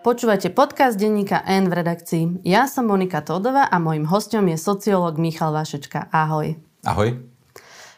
Počúvate 0.00 0.48
podcast 0.48 0.96
denníka 0.96 1.44
N 1.44 1.68
v 1.68 1.76
redakcii. 1.84 2.40
Ja 2.48 2.64
som 2.64 2.88
Monika 2.88 3.20
Todová 3.20 3.68
a 3.68 3.76
mojim 3.76 4.08
hostom 4.08 4.48
je 4.48 4.56
sociológ 4.56 5.20
Michal 5.20 5.52
Vašečka. 5.52 6.08
Ahoj. 6.08 6.56
Ahoj. 6.88 7.20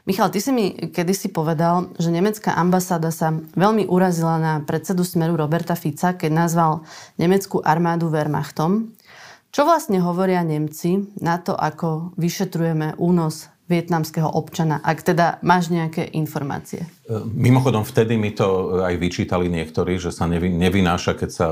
Michal, 0.03 0.35
ty 0.35 0.42
si 0.42 0.51
mi 0.51 0.74
kedysi 0.74 1.30
povedal, 1.30 1.94
že 2.03 2.10
nemecká 2.10 2.58
ambasáda 2.58 3.15
sa 3.15 3.30
veľmi 3.54 3.87
urazila 3.87 4.35
na 4.42 4.58
predsedu 4.67 5.06
Smeru 5.06 5.38
Roberta 5.38 5.78
Fica, 5.78 6.19
keď 6.19 6.30
nazval 6.35 6.83
nemeckú 7.22 7.62
armádu 7.62 8.10
Wehrmachtom. 8.10 8.98
Čo 9.54 9.62
vlastne 9.62 10.03
hovoria 10.03 10.42
Nemci 10.42 11.06
na 11.22 11.38
to, 11.38 11.54
ako 11.54 12.19
vyšetrujeme 12.19 12.98
únos 12.98 13.46
vietnamského 13.71 14.26
občana, 14.26 14.82
ak 14.82 15.06
teda 15.06 15.38
máš 15.46 15.71
nejaké 15.71 16.10
informácie? 16.19 16.82
Mimochodom, 17.11 17.83
vtedy 17.83 18.15
mi 18.15 18.30
to 18.30 18.79
aj 18.79 18.95
vyčítali 18.95 19.51
niektorí, 19.51 19.98
že 19.98 20.15
sa 20.15 20.30
nevy, 20.30 20.47
nevynáša, 20.47 21.19
keď 21.19 21.30
sa 21.34 21.47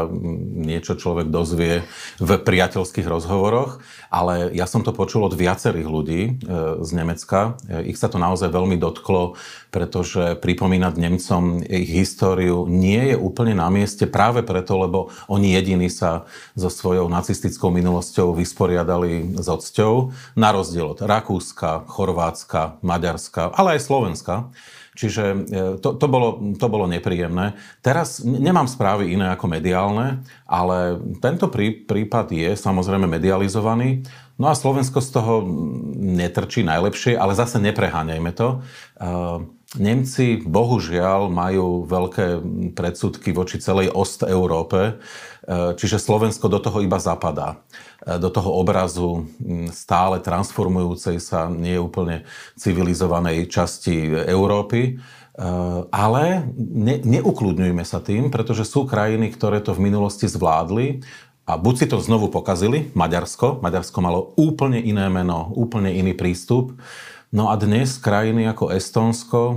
niečo 0.62 0.94
človek 0.94 1.26
dozvie 1.26 1.82
v 2.22 2.30
priateľských 2.38 3.02
rozhovoroch, 3.02 3.82
ale 4.14 4.54
ja 4.54 4.70
som 4.70 4.86
to 4.86 4.94
počul 4.94 5.26
od 5.26 5.34
viacerých 5.34 5.88
ľudí 5.90 6.22
e, 6.22 6.32
z 6.86 6.90
Nemecka. 6.94 7.58
Ich 7.82 7.98
sa 7.98 8.06
to 8.06 8.22
naozaj 8.22 8.46
veľmi 8.46 8.78
dotklo, 8.78 9.34
pretože 9.74 10.38
pripomínať 10.38 10.94
Nemcom 10.94 11.66
ich 11.66 11.98
históriu 11.98 12.70
nie 12.70 13.10
je 13.10 13.16
úplne 13.18 13.58
na 13.58 13.66
mieste 13.74 14.06
práve 14.06 14.46
preto, 14.46 14.78
lebo 14.78 15.10
oni 15.26 15.58
jediní 15.58 15.90
sa 15.90 16.30
so 16.54 16.70
svojou 16.70 17.10
nacistickou 17.10 17.74
minulosťou 17.74 18.38
vysporiadali 18.38 19.34
s 19.34 19.50
odsťou, 19.50 20.14
na 20.38 20.54
rozdiel 20.54 20.94
od 20.94 21.02
Rakúska, 21.02 21.90
Chorvátska, 21.90 22.78
Maďarska, 22.86 23.50
ale 23.50 23.74
aj 23.74 23.80
Slovenska. 23.82 24.34
Čiže 24.98 25.24
e, 25.24 25.36
to, 25.78 25.94
to, 25.94 26.06
bolo, 26.10 26.56
to 26.58 26.66
bolo 26.66 26.90
nepríjemné. 26.90 27.54
Teraz 27.80 28.20
nemám 28.26 28.66
správy 28.66 29.14
iné 29.14 29.30
ako 29.30 29.46
mediálne, 29.46 30.26
ale 30.44 30.98
tento 31.22 31.46
prí, 31.46 31.86
prípad 31.86 32.34
je 32.34 32.50
samozrejme 32.58 33.06
medializovaný. 33.06 34.02
No 34.40 34.48
a 34.48 34.56
Slovensko 34.56 35.04
z 35.04 35.10
toho 35.12 35.44
netrčí 36.00 36.64
najlepšie, 36.64 37.14
ale 37.14 37.36
zase 37.36 37.60
nepreháňajme 37.60 38.32
to. 38.34 38.48
E, 38.56 38.58
Nemci 39.70 40.42
bohužiaľ 40.42 41.30
majú 41.30 41.86
veľké 41.86 42.42
predsudky 42.74 43.30
voči 43.30 43.62
celej 43.62 43.94
Ost-Európe, 43.94 44.80
e, 44.82 44.92
čiže 45.50 45.98
Slovensko 45.98 46.46
do 46.46 46.62
toho 46.62 46.78
iba 46.78 47.02
zapadá. 47.02 47.58
Do 48.06 48.30
toho 48.30 48.54
obrazu 48.54 49.26
stále 49.74 50.22
transformujúcej 50.22 51.18
sa 51.18 51.50
nie 51.50 51.74
úplne 51.76 52.22
civilizovanej 52.54 53.50
časti 53.50 54.08
Európy. 54.30 54.96
E, 55.40 55.42
ale 55.90 56.46
ne, 56.56 57.00
neukludňujme 57.00 57.82
sa 57.82 57.98
tým, 57.98 58.28
pretože 58.28 58.68
sú 58.68 58.86
krajiny, 58.86 59.32
ktoré 59.32 59.58
to 59.64 59.72
v 59.72 59.90
minulosti 59.90 60.28
zvládli 60.28 61.00
a 61.48 61.58
buď 61.58 61.74
si 61.74 61.86
to 61.90 61.98
znovu 61.98 62.30
pokazili, 62.30 62.94
Maďarsko, 62.94 63.58
Maďarsko 63.58 63.98
malo 63.98 64.20
úplne 64.38 64.78
iné 64.78 65.10
meno, 65.10 65.50
úplne 65.58 65.90
iný 65.90 66.14
prístup, 66.14 66.78
No 67.30 67.46
a 67.46 67.54
dnes 67.54 67.94
krajiny 68.02 68.42
ako 68.50 68.74
Estónsko 68.74 69.40
e, 69.46 69.56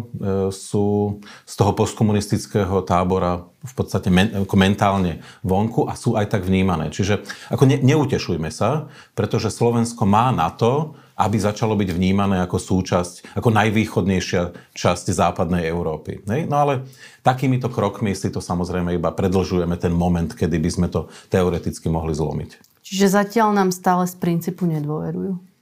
sú 0.53 1.17
z 1.41 1.53
toho 1.57 1.73
postkomunistického 1.73 2.85
tábora 2.85 3.49
v 3.66 3.73
podstate 3.73 4.13
men, 4.13 4.29
ako 4.45 4.55
mentálne 4.61 5.25
vonku 5.41 5.89
a 5.89 5.97
sú 5.97 6.13
aj 6.13 6.29
tak 6.29 6.45
vnímané. 6.45 6.94
Čiže 6.94 7.25
ako 7.49 7.66
ne, 7.66 7.81
neutešujme 7.81 8.53
sa, 8.53 8.94
pretože 9.17 9.49
Slovensko 9.49 10.05
má 10.05 10.29
na 10.29 10.53
to, 10.53 10.94
aby 11.17 11.41
začalo 11.41 11.73
byť 11.73 11.89
vnímané 11.97 12.45
ako 12.45 12.61
súčasť, 12.61 13.33
ako 13.41 13.49
najvýchodnejšia 13.49 14.53
časť 14.77 15.05
západnej 15.09 15.66
Európy. 15.66 16.21
Nej? 16.29 16.45
No 16.45 16.61
ale 16.61 16.85
takýmito 17.25 17.73
krokmi 17.73 18.13
si 18.13 18.29
to 18.29 18.38
samozrejme 18.38 18.94
iba 18.94 19.09
predlžujeme 19.09 19.73
ten 19.81 19.97
moment, 19.97 20.29
kedy 20.29 20.61
by 20.61 20.69
sme 20.69 20.88
to 20.94 21.09
teoreticky 21.34 21.90
mohli 21.90 22.13
zlomiť. 22.13 22.85
Čiže 22.85 23.17
zatiaľ 23.17 23.57
nám 23.57 23.73
stále 23.73 24.05
z 24.05 24.13
princípu 24.22 24.69
nedôverujú. 24.69 25.53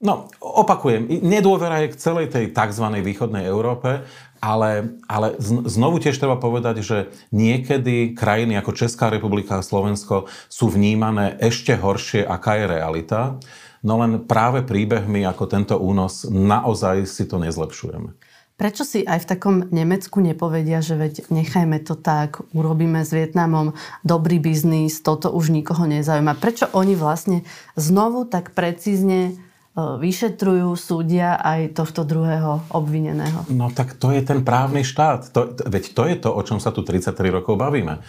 No, 0.00 0.32
opakujem, 0.40 1.20
nedôvera 1.20 1.84
je 1.84 1.92
k 1.92 2.00
celej 2.00 2.32
tej 2.32 2.56
tzv. 2.56 2.88
východnej 3.04 3.44
Európe, 3.44 4.00
ale, 4.40 4.96
ale 5.04 5.36
znovu 5.68 6.00
tiež 6.00 6.16
treba 6.16 6.40
povedať, 6.40 6.80
že 6.80 7.12
niekedy 7.36 8.16
krajiny 8.16 8.56
ako 8.56 8.72
Česká 8.72 9.12
republika 9.12 9.60
a 9.60 9.66
Slovensko 9.66 10.24
sú 10.48 10.72
vnímané 10.72 11.36
ešte 11.36 11.76
horšie, 11.76 12.24
aká 12.24 12.56
je 12.56 12.66
realita. 12.72 13.36
No 13.84 14.00
len 14.00 14.24
práve 14.24 14.64
príbehmi 14.64 15.20
ako 15.28 15.44
tento 15.44 15.76
únos 15.76 16.24
naozaj 16.24 17.04
si 17.04 17.28
to 17.28 17.36
nezlepšujeme. 17.36 18.16
Prečo 18.56 18.84
si 18.84 19.04
aj 19.04 19.24
v 19.24 19.30
takom 19.36 19.56
Nemecku 19.72 20.20
nepovedia, 20.20 20.84
že 20.84 20.96
veď 20.96 21.32
nechajme 21.32 21.80
to 21.80 21.96
tak, 21.96 22.44
urobíme 22.52 23.04
s 23.04 23.12
Vietnamom 23.12 23.72
dobrý 24.04 24.36
biznis, 24.36 25.00
toto 25.00 25.32
už 25.32 25.48
nikoho 25.48 25.88
nezaujíma. 25.88 26.36
Prečo 26.36 26.68
oni 26.76 26.92
vlastne 26.92 27.44
znovu 27.76 28.28
tak 28.28 28.52
precízne 28.52 29.36
vyšetrujú, 30.00 30.74
súdia 30.74 31.38
aj 31.38 31.76
tohto 31.76 32.02
druhého 32.02 32.64
obvineného. 32.72 33.46
No 33.52 33.70
tak 33.70 33.96
to 33.96 34.10
je 34.10 34.22
ten 34.24 34.42
právny 34.42 34.82
štát. 34.82 35.30
To, 35.32 35.54
veď 35.54 35.84
to 35.94 36.02
je 36.06 36.16
to, 36.18 36.30
o 36.32 36.42
čom 36.42 36.58
sa 36.58 36.74
tu 36.74 36.82
33 36.82 37.14
rokov 37.30 37.60
bavíme. 37.60 38.00
E, 38.00 38.02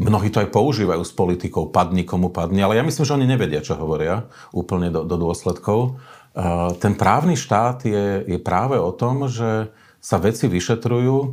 mnohí 0.00 0.28
to 0.32 0.42
aj 0.42 0.48
používajú 0.50 1.02
s 1.04 1.12
politikou, 1.14 1.70
padni 1.70 2.02
komu 2.02 2.32
padni, 2.32 2.64
ale 2.64 2.78
ja 2.78 2.84
myslím, 2.86 3.04
že 3.06 3.16
oni 3.16 3.26
nevedia, 3.26 3.64
čo 3.64 3.78
hovoria 3.78 4.26
úplne 4.50 4.88
do, 4.90 5.06
do 5.06 5.16
dôsledkov. 5.18 5.78
E, 5.88 6.40
ten 6.78 6.98
právny 6.98 7.38
štát 7.38 7.86
je, 7.86 8.24
je 8.26 8.38
práve 8.40 8.80
o 8.80 8.90
tom, 8.90 9.26
že 9.26 9.70
sa 10.00 10.16
veci 10.16 10.50
vyšetrujú. 10.50 11.16
E, 11.20 11.28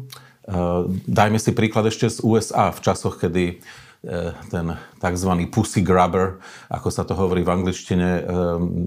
dajme 1.08 1.40
si 1.42 1.52
príklad 1.56 1.88
ešte 1.88 2.12
z 2.12 2.22
USA 2.22 2.70
v 2.70 2.80
časoch, 2.84 3.18
kedy 3.18 3.58
E, 3.58 3.87
ten 4.48 4.80
tzv. 5.04 5.32
pussy 5.52 5.84
grabber, 5.84 6.40
ako 6.72 6.88
sa 6.88 7.04
to 7.04 7.14
hovorí 7.14 7.44
v 7.44 7.54
angličtine, 7.54 8.10
e, 8.10 8.22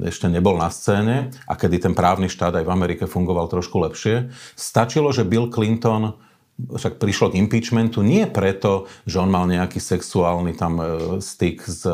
ešte 0.09 0.33
nebol 0.33 0.57
na 0.57 0.73
scéne 0.73 1.29
a 1.45 1.55
kedy 1.55 1.77
ten 1.91 1.95
právny 1.95 2.33
štát 2.33 2.57
aj 2.57 2.65
v 2.65 2.73
Amerike 2.73 3.05
fungoval 3.05 3.53
trošku 3.53 3.77
lepšie. 3.85 4.33
Stačilo, 4.57 5.13
že 5.13 5.29
Bill 5.29 5.53
Clinton 5.53 6.17
však 6.61 7.01
prišlo 7.01 7.33
k 7.33 7.41
impeachmentu 7.41 8.05
nie 8.05 8.29
preto, 8.29 8.85
že 9.09 9.17
on 9.17 9.33
mal 9.33 9.49
nejaký 9.49 9.81
sexuálny 9.81 10.57
tam 10.57 10.81
e, 10.81 10.85
styk 11.21 11.65
s 11.69 11.85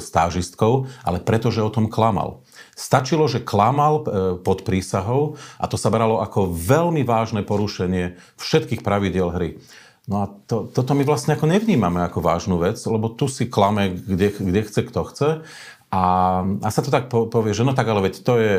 stážistkou, 0.00 0.88
ale 1.04 1.20
preto, 1.20 1.48
že 1.52 1.64
o 1.64 1.72
tom 1.72 1.88
klamal. 1.88 2.44
Stačilo, 2.74 3.30
že 3.30 3.44
klamal 3.44 4.02
pod 4.42 4.66
prísahou 4.66 5.38
a 5.62 5.70
to 5.70 5.78
sa 5.78 5.94
bralo 5.94 6.18
ako 6.18 6.50
veľmi 6.50 7.06
vážne 7.06 7.46
porušenie 7.46 8.18
všetkých 8.34 8.82
pravidiel 8.82 9.30
hry. 9.30 9.62
No 10.04 10.16
a 10.20 10.26
to, 10.28 10.68
toto 10.68 10.92
my 10.92 11.00
vlastne 11.00 11.32
ako 11.32 11.48
nevnímame 11.48 12.04
ako 12.04 12.20
vážnu 12.20 12.60
vec, 12.60 12.76
lebo 12.84 13.08
tu 13.08 13.24
si 13.24 13.48
klame, 13.48 13.88
kde, 13.88 14.36
kde 14.36 14.60
chce, 14.68 14.80
kto 14.84 15.00
chce. 15.08 15.28
A, 15.88 16.02
a 16.44 16.68
sa 16.68 16.84
to 16.84 16.92
tak 16.92 17.08
povie, 17.08 17.56
že 17.56 17.64
no 17.64 17.72
tak 17.72 17.88
ale 17.88 18.10
veď 18.10 18.14
to 18.20 18.34
je, 18.36 18.56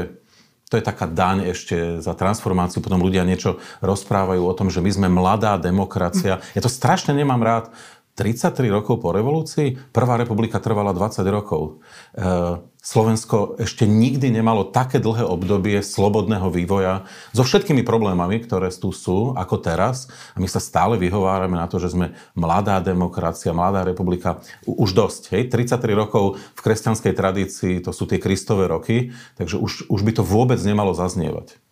to 0.65 0.81
je 0.81 0.83
taká 0.83 1.05
daň 1.05 1.53
ešte 1.53 2.01
za 2.01 2.17
transformáciu. 2.17 2.81
Potom 2.81 2.97
ľudia 2.97 3.21
niečo 3.21 3.61
rozprávajú 3.85 4.41
o 4.41 4.57
tom, 4.57 4.73
že 4.73 4.81
my 4.81 4.89
sme 4.89 5.07
mladá 5.11 5.61
demokracia. 5.61 6.41
Ja 6.57 6.61
to 6.65 6.71
strašne 6.71 7.13
nemám 7.13 7.45
rád. 7.45 7.69
33 8.15 8.71
rokov 8.71 9.03
po 9.03 9.11
revolúcii, 9.11 9.75
Prvá 9.91 10.15
republika 10.15 10.63
trvala 10.63 10.95
20 10.95 11.19
rokov. 11.27 11.83
E, 12.15 12.63
Slovensko 12.79 13.59
ešte 13.59 13.83
nikdy 13.83 14.31
nemalo 14.31 14.71
také 14.71 15.03
dlhé 15.03 15.27
obdobie 15.27 15.83
slobodného 15.83 16.47
vývoja 16.47 17.03
so 17.35 17.43
všetkými 17.43 17.83
problémami, 17.83 18.39
ktoré 18.39 18.71
tu 18.71 18.95
sú, 18.95 19.35
ako 19.35 19.59
teraz. 19.59 20.07
A 20.31 20.39
my 20.39 20.47
sa 20.47 20.63
stále 20.63 20.95
vyhovárame 20.95 21.59
na 21.59 21.67
to, 21.67 21.75
že 21.75 21.91
sme 21.91 22.15
mladá 22.39 22.79
demokracia, 22.79 23.51
mladá 23.51 23.83
republika. 23.83 24.39
Už 24.63 24.95
dosť, 24.95 25.35
hej? 25.35 25.41
33 25.51 25.91
rokov 25.91 26.39
v 26.39 26.61
kresťanskej 26.63 27.13
tradícii, 27.17 27.73
to 27.83 27.91
sú 27.91 28.07
tie 28.07 28.21
kristové 28.21 28.71
roky, 28.71 29.11
takže 29.35 29.59
už, 29.59 29.91
už 29.91 30.01
by 30.07 30.11
to 30.15 30.23
vôbec 30.23 30.61
nemalo 30.63 30.95
zaznievať. 30.95 31.64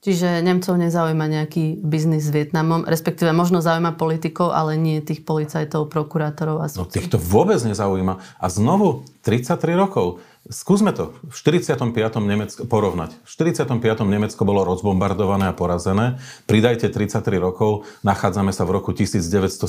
Čiže 0.00 0.40
Nemcov 0.40 0.80
nezaujíma 0.80 1.28
nejaký 1.28 1.76
biznis 1.84 2.24
s 2.24 2.32
Vietnamom, 2.32 2.88
respektíve 2.88 3.36
možno 3.36 3.60
zaujíma 3.60 4.00
politikov, 4.00 4.48
ale 4.56 4.80
nie 4.80 5.04
tých 5.04 5.20
policajtov, 5.28 5.92
prokurátorov 5.92 6.64
a 6.64 6.72
súdcov. 6.72 6.88
No 6.88 6.94
týchto 6.96 7.16
vôbec 7.20 7.60
nezaujíma. 7.60 8.16
A 8.40 8.46
znovu 8.48 9.04
33 9.20 9.76
rokov. 9.76 10.24
Skúsme 10.48 10.96
to 10.96 11.12
v 11.28 11.36
45. 11.36 11.92
Nemecko 12.24 12.64
porovnať. 12.64 13.12
V 13.12 13.28
45. 13.28 13.76
Nemecko 14.08 14.40
bolo 14.48 14.64
rozbombardované 14.64 15.52
a 15.52 15.54
porazené. 15.54 16.16
Pridajte 16.48 16.88
33 16.88 17.36
rokov, 17.36 17.84
nachádzame 18.00 18.48
sa 18.48 18.64
v 18.64 18.80
roku 18.80 18.96
1978. 18.96 19.60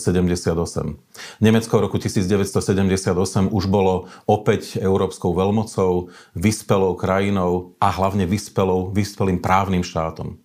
Nemecko 1.44 1.73
v 1.75 1.81
roku 1.83 2.00
1978 2.00 3.51
už 3.51 3.63
bolo 3.68 4.07
opäť 4.23 4.79
európskou 4.79 5.35
veľmocou, 5.35 6.07
vyspelou 6.39 6.95
krajinou 6.95 7.75
a 7.75 7.91
hlavne 7.91 8.24
vyspelou, 8.24 8.95
vyspelým 8.95 9.44
právnym 9.44 9.83
štátom. 9.83 10.39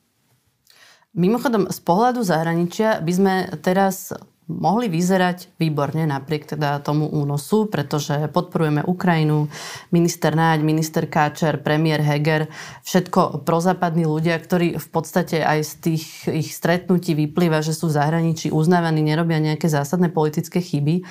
Mimochodom, 1.15 1.71
z 1.71 1.81
pohľadu 1.87 2.27
zahraničia 2.27 2.99
by 2.99 3.13
sme 3.15 3.35
teraz 3.63 4.11
mohli 4.47 4.87
vyzerať 4.87 5.59
výborne 5.59 6.07
napriek 6.07 6.47
teda 6.47 6.79
tomu 6.79 7.11
únosu, 7.11 7.67
pretože 7.67 8.31
podporujeme 8.31 8.87
Ukrajinu, 8.87 9.51
minister 9.91 10.39
Náď, 10.39 10.63
minister 10.63 11.11
Káčer, 11.11 11.59
premiér 11.59 11.99
Heger, 11.99 12.47
všetko 12.87 13.43
prozápadní 13.43 14.07
ľudia, 14.07 14.39
ktorí 14.39 14.79
v 14.79 14.89
podstate 14.89 15.43
aj 15.43 15.59
z 15.67 15.73
tých 15.83 16.05
ich 16.31 16.55
stretnutí 16.55 17.19
vyplýva, 17.19 17.59
že 17.59 17.75
sú 17.75 17.91
v 17.91 17.99
zahraničí 17.99 18.55
uznávaní, 18.55 19.03
nerobia 19.03 19.43
nejaké 19.43 19.67
zásadné 19.67 20.15
politické 20.15 20.63
chyby. 20.63 21.03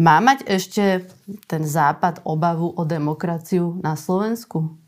Má 0.00 0.16
mať 0.24 0.48
ešte 0.48 1.04
ten 1.44 1.62
západ 1.68 2.24
obavu 2.24 2.72
o 2.72 2.82
demokraciu 2.88 3.76
na 3.84 3.92
Slovensku? 3.92 4.79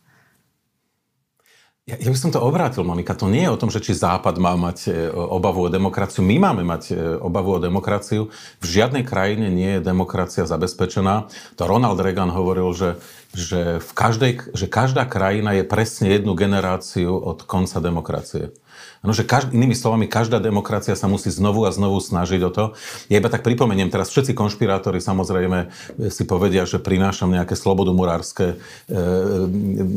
Ja, 1.92 2.08
ja 2.08 2.08
by 2.08 2.16
som 2.16 2.32
to 2.32 2.40
obrátil, 2.40 2.88
Monika. 2.88 3.12
To 3.12 3.28
nie 3.28 3.44
je 3.44 3.52
o 3.52 3.60
tom, 3.60 3.68
že 3.68 3.84
či 3.84 3.92
Západ 3.92 4.40
má 4.40 4.56
mať 4.56 4.78
e, 4.88 5.12
obavu 5.12 5.68
o 5.68 5.68
demokraciu. 5.68 6.24
My 6.24 6.40
máme 6.40 6.64
mať 6.64 6.82
e, 6.88 7.20
obavu 7.20 7.52
o 7.52 7.60
demokraciu. 7.60 8.32
V 8.64 8.64
žiadnej 8.64 9.04
krajine 9.04 9.52
nie 9.52 9.76
je 9.76 9.84
demokracia 9.84 10.48
zabezpečená. 10.48 11.28
To 11.60 11.68
Ronald 11.68 12.00
Reagan 12.00 12.32
hovoril, 12.32 12.72
že, 12.72 12.96
že, 13.36 13.76
v 13.76 13.92
každej, 13.92 14.56
že 14.56 14.72
každá 14.72 15.04
krajina 15.04 15.52
je 15.52 15.68
presne 15.68 16.16
jednu 16.16 16.32
generáciu 16.32 17.12
od 17.12 17.44
konca 17.44 17.76
demokracie. 17.84 18.56
Ano, 19.02 19.10
že 19.10 19.26
každ- 19.26 19.50
inými 19.50 19.74
slovami, 19.74 20.06
každá 20.06 20.38
demokracia 20.38 20.94
sa 20.94 21.10
musí 21.10 21.26
znovu 21.26 21.66
a 21.66 21.74
znovu 21.74 21.98
snažiť 21.98 22.40
o 22.46 22.50
to. 22.54 22.64
Ja 23.10 23.18
iba 23.18 23.26
tak 23.26 23.42
pripomeniem, 23.42 23.90
teraz 23.90 24.14
všetci 24.14 24.30
konšpirátori 24.30 25.02
samozrejme 25.02 25.74
si 26.06 26.22
povedia, 26.22 26.62
že 26.70 26.78
prinášam 26.78 27.34
nejaké 27.34 27.58
slobodomurárske 27.58 28.46
e, 28.46 28.56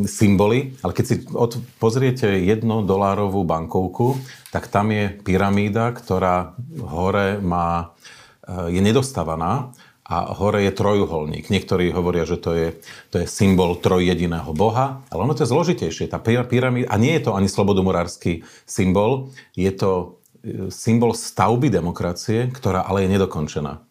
symboly, 0.10 0.74
ale 0.81 0.92
keď 0.98 1.06
si 1.06 1.16
od, 1.38 1.54
pozriete 1.78 2.34
jednodolárovú 2.50 3.46
bankovku, 3.46 4.18
tak 4.50 4.74
tam 4.74 4.90
je 4.90 5.13
pyramída, 5.22 5.94
ktorá 5.94 6.57
hore 6.81 7.38
má, 7.46 7.94
e, 8.42 8.74
je 8.74 8.81
nedostávaná 8.81 9.69
a 10.06 10.38
hore 10.38 10.62
je 10.62 10.72
trojuholník. 10.72 11.50
Niektorí 11.50 11.90
hovoria, 11.90 12.30
že 12.30 12.38
to 12.38 12.54
je, 12.54 12.78
to 13.10 13.25
je 13.25 13.28
symbol 13.28 13.74
trojjediného 13.81 14.54
boha, 14.54 15.02
ale 15.10 15.25
ono 15.25 15.34
to 15.34 15.42
je 15.42 15.50
zložitejšie. 15.50 16.13
Tá 16.13 16.22
pyramída, 16.22 16.94
a 16.94 16.96
nie 17.02 17.18
je 17.18 17.25
to 17.25 17.31
ani 17.34 17.50
slobodomurársky 17.50 18.46
symbol, 18.69 19.34
je 19.57 19.74
to 19.74 20.22
e, 20.46 20.69
symbol 20.69 21.18
stavby 21.18 21.74
demokracie, 21.74 22.54
ktorá 22.54 22.86
ale 22.86 23.10
je 23.10 23.18
nedokončená. 23.18 23.81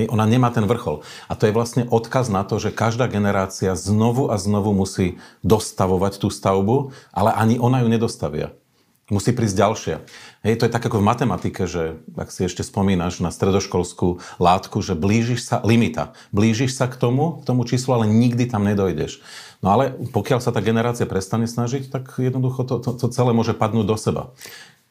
Ona 0.00 0.24
nemá 0.24 0.48
ten 0.48 0.64
vrchol. 0.64 1.04
A 1.28 1.36
to 1.36 1.44
je 1.44 1.52
vlastne 1.52 1.84
odkaz 1.92 2.32
na 2.32 2.40
to, 2.40 2.56
že 2.56 2.72
každá 2.72 3.04
generácia 3.04 3.76
znovu 3.76 4.32
a 4.32 4.40
znovu 4.40 4.72
musí 4.72 5.20
dostavovať 5.44 6.24
tú 6.24 6.32
stavbu, 6.32 6.96
ale 7.12 7.36
ani 7.36 7.60
ona 7.60 7.84
ju 7.84 7.88
nedostavia. 7.92 8.56
Musí 9.10 9.34
prísť 9.34 9.56
ďalšia. 9.58 9.96
Hej, 10.40 10.56
to 10.56 10.64
je 10.64 10.72
tak 10.72 10.80
ako 10.80 11.04
v 11.04 11.08
matematike, 11.12 11.68
že 11.68 12.00
ak 12.16 12.32
si 12.32 12.48
ešte 12.48 12.64
spomínaš 12.64 13.20
na 13.20 13.28
stredoškolskú 13.28 14.24
látku, 14.40 14.80
že 14.80 14.96
blížiš 14.96 15.44
sa, 15.44 15.56
limita, 15.60 16.16
blížiš 16.32 16.80
sa 16.80 16.88
k 16.88 16.96
tomu, 16.96 17.44
k 17.44 17.52
tomu 17.52 17.68
číslu, 17.68 17.92
ale 17.92 18.08
nikdy 18.08 18.48
tam 18.48 18.64
nedojdeš. 18.64 19.20
No 19.60 19.76
ale 19.76 19.92
pokiaľ 19.92 20.40
sa 20.40 20.48
tá 20.48 20.64
generácia 20.64 21.04
prestane 21.04 21.44
snažiť, 21.44 21.92
tak 21.92 22.16
jednoducho 22.16 22.64
to, 22.64 22.80
to, 22.80 22.90
to 22.96 23.06
celé 23.12 23.36
môže 23.36 23.52
padnúť 23.52 23.84
do 23.84 23.96
seba. 24.00 24.32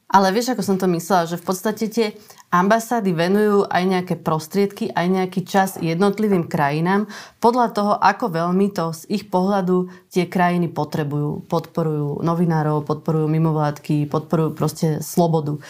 Ale 0.10 0.34
vieš, 0.34 0.58
ako 0.58 0.66
som 0.66 0.78
to 0.82 0.90
myslela, 0.90 1.30
že 1.30 1.38
v 1.38 1.46
podstate 1.46 1.86
tie 1.86 2.08
ambasády 2.50 3.14
venujú 3.14 3.70
aj 3.70 3.84
nejaké 3.86 4.16
prostriedky, 4.18 4.90
aj 4.90 5.06
nejaký 5.06 5.46
čas 5.46 5.78
jednotlivým 5.78 6.50
krajinám 6.50 7.06
podľa 7.38 7.68
toho, 7.78 7.94
ako 7.94 8.34
veľmi 8.34 8.74
to 8.74 8.90
z 8.90 9.06
ich 9.06 9.30
pohľadu 9.30 9.94
tie 10.10 10.26
krajiny 10.26 10.66
potrebujú. 10.66 11.46
Podporujú 11.46 12.26
novinárov, 12.26 12.90
podporujú 12.90 13.30
mimovládky, 13.30 14.10
podporujú 14.10 14.50
proste 14.58 14.88
slobodu. 15.06 15.62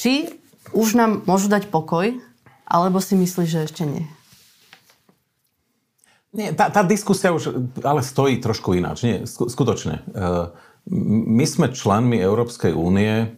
Či 0.00 0.40
už 0.72 0.96
nám 0.96 1.28
môžu 1.28 1.52
dať 1.52 1.68
pokoj, 1.68 2.16
alebo 2.64 2.96
si 3.04 3.12
myslíš, 3.12 3.48
že 3.52 3.64
ešte 3.68 3.84
nie? 3.84 4.08
Nie, 6.32 6.56
tá, 6.56 6.72
tá 6.72 6.80
diskusia 6.80 7.28
už 7.28 7.76
ale 7.84 8.00
stojí 8.00 8.40
trošku 8.40 8.72
ináč. 8.72 9.04
Nie, 9.04 9.28
skutočne. 9.28 10.00
E, 10.00 10.02
my 10.88 11.44
sme 11.44 11.76
členmi 11.76 12.16
Európskej 12.16 12.72
únie, 12.72 13.36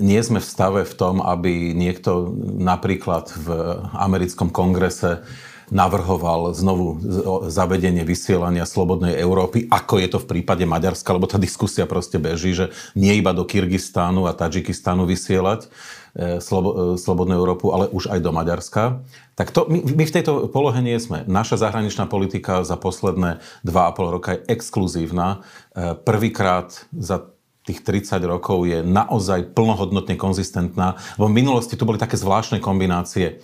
nie 0.00 0.20
sme 0.20 0.40
v 0.40 0.46
stave 0.46 0.80
v 0.84 0.94
tom, 0.94 1.24
aby 1.24 1.72
niekto 1.72 2.28
napríklad 2.60 3.32
v 3.32 3.48
americkom 3.96 4.52
kongrese 4.52 5.24
navrhoval 5.70 6.54
znovu 6.54 7.02
zavedenie 7.50 8.06
vysielania 8.06 8.62
Slobodnej 8.62 9.18
Európy, 9.18 9.66
ako 9.66 9.98
je 9.98 10.08
to 10.14 10.18
v 10.22 10.28
prípade 10.38 10.62
Maďarska, 10.62 11.10
lebo 11.10 11.26
tá 11.26 11.42
diskusia 11.42 11.90
proste 11.90 12.22
beží, 12.22 12.54
že 12.54 12.70
nie 12.94 13.18
iba 13.18 13.34
do 13.34 13.42
Kyrgyzstánu 13.42 14.30
a 14.30 14.36
Tadžikistánu 14.36 15.10
vysielať 15.10 15.66
e, 15.66 16.38
e, 16.38 16.94
Slobodnú 16.94 17.34
Európu, 17.34 17.74
ale 17.74 17.90
už 17.90 18.14
aj 18.14 18.20
do 18.22 18.30
Maďarska. 18.30 19.02
Tak 19.34 19.50
to, 19.50 19.66
my, 19.66 19.82
my 19.82 20.04
v 20.06 20.14
tejto 20.14 20.46
polohe 20.54 20.78
nie 20.78 20.96
sme. 21.02 21.26
Naša 21.26 21.58
zahraničná 21.58 22.06
politika 22.06 22.62
za 22.62 22.78
posledné 22.78 23.42
2,5 23.66 24.14
roka 24.14 24.38
je 24.38 24.46
exkluzívna. 24.46 25.42
E, 25.74 25.98
prvýkrát 25.98 26.86
za 26.94 27.26
tých 27.66 27.82
30 27.82 28.22
rokov 28.30 28.64
je 28.70 28.80
naozaj 28.86 29.50
plnohodnotne 29.52 30.14
konzistentná. 30.14 30.94
V 31.18 31.26
minulosti 31.26 31.74
tu 31.74 31.82
boli 31.82 31.98
také 31.98 32.14
zvláštne 32.14 32.62
kombinácie 32.62 33.42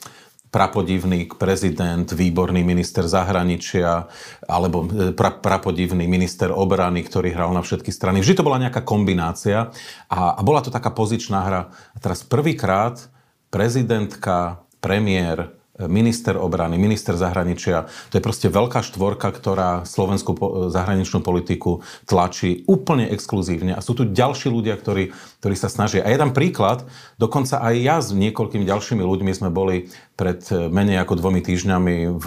prapodivný 0.53 1.33
prezident, 1.33 2.05
výborný 2.05 2.61
minister 2.61 3.09
zahraničia 3.09 4.05
alebo 4.45 4.85
e, 4.85 5.17
pra, 5.17 5.33
prapodivný 5.33 6.05
minister 6.05 6.53
obrany, 6.53 7.01
ktorý 7.01 7.33
hral 7.33 7.57
na 7.57 7.65
všetky 7.65 7.89
strany. 7.89 8.21
Vždy 8.21 8.37
to 8.37 8.47
bola 8.47 8.61
nejaká 8.61 8.85
kombinácia 8.85 9.73
a, 10.13 10.37
a 10.37 10.41
bola 10.45 10.61
to 10.61 10.69
taká 10.69 10.93
pozičná 10.93 11.41
hra. 11.49 11.63
A 11.73 11.99
teraz 11.99 12.21
prvýkrát 12.21 13.01
prezidentka, 13.49 14.61
premiér, 14.85 15.57
minister 15.81 16.37
obrany, 16.37 16.77
minister 16.77 17.17
zahraničia. 17.17 17.89
To 18.13 18.15
je 18.21 18.23
proste 18.23 18.53
veľká 18.53 18.85
štvorka, 18.85 19.33
ktorá 19.33 19.89
slovenskú 19.89 20.37
zahraničnú 20.69 21.25
politiku 21.25 21.81
tlačí 22.05 22.65
úplne 22.69 23.09
exkluzívne. 23.09 23.73
A 23.73 23.81
sú 23.81 23.97
tu 23.97 24.05
ďalší 24.05 24.53
ľudia, 24.53 24.77
ktorí, 24.77 25.17
ktorí 25.41 25.55
sa 25.57 25.73
snažia. 25.73 26.05
A 26.05 26.13
jeden 26.13 26.37
príklad, 26.37 26.85
dokonca 27.17 27.59
aj 27.65 27.75
ja 27.81 27.97
s 28.05 28.13
niekoľkými 28.13 28.69
ďalšími 28.69 29.01
ľuďmi 29.01 29.33
sme 29.33 29.49
boli 29.49 29.89
pred 30.15 30.45
menej 30.53 31.03
ako 31.03 31.19
dvomi 31.19 31.41
týždňami 31.41 32.21
v 32.21 32.27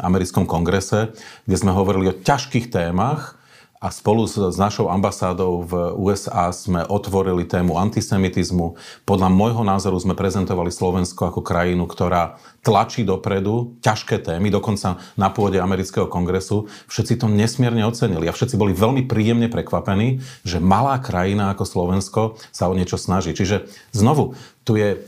americkom 0.00 0.48
kongrese, 0.48 1.12
kde 1.44 1.56
sme 1.60 1.76
hovorili 1.76 2.10
o 2.10 2.18
ťažkých 2.18 2.72
témach, 2.72 3.37
a 3.78 3.94
spolu 3.94 4.26
s, 4.26 4.34
s 4.34 4.58
našou 4.58 4.90
ambasádou 4.90 5.62
v 5.62 5.72
USA 6.02 6.50
sme 6.50 6.82
otvorili 6.82 7.46
tému 7.46 7.78
antisemitizmu. 7.78 8.74
Podľa 9.06 9.30
môjho 9.30 9.62
názoru 9.62 9.94
sme 10.02 10.18
prezentovali 10.18 10.74
Slovensko 10.74 11.30
ako 11.30 11.46
krajinu, 11.46 11.86
ktorá 11.86 12.42
tlačí 12.66 13.06
dopredu 13.06 13.78
ťažké 13.78 14.18
témy, 14.18 14.50
dokonca 14.50 14.98
na 15.14 15.30
pôde 15.30 15.62
amerického 15.62 16.10
kongresu. 16.10 16.66
Všetci 16.90 17.22
to 17.22 17.30
nesmierne 17.30 17.86
ocenili 17.86 18.26
a 18.26 18.34
všetci 18.34 18.58
boli 18.58 18.74
veľmi 18.74 19.06
príjemne 19.06 19.46
prekvapení, 19.46 20.18
že 20.42 20.58
malá 20.58 20.98
krajina 20.98 21.54
ako 21.54 21.64
Slovensko 21.64 22.22
sa 22.50 22.66
o 22.66 22.74
niečo 22.74 22.98
snaží. 22.98 23.30
Čiže 23.30 23.70
znovu, 23.94 24.34
tu 24.66 24.74
je 24.74 24.98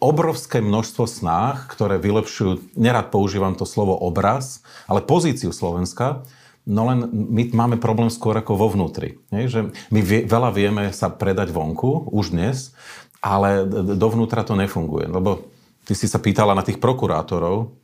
obrovské 0.00 0.64
množstvo 0.64 1.04
snách, 1.04 1.66
ktoré 1.68 1.98
vylepšujú, 2.00 2.78
nerad 2.78 3.10
používam 3.10 3.58
to 3.58 3.66
slovo 3.66 3.92
obraz, 3.98 4.62
ale 4.86 5.02
pozíciu 5.02 5.50
Slovenska, 5.50 6.22
No 6.64 6.88
len 6.88 7.04
my 7.12 7.52
máme 7.52 7.76
problém 7.76 8.08
skôr 8.08 8.32
ako 8.40 8.56
vo 8.56 8.72
vnútri. 8.72 9.20
Nie? 9.28 9.52
Že 9.52 9.76
my 9.92 10.00
vie, 10.00 10.24
veľa 10.24 10.48
vieme 10.48 10.84
sa 10.96 11.12
predať 11.12 11.52
vonku, 11.52 12.08
už 12.08 12.32
dnes, 12.32 12.72
ale 13.20 13.68
dovnútra 13.96 14.48
to 14.48 14.56
nefunguje. 14.56 15.04
Lebo 15.12 15.44
ty 15.84 15.92
si 15.92 16.08
sa 16.08 16.16
pýtala 16.16 16.56
na 16.56 16.64
tých 16.64 16.80
prokurátorov, 16.80 17.76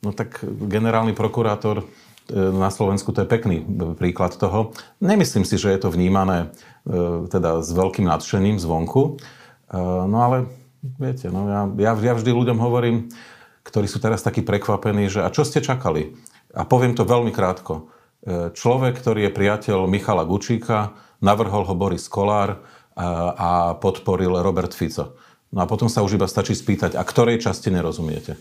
no 0.00 0.10
tak 0.16 0.40
generálny 0.48 1.12
prokurátor 1.12 1.84
e, 1.84 1.84
na 2.32 2.72
Slovensku 2.72 3.12
to 3.12 3.20
je 3.20 3.28
pekný 3.28 3.60
príklad 4.00 4.32
toho. 4.40 4.72
Nemyslím 5.04 5.44
si, 5.44 5.60
že 5.60 5.68
je 5.68 5.80
to 5.84 5.92
vnímané 5.92 6.48
e, 6.88 7.28
teda 7.28 7.60
s 7.60 7.68
veľkým 7.68 8.08
nadšením 8.08 8.56
zvonku. 8.56 9.20
E, 9.68 9.76
no 10.08 10.18
ale 10.24 10.48
viete, 10.96 11.28
no 11.28 11.52
ja, 11.52 11.60
ja, 11.68 11.92
ja 12.00 12.12
vždy 12.16 12.32
ľuďom 12.32 12.56
hovorím, 12.56 13.12
ktorí 13.60 13.84
sú 13.84 14.00
teraz 14.00 14.24
takí 14.24 14.40
prekvapení, 14.40 15.12
že 15.12 15.20
a 15.20 15.28
čo 15.28 15.44
ste 15.44 15.60
čakali? 15.60 16.16
A 16.56 16.64
poviem 16.64 16.96
to 16.96 17.04
veľmi 17.04 17.28
krátko 17.28 17.92
človek, 18.30 18.94
ktorý 18.98 19.26
je 19.28 19.34
priateľ 19.34 19.90
Michala 19.90 20.22
Gučíka, 20.22 20.94
navrhol 21.18 21.66
ho 21.66 21.74
Boris 21.74 22.06
Kolár 22.06 22.62
a 22.94 23.74
podporil 23.78 24.38
Robert 24.42 24.70
Fico. 24.76 25.18
No 25.52 25.64
a 25.64 25.66
potom 25.68 25.90
sa 25.90 26.00
už 26.00 26.16
iba 26.16 26.30
stačí 26.30 26.56
spýtať, 26.56 26.96
a 26.96 27.02
ktorej 27.04 27.42
časti 27.42 27.68
nerozumiete? 27.68 28.40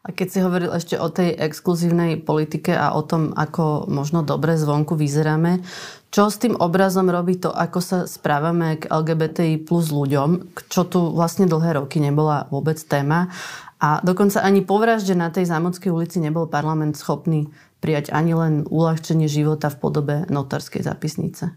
A 0.00 0.16
keď 0.16 0.28
si 0.32 0.38
hovoril 0.40 0.72
ešte 0.72 0.96
o 0.96 1.12
tej 1.12 1.36
exkluzívnej 1.36 2.24
politike 2.24 2.72
a 2.72 2.96
o 2.96 3.04
tom, 3.04 3.36
ako 3.36 3.84
možno 3.84 4.24
dobre 4.24 4.56
zvonku 4.56 4.96
vyzeráme, 4.96 5.60
čo 6.08 6.32
s 6.32 6.40
tým 6.40 6.56
obrazom 6.56 7.12
robí 7.12 7.36
to, 7.36 7.52
ako 7.52 7.78
sa 7.84 7.98
správame 8.08 8.80
k 8.80 8.88
LGBTI 8.88 9.60
plus 9.60 9.92
ľuďom, 9.92 10.56
čo 10.72 10.88
tu 10.88 11.12
vlastne 11.12 11.44
dlhé 11.44 11.84
roky 11.84 12.00
nebola 12.00 12.48
vôbec 12.48 12.80
téma. 12.80 13.28
A 13.76 14.00
dokonca 14.00 14.40
ani 14.40 14.64
po 14.64 14.80
vražde 14.80 15.12
na 15.12 15.28
tej 15.28 15.44
Zámodskej 15.44 15.92
ulici 15.92 16.16
nebol 16.16 16.48
parlament 16.48 16.96
schopný 16.96 17.52
prijať 17.80 18.12
ani 18.12 18.36
len 18.36 18.54
uľahčenie 18.68 19.26
života 19.26 19.72
v 19.72 19.80
podobe 19.80 20.16
notárskej 20.28 20.84
zapisnice? 20.84 21.56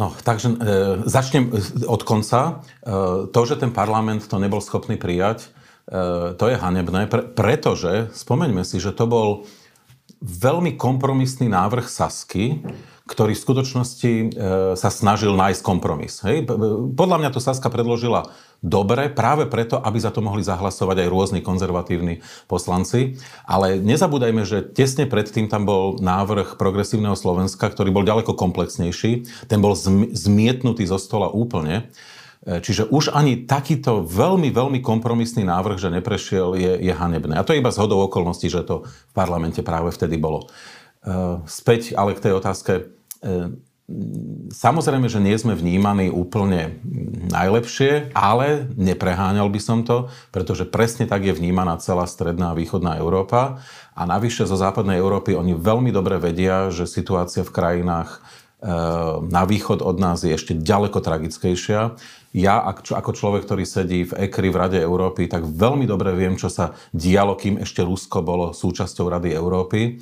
No, 0.00 0.16
takže 0.16 0.48
e, 0.48 0.56
začnem 1.04 1.52
od 1.84 2.02
konca. 2.08 2.40
E, 2.40 2.52
to, 3.28 3.40
že 3.44 3.60
ten 3.60 3.68
parlament 3.68 4.24
to 4.24 4.40
nebol 4.40 4.64
schopný 4.64 4.96
prijať, 4.96 5.52
e, 5.84 6.32
to 6.40 6.44
je 6.48 6.56
hanebné, 6.56 7.04
pre, 7.04 7.28
pretože, 7.28 8.08
spomeňme 8.16 8.64
si, 8.64 8.80
že 8.80 8.96
to 8.96 9.04
bol 9.04 9.28
veľmi 10.24 10.80
kompromisný 10.80 11.52
návrh 11.52 11.84
Sasky, 11.84 12.64
ktorý 13.10 13.34
v 13.34 13.42
skutočnosti 13.42 14.12
e, 14.14 14.26
sa 14.78 14.90
snažil 14.94 15.34
nájsť 15.34 15.66
kompromis. 15.66 16.22
Hej? 16.22 16.46
Podľa 16.94 17.16
mňa 17.18 17.30
to 17.34 17.42
Saska 17.42 17.66
predložila 17.66 18.30
dobre, 18.62 19.10
práve 19.10 19.50
preto, 19.50 19.82
aby 19.82 19.98
za 19.98 20.14
to 20.14 20.22
mohli 20.22 20.46
zahlasovať 20.46 21.02
aj 21.02 21.08
rôzni 21.10 21.40
konzervatívni 21.42 22.22
poslanci. 22.46 23.18
Ale 23.50 23.82
nezabúdajme, 23.82 24.46
že 24.46 24.62
tesne 24.62 25.10
predtým 25.10 25.50
tam 25.50 25.66
bol 25.66 25.98
návrh 25.98 26.54
progresívneho 26.54 27.18
Slovenska, 27.18 27.66
ktorý 27.66 27.90
bol 27.90 28.06
ďaleko 28.06 28.38
komplexnejší. 28.38 29.26
Ten 29.50 29.58
bol 29.58 29.74
zmietnutý 30.14 30.86
zo 30.86 31.02
stola 31.02 31.26
úplne. 31.34 31.90
E, 32.46 32.62
čiže 32.62 32.86
už 32.94 33.10
ani 33.10 33.42
takýto 33.42 34.06
veľmi, 34.06 34.54
veľmi 34.54 34.78
kompromisný 34.78 35.42
návrh, 35.42 35.82
že 35.82 35.90
neprešiel, 35.90 36.54
je, 36.54 36.72
je 36.78 36.92
hanebné. 36.94 37.34
A 37.34 37.42
to 37.42 37.52
je 37.52 37.60
iba 37.60 37.74
zhodou 37.74 38.06
okolností, 38.06 38.46
že 38.46 38.62
to 38.62 38.86
v 38.86 39.12
parlamente 39.18 39.66
práve 39.66 39.90
vtedy 39.90 40.14
bolo. 40.14 40.46
E, 41.02 41.42
späť 41.50 41.98
ale 41.98 42.14
k 42.14 42.30
tej 42.30 42.38
otázke 42.38 42.99
samozrejme, 44.54 45.10
že 45.10 45.18
nie 45.22 45.34
sme 45.34 45.58
vnímaní 45.58 46.12
úplne 46.12 46.78
najlepšie, 47.30 48.14
ale 48.14 48.70
nepreháňal 48.78 49.50
by 49.50 49.60
som 49.60 49.82
to, 49.82 50.06
pretože 50.30 50.70
presne 50.70 51.10
tak 51.10 51.26
je 51.26 51.34
vnímaná 51.34 51.78
celá 51.82 52.06
stredná 52.06 52.54
a 52.54 52.58
východná 52.58 52.98
Európa. 53.02 53.62
A 53.98 54.06
navyše 54.06 54.46
zo 54.46 54.54
západnej 54.54 55.02
Európy 55.02 55.34
oni 55.34 55.58
veľmi 55.58 55.90
dobre 55.90 56.22
vedia, 56.22 56.70
že 56.70 56.86
situácia 56.86 57.42
v 57.42 57.50
krajinách 57.50 58.10
e, 58.14 58.18
na 59.26 59.42
východ 59.44 59.82
od 59.82 59.96
nás 59.98 60.22
je 60.22 60.32
ešte 60.32 60.54
ďaleko 60.54 61.02
tragickejšia. 61.02 61.98
Ja 62.30 62.62
ako 62.70 63.10
človek, 63.10 63.42
ktorý 63.42 63.66
sedí 63.66 64.06
v 64.06 64.30
EKRI 64.30 64.48
v 64.54 64.56
Rade 64.56 64.78
Európy, 64.78 65.26
tak 65.26 65.42
veľmi 65.42 65.82
dobre 65.82 66.14
viem, 66.14 66.38
čo 66.38 66.46
sa 66.46 66.78
dialo, 66.94 67.34
kým 67.34 67.58
ešte 67.58 67.82
Rusko 67.82 68.22
bolo 68.22 68.54
súčasťou 68.54 69.10
Rady 69.10 69.34
Európy 69.34 69.98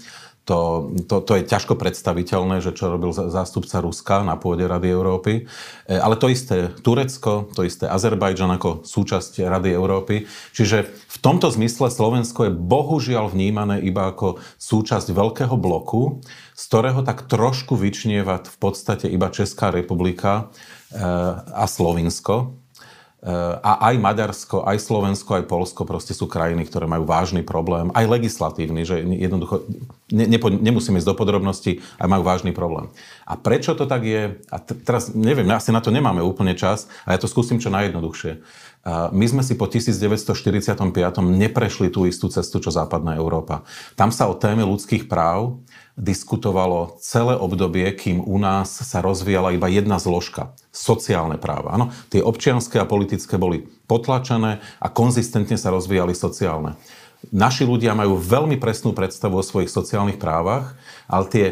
to, 0.49 0.89
to, 1.05 1.21
to 1.21 1.33
je 1.37 1.45
ťažko 1.45 1.77
predstaviteľné, 1.77 2.65
že 2.65 2.73
čo 2.73 2.89
robil 2.89 3.13
zástupca 3.13 3.85
Ruska 3.85 4.25
na 4.25 4.41
pôde 4.41 4.65
Rady 4.65 4.89
Európy. 4.89 5.45
E, 5.85 5.93
ale 5.93 6.17
to 6.17 6.33
isté 6.33 6.73
Turecko, 6.81 7.53
to 7.53 7.69
isté 7.69 7.85
Azerbajdžan 7.85 8.57
ako 8.57 8.81
súčasť 8.81 9.45
Rady 9.45 9.77
Európy. 9.77 10.25
Čiže 10.57 10.89
v 10.89 11.19
tomto 11.21 11.53
zmysle 11.53 11.93
Slovensko 11.93 12.49
je 12.49 12.57
bohužiaľ 12.57 13.29
vnímané 13.29 13.85
iba 13.85 14.09
ako 14.09 14.41
súčasť 14.57 15.13
veľkého 15.13 15.61
bloku, 15.61 16.25
z 16.57 16.63
ktorého 16.65 17.05
tak 17.05 17.29
trošku 17.29 17.77
vyčnieva 17.77 18.41
v 18.41 18.57
podstate 18.57 19.05
iba 19.05 19.29
Česká 19.29 19.69
republika 19.69 20.49
e, 20.89 21.05
a 21.53 21.69
Slovinsko 21.69 22.57
a 23.61 23.91
aj 23.91 23.99
Maďarsko, 23.99 24.63
aj 24.63 24.79
Slovensko, 24.79 25.43
aj 25.43 25.51
Polsko 25.51 25.83
proste 25.83 26.15
sú 26.15 26.31
krajiny, 26.31 26.63
ktoré 26.71 26.87
majú 26.87 27.03
vážny 27.03 27.43
problém, 27.43 27.91
aj 27.91 28.07
legislatívny, 28.07 28.87
že 28.87 29.03
jednoducho 29.03 29.67
ne, 30.13 30.25
nepo, 30.27 30.49
nemusíme 30.49 30.99
ísť 31.01 31.09
do 31.09 31.19
podrobností, 31.19 31.85
aj 32.01 32.09
majú 32.09 32.23
vážny 32.25 32.53
problém. 32.57 32.89
A 33.29 33.37
prečo 33.37 33.77
to 33.77 33.85
tak 33.85 34.05
je? 34.05 34.41
A 34.49 34.57
t- 34.61 34.77
teraz 34.77 35.13
neviem, 35.13 35.49
asi 35.53 35.73
na 35.73 35.85
to 35.85 35.93
nemáme 35.93 36.25
úplne 36.25 36.57
čas, 36.57 36.89
a 37.05 37.13
ja 37.15 37.19
to 37.21 37.31
skúsim 37.31 37.61
čo 37.61 37.73
najjednoduchšie. 37.73 38.41
My 38.89 39.27
sme 39.29 39.45
si 39.45 39.59
po 39.59 39.69
1945 39.69 40.33
neprešli 41.21 41.93
tú 41.93 42.09
istú 42.09 42.33
cestu, 42.33 42.57
čo 42.63 42.73
západná 42.73 43.21
Európa. 43.21 43.67
Tam 43.99 44.09
sa 44.09 44.31
o 44.31 44.39
téme 44.39 44.65
ľudských 44.65 45.11
práv 45.11 45.61
diskutovalo 45.99 46.95
celé 47.03 47.35
obdobie, 47.35 47.91
kým 47.91 48.23
u 48.23 48.39
nás 48.39 48.71
sa 48.71 49.03
rozvíjala 49.03 49.51
iba 49.51 49.67
jedna 49.67 49.99
zložka. 49.99 50.55
Sociálne 50.71 51.37
práva. 51.43 51.75
Ano, 51.75 51.91
tie 52.07 52.23
občianské 52.23 52.79
a 52.79 52.87
politické 52.87 53.35
boli 53.35 53.67
potlačené 53.91 54.63
a 54.79 54.87
konzistentne 54.89 55.59
sa 55.59 55.75
rozvíjali 55.75 56.15
sociálne. 56.15 56.79
Naši 57.35 57.67
ľudia 57.67 57.99
majú 57.99 58.15
veľmi 58.15 58.57
presnú 58.63 58.95
predstavu 58.95 59.43
o 59.43 59.47
svojich 59.47 59.69
sociálnych 59.69 60.23
právach, 60.23 60.79
ale, 61.11 61.27
tie, 61.27 61.47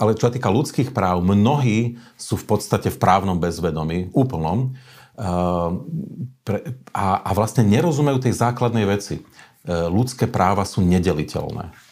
ale 0.00 0.16
čo 0.16 0.26
sa 0.26 0.32
týka 0.32 0.48
ľudských 0.48 0.96
práv, 0.96 1.20
mnohí 1.20 2.00
sú 2.16 2.40
v 2.40 2.56
podstate 2.56 2.88
v 2.88 2.96
právnom 2.96 3.36
bezvedomí, 3.36 4.08
úplnom, 4.16 4.72
a, 5.20 7.06
a 7.20 7.30
vlastne 7.36 7.60
nerozumejú 7.68 8.24
tej 8.24 8.34
základnej 8.40 8.88
veci. 8.88 9.20
Ľudské 9.68 10.24
práva 10.24 10.64
sú 10.64 10.80
nedeliteľné. 10.80 11.89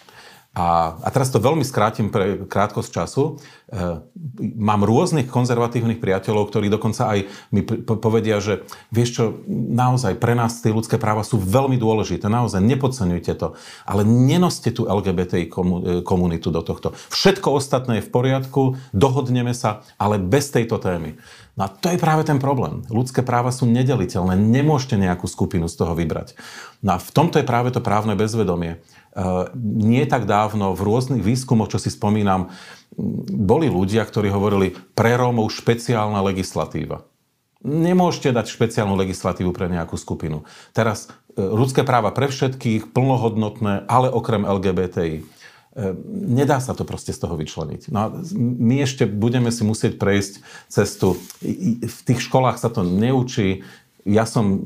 A, 0.59 0.99
a 0.99 1.09
teraz 1.15 1.31
to 1.31 1.39
veľmi 1.39 1.63
skrátim 1.63 2.11
pre 2.11 2.43
krátkosť 2.51 2.91
času. 2.91 3.39
E, 3.71 4.03
mám 4.59 4.83
rôznych 4.83 5.31
konzervatívnych 5.31 6.03
priateľov, 6.03 6.51
ktorí 6.51 6.67
dokonca 6.67 7.15
aj 7.15 7.31
mi 7.55 7.63
povedia, 7.87 8.43
že 8.43 8.67
vieš 8.91 9.11
čo, 9.15 9.25
naozaj 9.47 10.19
pre 10.19 10.35
nás 10.35 10.59
tie 10.59 10.75
ľudské 10.75 10.99
práva 10.99 11.23
sú 11.23 11.39
veľmi 11.39 11.79
dôležité, 11.79 12.27
naozaj 12.27 12.59
nepodceňujte 12.59 13.39
to, 13.39 13.55
ale 13.87 14.03
nenoste 14.03 14.75
tú 14.75 14.91
LGBTI 14.91 15.47
e, 15.47 15.51
komunitu 16.03 16.51
do 16.51 16.67
tohto. 16.67 16.91
Všetko 17.15 17.55
ostatné 17.55 18.03
je 18.03 18.07
v 18.11 18.11
poriadku, 18.11 18.63
dohodneme 18.91 19.55
sa, 19.55 19.87
ale 19.95 20.19
bez 20.19 20.51
tejto 20.51 20.83
témy. 20.83 21.23
No 21.59 21.67
a 21.67 21.69
to 21.75 21.91
je 21.91 21.99
práve 21.99 22.23
ten 22.23 22.39
problém. 22.39 22.87
Ľudské 22.87 23.27
práva 23.27 23.51
sú 23.51 23.67
nedeliteľné, 23.67 24.39
nemôžete 24.39 24.95
nejakú 24.95 25.27
skupinu 25.27 25.67
z 25.67 25.75
toho 25.75 25.99
vybrať. 25.99 26.39
No 26.87 26.95
a 26.95 27.03
v 27.03 27.11
tomto 27.11 27.43
je 27.43 27.51
práve 27.51 27.75
to 27.75 27.83
právne 27.83 28.15
bezvedomie. 28.15 28.79
Uh, 29.11 29.51
nie 29.59 30.07
tak 30.07 30.31
dávno 30.31 30.71
v 30.79 30.87
rôznych 30.87 31.19
výskumoch, 31.19 31.67
čo 31.67 31.83
si 31.83 31.91
spomínam, 31.91 32.55
boli 33.27 33.67
ľudia, 33.67 34.07
ktorí 34.07 34.31
hovorili 34.31 34.79
pre 34.95 35.19
Rómov 35.19 35.51
špeciálna 35.51 36.23
legislatíva. 36.23 37.03
Nemôžete 37.67 38.31
dať 38.31 38.55
špeciálnu 38.55 38.95
legislatívu 38.95 39.51
pre 39.51 39.67
nejakú 39.67 39.99
skupinu. 39.99 40.47
Teraz 40.71 41.11
uh, 41.11 41.43
ľudské 41.43 41.83
práva 41.83 42.15
pre 42.15 42.31
všetkých, 42.31 42.95
plnohodnotné, 42.95 43.91
ale 43.91 44.07
okrem 44.15 44.47
LGBTI. 44.47 45.38
Uh, 45.79 45.95
nedá 46.11 46.59
sa 46.59 46.75
to 46.75 46.83
proste 46.83 47.15
z 47.15 47.23
toho 47.23 47.39
vyčleniť. 47.39 47.95
No 47.95 47.99
a 48.03 48.07
my 48.35 48.83
ešte 48.83 49.07
budeme 49.07 49.55
si 49.55 49.63
musieť 49.63 49.95
prejsť 49.95 50.43
cestu. 50.67 51.15
V 51.87 52.01
tých 52.03 52.27
školách 52.27 52.59
sa 52.59 52.67
to 52.67 52.83
neučí, 52.83 53.63
ja 54.09 54.25
som 54.25 54.65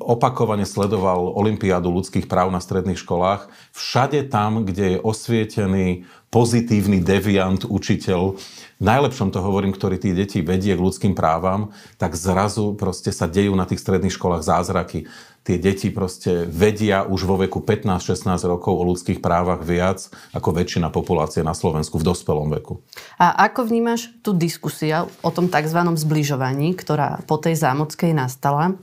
opakovane 0.00 0.64
sledoval 0.64 1.36
Olympiádu 1.36 1.92
ľudských 1.92 2.24
práv 2.24 2.48
na 2.48 2.64
stredných 2.64 2.96
školách. 2.96 3.52
Všade 3.76 4.32
tam, 4.32 4.64
kde 4.64 4.96
je 4.96 5.02
osvietený 5.04 6.08
pozitívny 6.32 7.04
deviant 7.04 7.60
učiteľ, 7.66 8.40
najlepšom 8.80 9.34
to 9.34 9.44
hovorím, 9.44 9.76
ktorý 9.76 10.00
tí 10.00 10.16
deti 10.16 10.40
vedie 10.40 10.72
k 10.78 10.80
ľudským 10.80 11.12
právam, 11.12 11.74
tak 12.00 12.16
zrazu 12.16 12.72
proste 12.72 13.12
sa 13.12 13.28
dejú 13.28 13.52
na 13.52 13.68
tých 13.68 13.82
stredných 13.84 14.14
školách 14.14 14.46
zázraky 14.46 15.10
tie 15.40 15.56
deti 15.56 15.88
proste 15.88 16.44
vedia 16.44 17.02
už 17.08 17.24
vo 17.24 17.40
veku 17.40 17.64
15-16 17.64 18.28
rokov 18.44 18.76
o 18.76 18.84
ľudských 18.84 19.24
právach 19.24 19.64
viac 19.64 20.12
ako 20.36 20.52
väčšina 20.52 20.92
populácie 20.92 21.40
na 21.40 21.56
Slovensku 21.56 21.96
v 21.96 22.06
dospelom 22.12 22.52
veku. 22.52 22.84
A 23.16 23.48
ako 23.48 23.64
vnímaš 23.64 24.12
tú 24.20 24.36
diskusia 24.36 25.08
o 25.24 25.30
tom 25.32 25.48
tzv. 25.48 25.80
zbližovaní, 25.80 26.76
ktorá 26.76 27.24
po 27.24 27.40
tej 27.40 27.56
zámockej 27.56 28.12
nastala? 28.12 28.76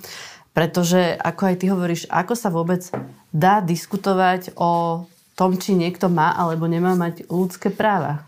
Pretože, 0.58 1.14
ako 1.22 1.42
aj 1.54 1.56
ty 1.62 1.66
hovoríš, 1.70 2.02
ako 2.10 2.34
sa 2.34 2.50
vôbec 2.50 2.82
dá 3.30 3.62
diskutovať 3.62 4.58
o 4.58 5.06
tom, 5.38 5.62
či 5.62 5.78
niekto 5.78 6.10
má 6.10 6.34
alebo 6.34 6.66
nemá 6.66 6.98
mať 6.98 7.30
ľudské 7.30 7.70
práva? 7.70 8.26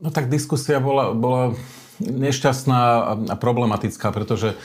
No 0.00 0.08
tak 0.08 0.32
diskusia 0.32 0.80
bola, 0.80 1.12
bola 1.12 1.52
nešťastná 2.00 2.80
a 3.28 3.34
problematická, 3.36 4.10
pretože 4.10 4.56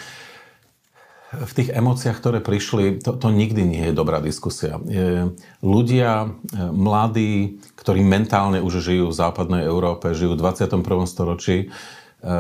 v 1.28 1.52
tých 1.52 1.70
emóciách, 1.76 2.18
ktoré 2.24 2.40
prišli, 2.40 3.04
to, 3.04 3.20
to 3.20 3.28
nikdy 3.28 3.68
nie 3.68 3.92
je 3.92 3.94
dobrá 3.94 4.24
diskusia. 4.24 4.80
Je, 4.88 5.28
ľudia, 5.60 6.32
e, 6.32 6.62
mladí, 6.72 7.60
ktorí 7.76 8.00
mentálne 8.00 8.64
už 8.64 8.80
žijú 8.80 9.12
v 9.12 9.18
západnej 9.20 9.68
Európe, 9.68 10.16
žijú 10.16 10.40
v 10.40 10.42
21. 10.48 11.04
storočí, 11.04 11.68
e, 11.68 12.32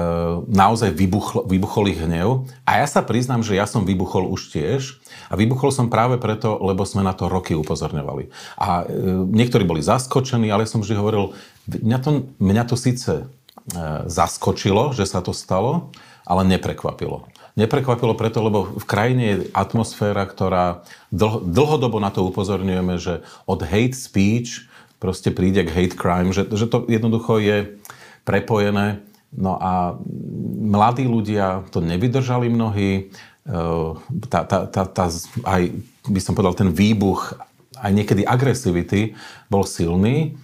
naozaj 0.47 0.95
vybuchol, 0.95 1.51
vybuchol 1.51 1.91
ich 1.91 1.99
hnev. 1.99 2.47
A 2.63 2.79
ja 2.79 2.87
sa 2.87 3.03
priznám, 3.03 3.43
že 3.43 3.59
ja 3.59 3.67
som 3.67 3.83
vybuchol 3.83 4.23
už 4.31 4.55
tiež. 4.55 5.03
A 5.27 5.35
vybuchol 5.35 5.75
som 5.75 5.91
práve 5.91 6.15
preto, 6.15 6.55
lebo 6.55 6.87
sme 6.87 7.03
na 7.03 7.11
to 7.11 7.27
roky 7.27 7.59
upozorňovali. 7.59 8.31
A 8.55 8.87
e, 8.87 9.03
niektorí 9.27 9.67
boli 9.67 9.83
zaskočení, 9.83 10.47
ale 10.47 10.63
som 10.63 10.79
vždy 10.79 10.95
hovoril, 10.95 11.35
mňa 11.67 11.99
to, 11.99 12.11
mňa 12.39 12.63
to 12.63 12.79
síce 12.79 13.27
zaskočilo, 14.07 14.95
že 14.95 15.03
sa 15.03 15.19
to 15.19 15.35
stalo, 15.35 15.91
ale 16.23 16.47
neprekvapilo 16.47 17.27
neprekvapilo 17.57 18.13
preto, 18.13 18.45
lebo 18.45 18.77
v 18.77 18.85
krajine 18.85 19.23
je 19.25 19.37
atmosféra, 19.51 20.29
ktorá 20.29 20.85
dlho, 21.09 21.41
dlhodobo 21.41 21.97
na 21.97 22.13
to 22.13 22.23
upozorňujeme, 22.29 23.01
že 23.01 23.25
od 23.49 23.65
hate 23.65 23.97
speech 23.97 24.69
proste 25.01 25.33
príde 25.33 25.65
k 25.65 25.73
hate 25.73 25.97
crime, 25.97 26.29
že, 26.29 26.45
že 26.53 26.69
to 26.69 26.85
jednoducho 26.85 27.41
je 27.41 27.81
prepojené. 28.23 29.01
No 29.33 29.57
a 29.57 29.97
mladí 30.61 31.03
ľudia 31.03 31.67
to 31.73 31.83
nevydržali 31.83 32.47
mnohí. 32.47 33.11
Tá, 34.27 34.43
tá, 34.47 34.65
tá, 34.67 34.83
tá, 34.87 35.05
aj 35.43 35.61
by 36.07 36.19
som 36.23 36.33
povedal, 36.33 36.55
ten 36.55 36.71
výbuch 36.71 37.35
aj 37.77 37.91
niekedy 37.93 38.25
agresivity 38.25 39.13
bol 39.51 39.67
silný. 39.67 40.37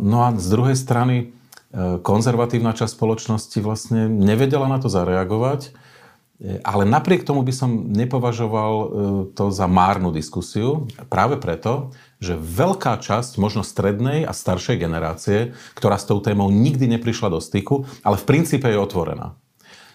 No 0.00 0.16
a 0.24 0.34
z 0.36 0.46
druhej 0.50 0.76
strany 0.78 1.34
konzervatívna 2.06 2.76
časť 2.76 2.94
spoločnosti 2.94 3.58
vlastne 3.58 4.06
nevedela 4.06 4.70
na 4.70 4.78
to 4.78 4.86
zareagovať. 4.86 5.74
Ale 6.42 6.82
napriek 6.82 7.22
tomu 7.22 7.46
by 7.46 7.54
som 7.54 7.70
nepovažoval 7.94 8.72
to 9.38 9.44
za 9.54 9.70
márnu 9.70 10.10
diskusiu, 10.10 10.90
práve 11.06 11.38
preto, 11.38 11.94
že 12.18 12.34
veľká 12.34 12.98
časť 12.98 13.38
možno 13.38 13.62
strednej 13.62 14.26
a 14.26 14.34
staršej 14.34 14.82
generácie, 14.82 15.54
ktorá 15.78 15.94
s 15.94 16.10
tou 16.10 16.18
témou 16.18 16.50
nikdy 16.50 16.90
neprišla 16.90 17.30
do 17.30 17.38
styku, 17.38 17.86
ale 18.02 18.18
v 18.18 18.26
princípe 18.26 18.66
je 18.66 18.76
otvorená 18.76 19.38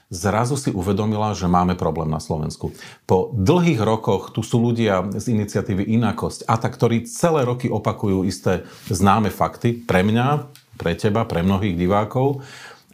zrazu 0.09 0.57
si 0.57 0.73
uvedomila, 0.73 1.37
že 1.37 1.45
máme 1.45 1.77
problém 1.77 2.09
na 2.09 2.17
Slovensku. 2.17 2.73
Po 3.05 3.29
dlhých 3.31 3.79
rokoch 3.79 4.33
tu 4.33 4.41
sú 4.41 4.57
ľudia 4.57 5.05
z 5.13 5.37
iniciatívy 5.37 5.85
Inakosť 5.85 6.49
a 6.49 6.57
tak, 6.57 6.75
ktorí 6.75 7.05
celé 7.05 7.45
roky 7.45 7.69
opakujú 7.69 8.25
isté 8.25 8.65
známe 8.89 9.29
fakty 9.29 9.85
pre 9.85 10.01
mňa, 10.01 10.49
pre 10.81 10.97
teba, 10.97 11.29
pre 11.29 11.45
mnohých 11.45 11.77
divákov, 11.77 12.41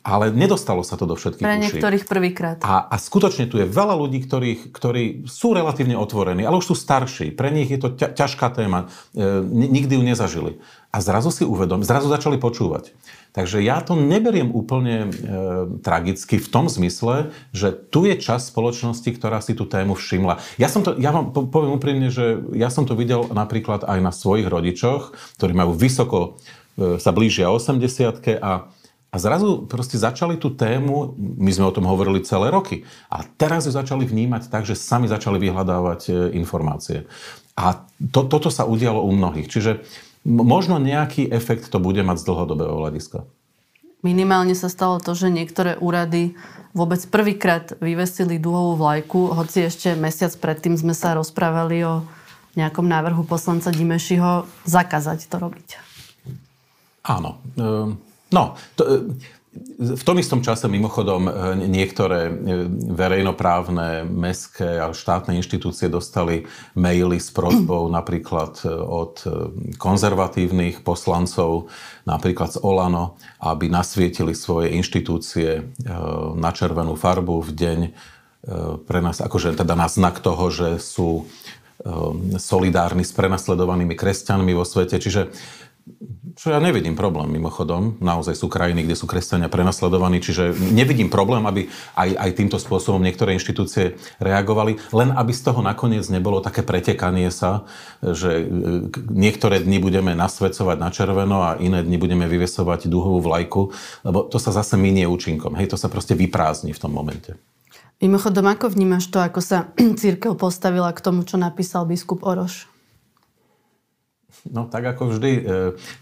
ale 0.05 0.29
nedostalo 0.29 0.85
sa 0.85 1.01
to 1.01 1.09
do 1.09 1.17
všetkých 1.17 1.41
Pre 1.41 1.57
niektorých 1.57 2.05
prvýkrát. 2.05 2.61
A, 2.61 2.85
a 2.85 2.95
skutočne 3.01 3.49
tu 3.49 3.57
je 3.57 3.65
veľa 3.65 3.97
ľudí, 3.97 4.21
ktorých, 4.21 4.69
ktorí 4.69 5.25
sú 5.25 5.57
relatívne 5.57 5.97
otvorení, 5.97 6.45
ale 6.45 6.61
už 6.61 6.69
sú 6.69 6.75
starší. 6.77 7.33
Pre 7.33 7.49
nich 7.49 7.73
je 7.73 7.81
to 7.81 7.89
ťa, 7.97 8.13
ťažká 8.13 8.53
téma. 8.53 8.93
E, 9.17 9.41
nikdy 9.49 9.97
ju 9.97 10.03
nezažili. 10.05 10.61
A 10.93 11.01
zrazu 11.01 11.33
si 11.33 11.41
uvedom, 11.41 11.81
zrazu 11.81 12.05
začali 12.05 12.37
počúvať. 12.37 12.93
Takže 13.33 13.65
ja 13.65 13.81
to 13.81 13.97
neberiem 13.97 14.53
úplne 14.53 14.95
e, 14.95 15.07
tragicky 15.81 16.37
v 16.37 16.47
tom 16.53 16.69
zmysle, 16.69 17.33
že 17.49 17.73
tu 17.73 18.05
je 18.05 18.13
časť 18.15 18.53
spoločnosti, 18.53 19.09
ktorá 19.09 19.41
si 19.41 19.57
tú 19.57 19.65
tému 19.65 19.97
všimla. 19.97 20.37
Ja, 20.61 20.69
som 20.69 20.85
to, 20.85 20.93
ja 21.01 21.09
vám 21.09 21.33
poviem 21.33 21.75
úprimne, 21.75 22.13
že 22.13 22.45
ja 22.53 22.69
som 22.69 22.85
to 22.85 22.93
videl 22.93 23.25
napríklad 23.33 23.83
aj 23.89 23.99
na 24.05 24.13
svojich 24.13 24.45
rodičoch, 24.45 25.17
ktorí 25.41 25.51
majú 25.57 25.73
vysoko, 25.73 26.37
e, 26.77 27.01
sa 27.01 27.09
blížia 27.09 27.49
80 27.49 28.37
a 28.37 28.69
a 29.15 29.21
zrazu 29.21 29.63
proste 29.63 29.95
začali 29.95 30.35
tú 30.35 30.51
tému, 30.51 31.15
my 31.15 31.47
sme 31.47 31.71
o 31.71 31.75
tom 31.75 31.87
hovorili 31.87 32.19
celé 32.27 32.51
roky, 32.51 32.83
a 33.07 33.23
teraz 33.23 33.63
ju 33.63 33.71
začali 33.71 34.03
vnímať 34.03 34.51
tak, 34.51 34.67
že 34.67 34.75
sami 34.75 35.07
začali 35.07 35.39
vyhľadávať 35.39 36.01
e, 36.11 36.13
informácie. 36.35 37.07
A 37.55 37.87
to, 38.11 38.27
toto 38.27 38.51
sa 38.51 38.67
udialo 38.67 38.99
u 39.07 39.15
mnohých. 39.15 39.47
Čiže 39.47 39.87
možno 40.27 40.83
nejaký 40.83 41.31
efekt 41.31 41.71
to 41.71 41.79
bude 41.79 42.03
mať 42.03 42.19
z 42.19 42.27
dlhodobého 42.27 42.75
hľadiska. 42.75 43.23
Minimálne 44.03 44.51
sa 44.51 44.67
stalo 44.67 44.99
to, 44.99 45.15
že 45.15 45.31
niektoré 45.31 45.79
úrady 45.79 46.35
vôbec 46.75 46.99
prvýkrát 47.07 47.71
vyvesili 47.79 48.35
dúhovú 48.35 48.83
vlajku, 48.83 49.31
hoci 49.31 49.63
ešte 49.63 49.95
mesiac 49.95 50.35
predtým 50.35 50.75
sme 50.75 50.91
sa 50.91 51.15
rozprávali 51.15 51.87
o 51.87 52.03
nejakom 52.59 52.83
návrhu 52.83 53.23
poslanca 53.23 53.71
Dimešiho 53.71 54.43
zakázať 54.67 55.31
to 55.31 55.39
robiť. 55.39 55.67
Áno. 57.07 57.39
Ehm, 57.55 58.04
no, 58.31 58.55
to, 58.75 59.11
v 59.79 60.03
tom 60.03 60.19
istom 60.19 60.43
čase 60.43 60.67
mimochodom 60.67 61.27
e, 61.27 61.31
niektoré 61.67 62.27
e, 62.27 62.31
verejnoprávne, 62.91 64.03
mestské 64.03 64.83
a 64.83 64.91
štátne 64.91 65.39
inštitúcie 65.39 65.87
dostali 65.87 66.43
maily 66.75 67.19
s 67.19 67.31
prozbou 67.31 67.87
napríklad 67.97 68.59
e, 68.67 68.71
od 68.75 69.23
konzervatívnych 69.79 70.83
poslancov, 70.83 71.71
napríklad 72.03 72.55
z 72.55 72.59
Olano, 72.59 73.15
aby 73.39 73.71
nasvietili 73.71 74.35
svoje 74.35 74.75
inštitúcie 74.75 75.71
na 76.35 76.51
červenú 76.51 76.99
farbu 76.99 77.41
v 77.41 77.51
deň 77.55 77.79
pre 78.85 78.99
nás, 79.01 79.25
akože 79.25 79.57
teda 79.57 79.73
na 79.73 79.89
znak 79.89 80.21
toho, 80.21 80.53
že 80.53 80.77
sú 80.77 81.25
solidárni 82.37 83.01
s 83.01 83.09
prenasledovanými 83.09 83.97
kresťanmi 83.97 84.53
vo 84.53 84.61
svete. 84.61 85.01
Čiže 85.01 85.33
čo 86.35 86.51
ja 86.51 86.59
nevidím 86.59 86.99
problém 86.99 87.31
mimochodom. 87.31 87.95
Naozaj 88.03 88.35
sú 88.35 88.51
krajiny, 88.51 88.83
kde 88.83 88.99
sú 88.99 89.07
kresťania 89.07 89.47
prenasledovaní, 89.47 90.19
čiže 90.19 90.51
nevidím 90.75 91.07
problém, 91.07 91.47
aby 91.47 91.71
aj, 91.95 92.09
aj 92.11 92.29
týmto 92.35 92.59
spôsobom 92.59 92.99
niektoré 92.99 93.39
inštitúcie 93.39 93.95
reagovali, 94.19 94.75
len 94.91 95.15
aby 95.15 95.31
z 95.31 95.41
toho 95.47 95.63
nakoniec 95.63 96.03
nebolo 96.11 96.43
také 96.43 96.59
pretekanie 96.59 97.31
sa, 97.31 97.63
že 98.03 98.43
e, 98.43 98.91
niektoré 99.07 99.63
dni 99.63 99.79
budeme 99.79 100.11
nasvedcovať 100.11 100.75
na 100.75 100.91
červeno 100.91 101.39
a 101.39 101.55
iné 101.55 101.79
dni 101.79 101.95
budeme 101.95 102.27
vyvesovať 102.27 102.91
dúhovú 102.91 103.23
vlajku, 103.23 103.71
lebo 104.03 104.27
to 104.27 104.35
sa 104.35 104.51
zase 104.51 104.75
minie 104.75 105.07
účinkom. 105.07 105.55
Hej, 105.55 105.71
to 105.71 105.77
sa 105.79 105.87
proste 105.87 106.19
vyprázdni 106.19 106.75
v 106.75 106.81
tom 106.83 106.91
momente. 106.91 107.39
Mimochodom, 108.03 108.43
ako 108.51 108.75
vnímaš 108.75 109.07
to, 109.07 109.23
ako 109.23 109.39
sa 109.39 109.71
církev 110.03 110.35
postavila 110.35 110.91
k 110.91 110.99
tomu, 110.99 111.23
čo 111.23 111.39
napísal 111.39 111.87
biskup 111.87 112.27
Oroš? 112.27 112.74
No 114.45 114.69
tak 114.69 114.85
ako 114.85 115.09
vždy, 115.09 115.31
e, 115.33 115.43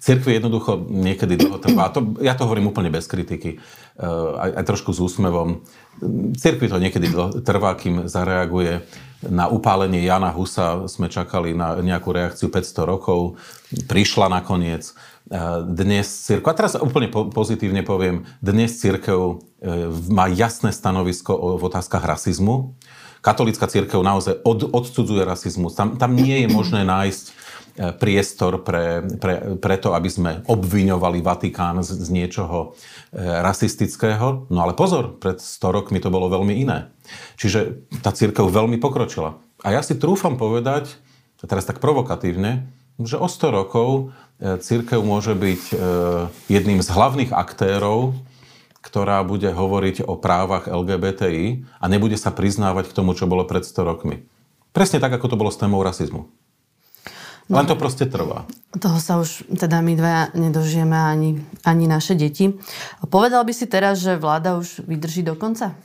cirkvi 0.03 0.35
jednoducho 0.35 0.75
niekedy 0.91 1.39
dlho 1.39 1.63
trvá. 1.63 1.87
To, 1.95 2.19
ja 2.19 2.35
to 2.35 2.43
hovorím 2.43 2.75
úplne 2.75 2.91
bez 2.91 3.07
kritiky, 3.07 3.55
e, 3.55 3.57
aj, 4.35 4.59
aj 4.59 4.63
trošku 4.67 4.91
s 4.91 4.99
úsmevom. 4.99 5.63
Cirkvi 6.35 6.67
to 6.67 6.75
niekedy 6.75 7.07
trvá, 7.39 7.79
kým 7.79 8.11
zareaguje. 8.11 8.83
Na 9.23 9.47
upálenie 9.47 10.03
Jana 10.03 10.35
Husa 10.35 10.91
sme 10.91 11.07
čakali 11.07 11.55
na 11.55 11.79
nejakú 11.79 12.11
reakciu 12.11 12.51
500 12.51 12.83
rokov. 12.83 13.39
Prišla 13.87 14.27
nakoniec. 14.27 14.91
E, 14.91 14.93
dnes 15.63 16.11
cirkev, 16.27 16.51
a 16.51 16.59
teraz 16.59 16.75
úplne 16.75 17.07
pozitívne 17.07 17.79
poviem, 17.87 18.27
dnes 18.43 18.75
cirkev 18.75 19.39
má 20.11 20.27
jasné 20.27 20.75
stanovisko 20.75 21.55
v 21.55 21.63
otázkach 21.63 22.03
rasizmu. 22.03 22.75
Katolícka 23.23 23.71
církev 23.71 24.03
naozaj 24.03 24.43
od, 24.43 24.67
odsudzuje 24.67 25.23
rasizmus. 25.23 25.79
Tam, 25.79 25.95
tam 25.95 26.11
nie 26.11 26.43
je 26.43 26.51
možné 26.51 26.83
nájsť 26.83 27.25
E, 27.31 27.42
priestor 27.73 28.61
pre, 28.61 29.01
pre, 29.17 29.57
pre 29.57 29.75
to, 29.81 29.97
aby 29.97 30.09
sme 30.09 30.31
obviňovali 30.45 31.25
Vatikán 31.25 31.81
z, 31.81 31.97
z 31.97 32.09
niečoho 32.13 32.77
e, 33.09 33.17
rasistického. 33.17 34.45
No 34.53 34.59
ale 34.61 34.77
pozor, 34.77 35.17
pred 35.17 35.41
100 35.41 35.73
rokmi 35.73 35.97
to 35.97 36.13
bolo 36.13 36.29
veľmi 36.29 36.53
iné. 36.53 36.93
Čiže 37.41 37.89
tá 38.05 38.13
církev 38.13 38.45
veľmi 38.45 38.77
pokročila. 38.77 39.41
A 39.65 39.73
ja 39.73 39.81
si 39.81 39.97
trúfam 39.97 40.37
povedať, 40.37 41.01
teraz 41.41 41.65
tak 41.65 41.81
provokatívne, 41.81 42.69
že 43.01 43.17
o 43.17 43.25
100 43.25 43.57
rokov 43.57 44.13
e, 44.37 44.61
církev 44.61 45.01
môže 45.01 45.33
byť 45.33 45.63
jedným 46.53 46.77
z 46.85 46.89
hlavných 46.93 47.33
aktérov, 47.33 48.13
ktorá 48.85 49.25
bude 49.25 49.49
hovoriť 49.49 50.05
o 50.05 50.13
právach 50.13 50.69
LGBTI 50.69 51.65
a 51.81 51.85
nebude 51.89 52.21
sa 52.21 52.29
priznávať 52.29 52.93
k 52.93 52.95
tomu, 53.01 53.17
čo 53.17 53.25
bolo 53.25 53.49
pred 53.49 53.65
100 53.65 53.81
rokmi. 53.81 54.29
Presne 54.77 55.01
tak, 55.01 55.17
ako 55.17 55.33
to 55.33 55.39
bolo 55.39 55.49
s 55.49 55.57
témou 55.57 55.81
rasizmu. 55.81 56.42
No, 57.51 57.59
Len 57.59 57.67
to 57.67 57.75
proste 57.75 58.07
trvá. 58.07 58.47
Toho 58.71 58.99
sa 59.03 59.19
už 59.19 59.43
teda 59.51 59.83
my 59.83 59.93
dva 59.99 60.31
nedožijeme 60.31 60.95
ani, 60.95 61.43
ani 61.67 61.85
naše 61.91 62.15
deti. 62.15 62.55
Povedal 63.03 63.43
by 63.43 63.51
si 63.51 63.67
teraz, 63.67 63.99
že 63.99 64.15
vláda 64.15 64.55
už 64.55 64.87
vydrží 64.87 65.27
do 65.27 65.35
konca? 65.35 65.75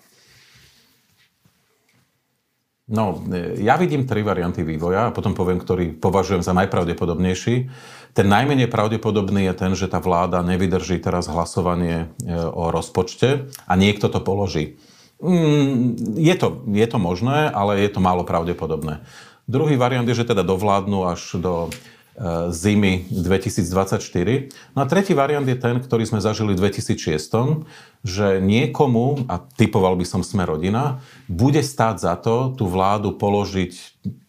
No, 2.88 3.20
ja 3.60 3.76
vidím 3.76 4.08
tri 4.08 4.24
varianty 4.24 4.64
vývoja 4.64 5.10
a 5.10 5.14
potom 5.14 5.36
poviem, 5.36 5.60
ktorý 5.60 5.92
považujem 6.00 6.40
za 6.40 6.56
najpravdepodobnejší. 6.56 7.68
Ten 8.16 8.26
najmenej 8.32 8.72
pravdepodobný 8.72 9.44
je 9.52 9.54
ten, 9.54 9.72
že 9.76 9.92
tá 9.92 10.00
vláda 10.00 10.40
nevydrží 10.40 10.96
teraz 10.96 11.28
hlasovanie 11.28 12.08
e, 12.24 12.32
o 12.32 12.72
rozpočte 12.72 13.52
a 13.68 13.72
niekto 13.76 14.08
to 14.08 14.24
položí. 14.24 14.80
Mm, 15.20 16.16
je 16.16 16.34
to, 16.40 16.64
je 16.64 16.86
to 16.88 16.96
možné, 16.96 17.52
ale 17.52 17.84
je 17.84 17.92
to 17.92 18.00
málo 18.00 18.24
pravdepodobné. 18.24 19.04
Druhý 19.48 19.80
variant 19.80 20.04
je, 20.04 20.12
že 20.12 20.28
teda 20.28 20.44
dovládnu 20.44 21.08
až 21.08 21.40
do 21.40 21.66
e, 21.66 22.52
zimy 22.52 23.08
2024. 23.08 24.52
No 24.76 24.84
a 24.84 24.86
tretí 24.86 25.16
variant 25.16 25.48
je 25.48 25.56
ten, 25.56 25.80
ktorý 25.80 26.04
sme 26.04 26.20
zažili 26.20 26.52
v 26.52 26.68
2006, 26.68 27.64
že 28.04 28.44
niekomu, 28.44 29.24
a 29.24 29.40
typoval 29.40 29.96
by 29.96 30.04
som 30.04 30.20
sme 30.20 30.44
rodina, 30.44 31.00
bude 31.32 31.64
stáť 31.64 31.96
za 31.96 32.14
to 32.20 32.52
tú 32.60 32.68
vládu 32.68 33.16
položiť 33.16 33.72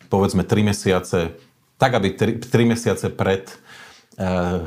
povedzme 0.07 0.47
3 0.47 0.71
mesiace, 0.71 1.35
tak 1.75 1.99
aby 1.99 2.15
3, 2.15 2.39
3 2.39 2.71
mesiace 2.71 3.11
pred 3.11 3.51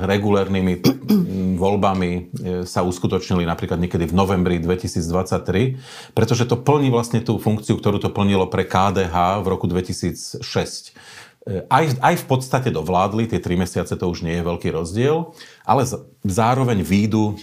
regulérnymi 0.00 0.80
voľbami 1.62 2.10
eh, 2.10 2.22
sa 2.64 2.80
uskutočnili 2.80 3.44
napríklad 3.44 3.76
niekedy 3.76 4.08
v 4.08 4.16
novembri 4.16 4.56
2023, 4.56 6.16
pretože 6.16 6.48
to 6.48 6.56
plní 6.56 6.88
vlastne 6.88 7.20
tú 7.20 7.36
funkciu, 7.36 7.76
ktorú 7.76 8.00
to 8.00 8.08
plnilo 8.08 8.48
pre 8.48 8.64
KDH 8.64 9.44
v 9.44 9.46
roku 9.46 9.68
2006. 9.68 10.40
Eh, 10.40 11.68
aj, 11.68 12.00
aj 12.00 12.14
v 12.16 12.24
podstate 12.24 12.68
dovládli, 12.72 13.28
tie 13.28 13.44
tri 13.44 13.60
mesiace 13.60 13.92
to 13.92 14.08
už 14.08 14.24
nie 14.24 14.40
je 14.40 14.48
veľký 14.48 14.72
rozdiel, 14.72 15.36
ale 15.68 15.84
zároveň 16.24 16.80
výjdu 16.80 17.36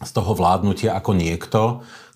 z 0.00 0.10
toho 0.14 0.32
vládnutia 0.32 0.94
ako 0.96 1.12
niekto, 1.12 1.62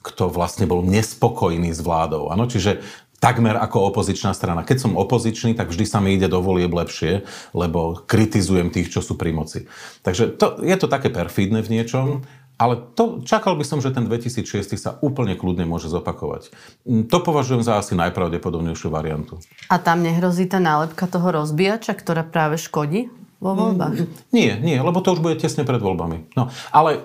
kto 0.04 0.28
vlastne 0.28 0.68
bol 0.68 0.84
nespokojný 0.84 1.72
s 1.72 1.80
vládou. 1.80 2.28
Ano? 2.28 2.44
Čiže 2.44 2.84
takmer 3.24 3.56
ako 3.56 3.88
opozičná 3.88 4.36
strana. 4.36 4.68
Keď 4.68 4.84
som 4.84 5.00
opozičný, 5.00 5.56
tak 5.56 5.72
vždy 5.72 5.88
sa 5.88 6.04
mi 6.04 6.12
ide 6.12 6.28
do 6.28 6.44
volieb 6.44 6.68
lepšie, 6.68 7.24
lebo 7.56 8.04
kritizujem 8.04 8.68
tých, 8.68 8.92
čo 8.92 9.00
sú 9.00 9.16
pri 9.16 9.32
moci. 9.32 9.64
Takže 10.04 10.36
to, 10.36 10.60
je 10.60 10.76
to 10.76 10.92
také 10.92 11.08
perfídne 11.08 11.64
v 11.64 11.80
niečom, 11.80 12.28
ale 12.54 12.78
to, 12.94 13.24
čakal 13.24 13.56
by 13.56 13.64
som, 13.64 13.80
že 13.80 13.90
ten 13.90 14.04
2006 14.06 14.76
sa 14.76 15.00
úplne 15.00 15.34
kľudne 15.34 15.64
môže 15.64 15.88
zopakovať. 15.90 16.52
Mm, 16.84 17.08
to 17.08 17.18
považujem 17.24 17.64
za 17.64 17.80
asi 17.80 17.96
najpravdepodobnejšiu 17.96 18.92
variantu. 18.92 19.40
A 19.72 19.80
tam 19.80 20.04
nehrozí 20.04 20.44
tá 20.44 20.60
nálepka 20.60 21.08
toho 21.08 21.34
rozbíjača, 21.34 21.96
ktorá 21.96 22.22
práve 22.22 22.60
škodí 22.60 23.10
vo 23.42 23.52
voľbách. 23.58 24.06
Nie, 24.30 24.56
nie, 24.56 24.78
lebo 24.78 25.02
to 25.02 25.18
už 25.18 25.20
bude 25.20 25.36
tesne 25.36 25.66
pred 25.66 25.82
voľbami. 25.82 26.32
No, 26.38 26.48
ale 26.70 27.02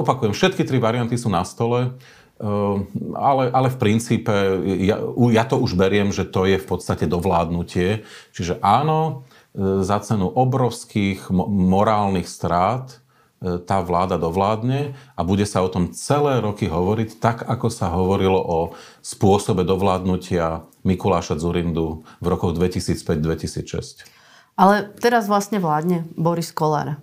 opakujem, 0.00 0.32
všetky 0.32 0.64
tri 0.64 0.80
varianty 0.80 1.20
sú 1.20 1.28
na 1.28 1.44
stole. 1.44 1.94
Ehm, 2.40 2.88
ale, 3.20 3.52
ale 3.52 3.68
v 3.68 3.76
princípe 3.76 4.32
ja, 4.80 4.96
ja 5.12 5.44
to 5.44 5.60
už 5.60 5.76
beriem, 5.76 6.08
že 6.08 6.24
to 6.24 6.48
je 6.48 6.56
v 6.56 6.66
podstate 6.66 7.04
dovládnutie. 7.04 8.08
Čiže 8.32 8.64
áno, 8.64 9.28
e, 9.52 9.84
za 9.84 10.00
cenu 10.00 10.24
obrovských 10.32 11.28
morálnych 11.36 12.24
strát 12.24 12.96
e, 13.44 13.60
tá 13.60 13.84
vláda 13.84 14.16
dovládne 14.16 14.96
a 14.96 15.20
bude 15.20 15.44
sa 15.44 15.60
o 15.60 15.68
tom 15.68 15.92
celé 15.92 16.40
roky 16.40 16.64
hovoriť, 16.64 17.20
tak 17.20 17.44
ako 17.44 17.68
sa 17.68 17.92
hovorilo 17.92 18.40
o 18.40 18.72
spôsobe 19.04 19.60
dovládnutia 19.68 20.64
Mikuláša 20.80 21.36
Zurindu 21.36 22.08
v 22.24 22.26
rokoch 22.32 22.56
2005-2006. 22.56 24.08
Ale 24.56 24.88
teraz 24.96 25.28
vlastne 25.28 25.60
vládne 25.60 26.08
Boris 26.16 26.56
Kolár. 26.56 26.96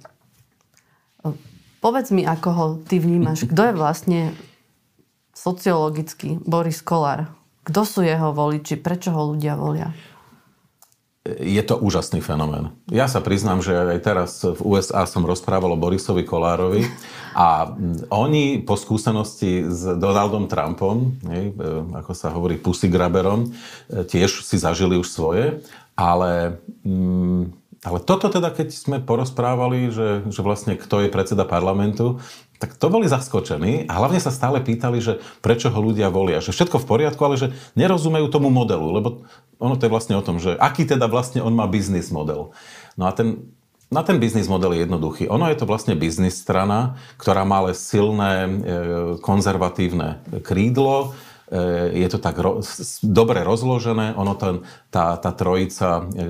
Povedz 1.78 2.10
mi, 2.10 2.26
ako 2.26 2.50
ho 2.50 2.66
ty 2.90 2.98
vnímaš. 2.98 3.46
Kto 3.46 3.70
je 3.70 3.74
vlastne 3.78 4.20
sociologicky 5.48 6.44
Boris 6.44 6.84
Kolár? 6.84 7.32
Kto 7.64 7.88
sú 7.88 8.00
jeho 8.04 8.36
voliči? 8.36 8.76
Prečo 8.76 9.16
ho 9.16 9.32
ľudia 9.32 9.56
volia? 9.56 9.96
Je 11.28 11.60
to 11.60 11.76
úžasný 11.76 12.24
fenomén. 12.24 12.72
Ja 12.88 13.12
sa 13.12 13.20
priznám, 13.20 13.60
že 13.60 13.76
aj 13.76 14.00
teraz 14.00 14.40
v 14.48 14.60
USA 14.64 15.04
som 15.04 15.28
rozprával 15.28 15.76
o 15.76 15.80
Borisovi 15.80 16.24
Kolárovi 16.24 16.88
a 17.36 17.76
oni 18.08 18.64
po 18.64 18.80
skúsenosti 18.80 19.68
s 19.68 19.84
Donaldom 20.00 20.48
Trumpom, 20.48 21.20
e, 21.28 21.52
ako 22.00 22.12
sa 22.16 22.32
hovorí 22.32 22.56
pusygraberom, 22.56 23.44
e, 23.44 23.50
tiež 24.08 24.40
si 24.40 24.56
zažili 24.56 24.96
už 24.96 25.12
svoje, 25.12 25.60
ale 26.00 26.64
mm, 26.88 27.68
ale 27.86 28.02
toto 28.02 28.28
teda, 28.28 28.50
keď 28.50 28.74
sme 28.74 28.98
porozprávali, 28.98 29.94
že, 29.94 30.26
že 30.28 30.42
vlastne 30.42 30.74
kto 30.76 31.06
je 31.06 31.14
predseda 31.14 31.46
parlamentu, 31.46 32.18
tak 32.58 32.74
to 32.74 32.90
boli 32.90 33.06
zaskočení 33.06 33.86
a 33.86 33.94
hlavne 34.02 34.18
sa 34.18 34.34
stále 34.34 34.58
pýtali, 34.62 34.98
že 34.98 35.22
prečo 35.46 35.70
ho 35.70 35.80
ľudia 35.80 36.10
volia. 36.10 36.42
Že 36.42 36.54
všetko 36.54 36.78
v 36.82 36.90
poriadku, 36.90 37.22
ale 37.22 37.38
že 37.38 37.48
nerozumejú 37.78 38.34
tomu 38.34 38.50
modelu, 38.50 38.86
lebo 38.90 39.30
ono 39.62 39.78
to 39.78 39.86
je 39.86 39.94
vlastne 39.94 40.18
o 40.18 40.26
tom, 40.26 40.42
že 40.42 40.58
aký 40.58 40.90
teda 40.90 41.06
vlastne 41.06 41.46
on 41.46 41.54
má 41.54 41.70
biznis 41.70 42.10
model. 42.10 42.54
No 42.98 43.06
a 43.06 43.14
ten, 43.14 43.54
na 43.94 44.02
ten 44.02 44.18
biznis 44.18 44.50
model 44.50 44.74
je 44.74 44.84
jednoduchý. 44.84 45.30
Ono 45.30 45.48
je 45.48 45.58
to 45.58 45.70
vlastne 45.70 45.94
biznis 45.94 46.42
strana, 46.42 46.98
ktorá 47.22 47.46
má 47.46 47.62
ale 47.64 47.78
silné 47.78 48.32
e, 48.44 48.50
konzervatívne 49.22 50.26
krídlo, 50.42 51.14
je 51.96 52.08
to 52.12 52.20
tak 52.20 52.36
ro- 52.44 52.60
dobre 53.04 53.40
rozložené. 53.40 54.20
Ono 54.20 54.36
ten, 54.36 54.68
tá, 54.92 55.16
tá 55.16 55.32
trojica, 55.32 56.04
eh, 56.04 56.28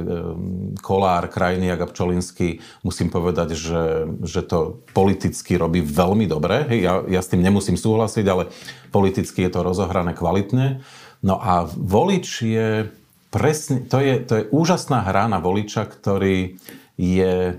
Kolár, 0.77 1.25
Krajniak 1.33 1.81
a 1.81 1.89
Pčolinský, 1.89 2.61
musím 2.85 3.09
povedať, 3.09 3.57
že, 3.57 4.05
že 4.21 4.45
to 4.45 4.85
politicky 4.93 5.57
robí 5.57 5.81
veľmi 5.81 6.29
dobre. 6.29 6.69
Ja, 6.77 7.01
ja 7.09 7.21
s 7.25 7.33
tým 7.33 7.41
nemusím 7.41 7.81
súhlasiť, 7.81 8.25
ale 8.29 8.53
politicky 8.93 9.41
je 9.41 9.51
to 9.57 9.65
rozohrané 9.65 10.13
kvalitne. 10.13 10.85
No 11.25 11.41
a 11.41 11.65
volič 11.65 12.45
je 12.45 12.85
presne, 13.33 13.89
to 13.89 13.97
je, 13.97 14.21
to 14.21 14.33
je 14.37 14.43
úžasná 14.53 15.01
hra 15.01 15.25
na 15.25 15.41
voliča, 15.41 15.89
ktorý 15.89 16.61
je, 16.93 17.57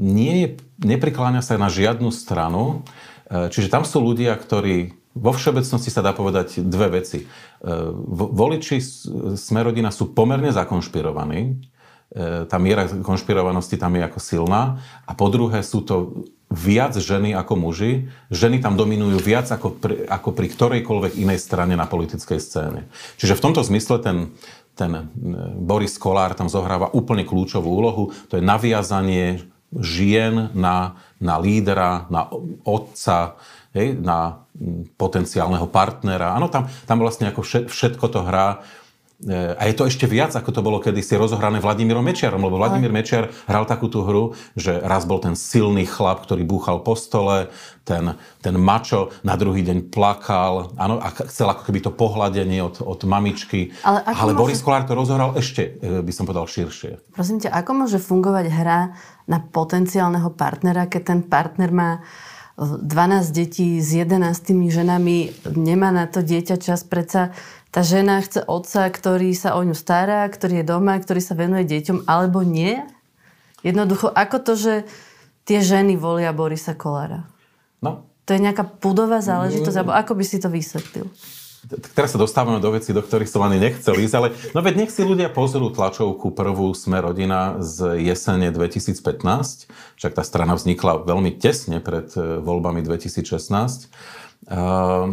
nie 0.00 0.34
je, 0.40 0.48
neprikláňa 0.80 1.44
sa 1.44 1.60
na 1.60 1.68
žiadnu 1.68 2.08
stranu. 2.08 2.88
Čiže 3.28 3.68
tam 3.68 3.84
sú 3.84 4.00
ľudia, 4.00 4.32
ktorí 4.32 4.99
vo 5.10 5.32
všeobecnosti 5.34 5.90
sa 5.90 6.06
dá 6.06 6.14
povedať 6.14 6.62
dve 6.62 7.02
veci. 7.02 7.24
E, 7.24 7.26
voliči 8.14 8.78
Smerodina 9.34 9.90
sú 9.90 10.14
pomerne 10.14 10.54
zakonšpirovaní. 10.54 11.40
E, 12.10 12.46
tá 12.46 12.56
miera 12.62 12.86
konšpirovanosti 12.86 13.74
tam 13.74 13.98
je 13.98 14.06
ako 14.06 14.20
silná. 14.22 14.78
A 15.10 15.12
po 15.18 15.26
druhé 15.26 15.66
sú 15.66 15.82
to 15.82 16.26
viac 16.50 16.94
ženy 16.94 17.34
ako 17.34 17.58
muži. 17.58 18.10
Ženy 18.30 18.62
tam 18.62 18.78
dominujú 18.78 19.18
viac 19.18 19.50
ako 19.50 19.78
pri, 19.82 20.06
ako 20.06 20.30
pri 20.30 20.46
ktorejkoľvek 20.46 21.12
inej 21.18 21.42
strane 21.42 21.74
na 21.74 21.90
politickej 21.90 22.38
scéne. 22.38 22.86
Čiže 23.18 23.34
v 23.38 23.44
tomto 23.50 23.66
zmysle 23.66 23.98
ten, 23.98 24.34
ten 24.78 24.94
e, 24.94 25.02
Boris 25.58 25.98
Kolár 25.98 26.38
tam 26.38 26.46
zohráva 26.46 26.86
úplne 26.94 27.26
kľúčovú 27.26 27.66
úlohu. 27.66 28.14
To 28.30 28.38
je 28.38 28.46
naviazanie 28.46 29.42
žien 29.74 30.50
na, 30.54 30.98
na 31.22 31.38
lídera, 31.38 32.10
na 32.10 32.26
otca, 32.66 33.38
hej, 33.74 33.98
na 33.98 34.46
potenciálneho 34.98 35.70
partnera. 35.70 36.34
Áno, 36.34 36.50
tam, 36.50 36.66
tam 36.84 36.98
vlastne 37.00 37.30
ako 37.30 37.46
všetko 37.70 38.06
to 38.10 38.20
hrá. 38.26 38.60
E, 39.20 39.52
a 39.56 39.68
je 39.68 39.74
to 39.76 39.84
ešte 39.84 40.08
viac, 40.08 40.32
ako 40.32 40.50
to 40.50 40.60
bolo 40.64 40.80
kedysi 40.80 41.14
rozohrané 41.14 41.60
Vladimírom 41.60 42.02
Mečiarom, 42.02 42.40
lebo 42.40 42.56
Vladimír 42.56 42.88
Mečiar 42.88 43.28
hral 43.44 43.68
takú 43.68 43.86
tú 43.92 44.02
hru, 44.02 44.32
že 44.56 44.80
raz 44.80 45.04
bol 45.04 45.20
ten 45.20 45.36
silný 45.36 45.84
chlap, 45.84 46.24
ktorý 46.24 46.42
búchal 46.42 46.80
po 46.80 46.96
stole, 46.96 47.52
ten, 47.84 48.16
ten 48.40 48.54
mačo 48.56 49.12
na 49.20 49.36
druhý 49.36 49.60
deň 49.60 49.92
plakal, 49.92 50.72
áno, 50.80 51.00
a 51.00 51.12
chcel 51.28 51.52
ako 51.52 51.68
keby 51.68 51.80
to 51.84 51.92
pohľadenie 51.92 52.64
od, 52.64 52.80
od 52.80 53.00
mamičky. 53.04 53.76
Ale, 53.84 54.02
Ale 54.08 54.32
môže... 54.32 54.40
Boris 54.40 54.60
Kolár 54.64 54.84
to 54.88 54.96
rozohral 54.96 55.36
ešte, 55.36 55.78
e, 55.78 56.00
by 56.00 56.12
som 56.16 56.24
povedal, 56.24 56.48
širšie. 56.48 57.12
Prosím 57.12 57.38
ťa, 57.44 57.52
ako 57.54 57.70
môže 57.86 58.00
fungovať 58.00 58.46
hra 58.50 58.80
na 59.28 59.38
potenciálneho 59.38 60.32
partnera, 60.32 60.88
keď 60.88 61.02
ten 61.06 61.20
partner 61.22 61.70
má 61.70 61.90
12 62.60 63.32
detí 63.32 63.80
s 63.80 63.96
11 63.96 64.20
ženami, 64.68 65.32
nemá 65.56 65.88
na 65.88 66.04
to 66.04 66.20
dieťa 66.20 66.60
čas, 66.60 66.84
predsa 66.84 67.32
tá 67.72 67.80
žena 67.80 68.20
chce 68.20 68.44
otca, 68.44 68.84
ktorý 68.92 69.32
sa 69.32 69.56
o 69.56 69.64
ňu 69.64 69.72
stará, 69.72 70.28
ktorý 70.28 70.60
je 70.60 70.68
doma, 70.68 71.00
ktorý 71.00 71.24
sa 71.24 71.32
venuje 71.32 71.64
deťom, 71.64 72.04
alebo 72.04 72.44
nie? 72.44 72.76
Jednoducho, 73.64 74.12
ako 74.12 74.36
to, 74.44 74.52
že 74.60 74.74
tie 75.48 75.64
ženy 75.64 75.96
volia 75.96 76.36
Borisa 76.36 76.76
Kolára? 76.76 77.24
No. 77.80 78.04
To 78.28 78.36
je 78.36 78.44
nejaká 78.44 78.62
pudová 78.62 79.24
záležitosť, 79.24 79.76
alebo 79.80 79.96
ako 79.96 80.12
by 80.20 80.24
si 80.28 80.36
to 80.36 80.52
vysvetlil? 80.52 81.08
Teraz 81.68 82.16
sa 82.16 82.18
dostávame 82.20 82.62
do 82.62 82.72
veci, 82.72 82.96
do 82.96 83.04
ktorých 83.04 83.28
som 83.28 83.44
ani 83.44 83.60
nechcel 83.60 83.96
ísť, 84.00 84.14
ale 84.16 84.28
no 84.56 84.64
veď 84.64 84.74
nech 84.84 84.92
si 84.92 85.04
ľudia 85.04 85.28
pozrú 85.28 85.68
tlačovku 85.68 86.32
prvú 86.32 86.72
Sme 86.72 87.04
rodina 87.04 87.60
z 87.60 88.00
jesene 88.00 88.48
2015, 88.48 89.68
však 90.00 90.12
tá 90.16 90.22
strana 90.24 90.56
vznikla 90.56 91.04
veľmi 91.04 91.36
tesne 91.36 91.84
pred 91.84 92.08
e, 92.16 92.40
voľbami 92.40 92.80
2016. 92.80 93.20
E, 93.20 93.88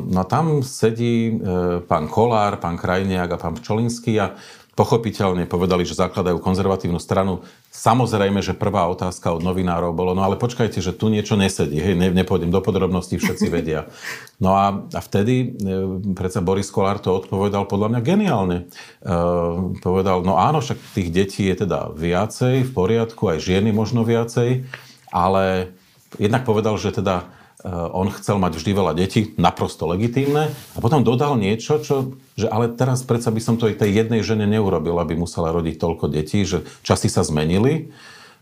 no 0.07 0.23
tam 0.23 0.63
sedí 0.63 1.35
e, 1.35 1.83
pán 1.83 2.07
Kolár, 2.07 2.63
pán 2.63 2.79
Krajniak 2.79 3.35
a 3.35 3.41
pán 3.41 3.59
Pčolinský 3.59 4.15
a 4.23 4.39
pochopiteľne 4.77 5.49
povedali, 5.49 5.81
že 5.81 5.97
zakladajú 5.97 6.37
konzervatívnu 6.37 7.01
stranu. 7.01 7.41
Samozrejme, 7.73 8.45
že 8.45 8.53
prvá 8.53 8.85
otázka 8.85 9.33
od 9.33 9.41
novinárov 9.41 9.89
bolo, 9.97 10.13
no 10.13 10.21
ale 10.21 10.37
počkajte, 10.37 10.77
že 10.85 10.93
tu 10.93 11.09
niečo 11.09 11.33
nesedí, 11.33 11.81
hej, 11.81 11.97
ne, 11.97 12.13
nepôjdem 12.13 12.53
do 12.53 12.61
podrobností, 12.61 13.17
všetci 13.17 13.47
vedia. 13.49 13.89
No 14.37 14.53
a, 14.53 14.85
a 14.93 15.01
vtedy 15.01 15.57
e, 15.57 15.73
predsa 16.13 16.45
Boris 16.45 16.69
Kolár 16.69 17.01
to 17.01 17.09
odpovedal 17.09 17.65
podľa 17.65 17.97
mňa 17.97 18.01
geniálne. 18.05 18.57
E, 18.61 19.13
povedal, 19.81 20.21
no 20.21 20.37
áno, 20.37 20.61
však 20.61 20.77
tých 20.93 21.09
detí 21.09 21.49
je 21.49 21.65
teda 21.65 21.89
viacej, 21.97 22.61
v 22.61 22.69
poriadku, 22.69 23.33
aj 23.33 23.41
žieny 23.41 23.73
možno 23.73 24.05
viacej, 24.05 24.69
ale 25.09 25.73
jednak 26.21 26.45
povedal, 26.45 26.77
že 26.77 26.93
teda 26.93 27.25
on 27.67 28.07
chcel 28.15 28.39
mať 28.39 28.59
vždy 28.59 28.71
veľa 28.71 28.93
detí, 28.95 29.35
naprosto 29.35 29.89
legitímne. 29.89 30.49
A 30.75 30.77
potom 30.79 31.03
dodal 31.03 31.35
niečo, 31.35 31.83
čo, 31.83 32.15
že 32.39 32.47
ale 32.47 32.71
teraz 32.71 33.03
predsa 33.03 33.33
by 33.33 33.41
som 33.43 33.55
to 33.59 33.67
aj 33.67 33.83
tej 33.83 33.91
jednej 33.91 34.23
žene 34.23 34.47
neurobil, 34.47 34.95
aby 34.97 35.19
musela 35.19 35.51
rodiť 35.51 35.75
toľko 35.75 36.05
detí, 36.07 36.47
že 36.47 36.63
časy 36.87 37.11
sa 37.11 37.27
zmenili. 37.27 37.91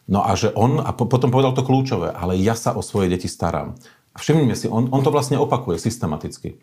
No 0.06 0.22
a 0.22 0.38
že 0.38 0.54
on, 0.54 0.78
a 0.78 0.94
potom 0.94 1.34
povedal 1.34 1.58
to 1.58 1.66
kľúčové, 1.66 2.14
ale 2.14 2.38
ja 2.38 2.54
sa 2.54 2.78
o 2.78 2.86
svoje 2.86 3.10
deti 3.10 3.26
starám. 3.26 3.74
A 4.14 4.22
všimnime 4.22 4.54
si, 4.54 4.70
on, 4.70 4.94
on 4.94 5.02
to 5.02 5.10
vlastne 5.10 5.42
opakuje 5.42 5.82
systematicky. 5.82 6.62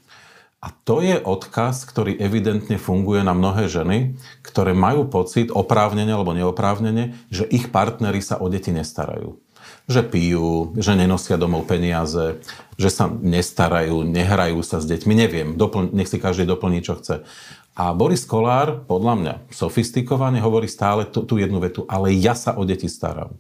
A 0.62 0.70
to 0.70 1.02
je 1.02 1.18
odkaz, 1.18 1.82
ktorý 1.82 2.14
evidentne 2.22 2.78
funguje 2.78 3.26
na 3.26 3.34
mnohé 3.34 3.66
ženy, 3.66 4.14
ktoré 4.46 4.78
majú 4.78 5.10
pocit, 5.10 5.50
oprávnene 5.50 6.14
alebo 6.14 6.38
neoprávnene, 6.38 7.18
že 7.34 7.42
ich 7.50 7.74
partnery 7.74 8.22
sa 8.22 8.38
o 8.38 8.46
deti 8.46 8.70
nestarajú 8.70 9.42
že 9.90 10.02
pijú, 10.06 10.72
že 10.78 10.94
nenosia 10.94 11.34
domov 11.34 11.66
peniaze, 11.66 12.38
že 12.78 12.90
sa 12.90 13.10
nestarajú, 13.10 14.06
nehrajú 14.06 14.62
sa 14.62 14.78
s 14.78 14.86
deťmi, 14.86 15.14
neviem, 15.14 15.48
dopl- 15.58 15.90
nech 15.90 16.06
si 16.06 16.22
každý 16.22 16.46
doplní, 16.46 16.86
čo 16.86 16.98
chce. 16.98 17.26
A 17.72 17.96
Boris 17.96 18.22
Kolár, 18.28 18.84
podľa 18.84 19.14
mňa, 19.16 19.34
sofistikovane 19.48 20.38
hovorí 20.44 20.68
stále 20.68 21.08
tú, 21.08 21.24
tú 21.24 21.40
jednu 21.40 21.58
vetu, 21.58 21.88
ale 21.88 22.12
ja 22.12 22.36
sa 22.36 22.52
o 22.54 22.62
deti 22.68 22.86
starám. 22.86 23.32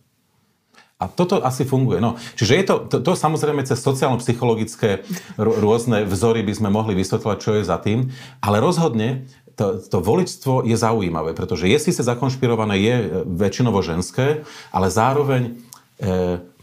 A 1.02 1.10
toto 1.10 1.42
asi 1.42 1.66
funguje. 1.66 1.98
No, 1.98 2.14
čiže 2.38 2.52
je 2.62 2.64
to, 2.64 2.74
to, 2.86 2.96
to 3.02 3.12
samozrejme 3.18 3.66
cez 3.66 3.82
sociálno-psychologické 3.82 5.02
rôzne 5.34 6.06
vzory 6.06 6.46
by 6.46 6.54
sme 6.54 6.70
mohli 6.70 6.94
vysvetľovať, 6.94 7.38
čo 7.42 7.50
je 7.58 7.62
za 7.66 7.76
tým, 7.82 8.14
ale 8.38 8.62
rozhodne 8.62 9.26
to, 9.58 9.82
to 9.82 9.98
voličstvo 10.00 10.64
je 10.64 10.78
zaujímavé, 10.78 11.36
pretože 11.36 11.68
je 11.68 11.76
síce 11.76 12.00
zakonšpirované, 12.00 12.78
je 12.78 12.96
väčšinovo 13.26 13.82
ženské, 13.84 14.46
ale 14.72 14.88
zároveň 14.88 15.58
E, 15.58 15.71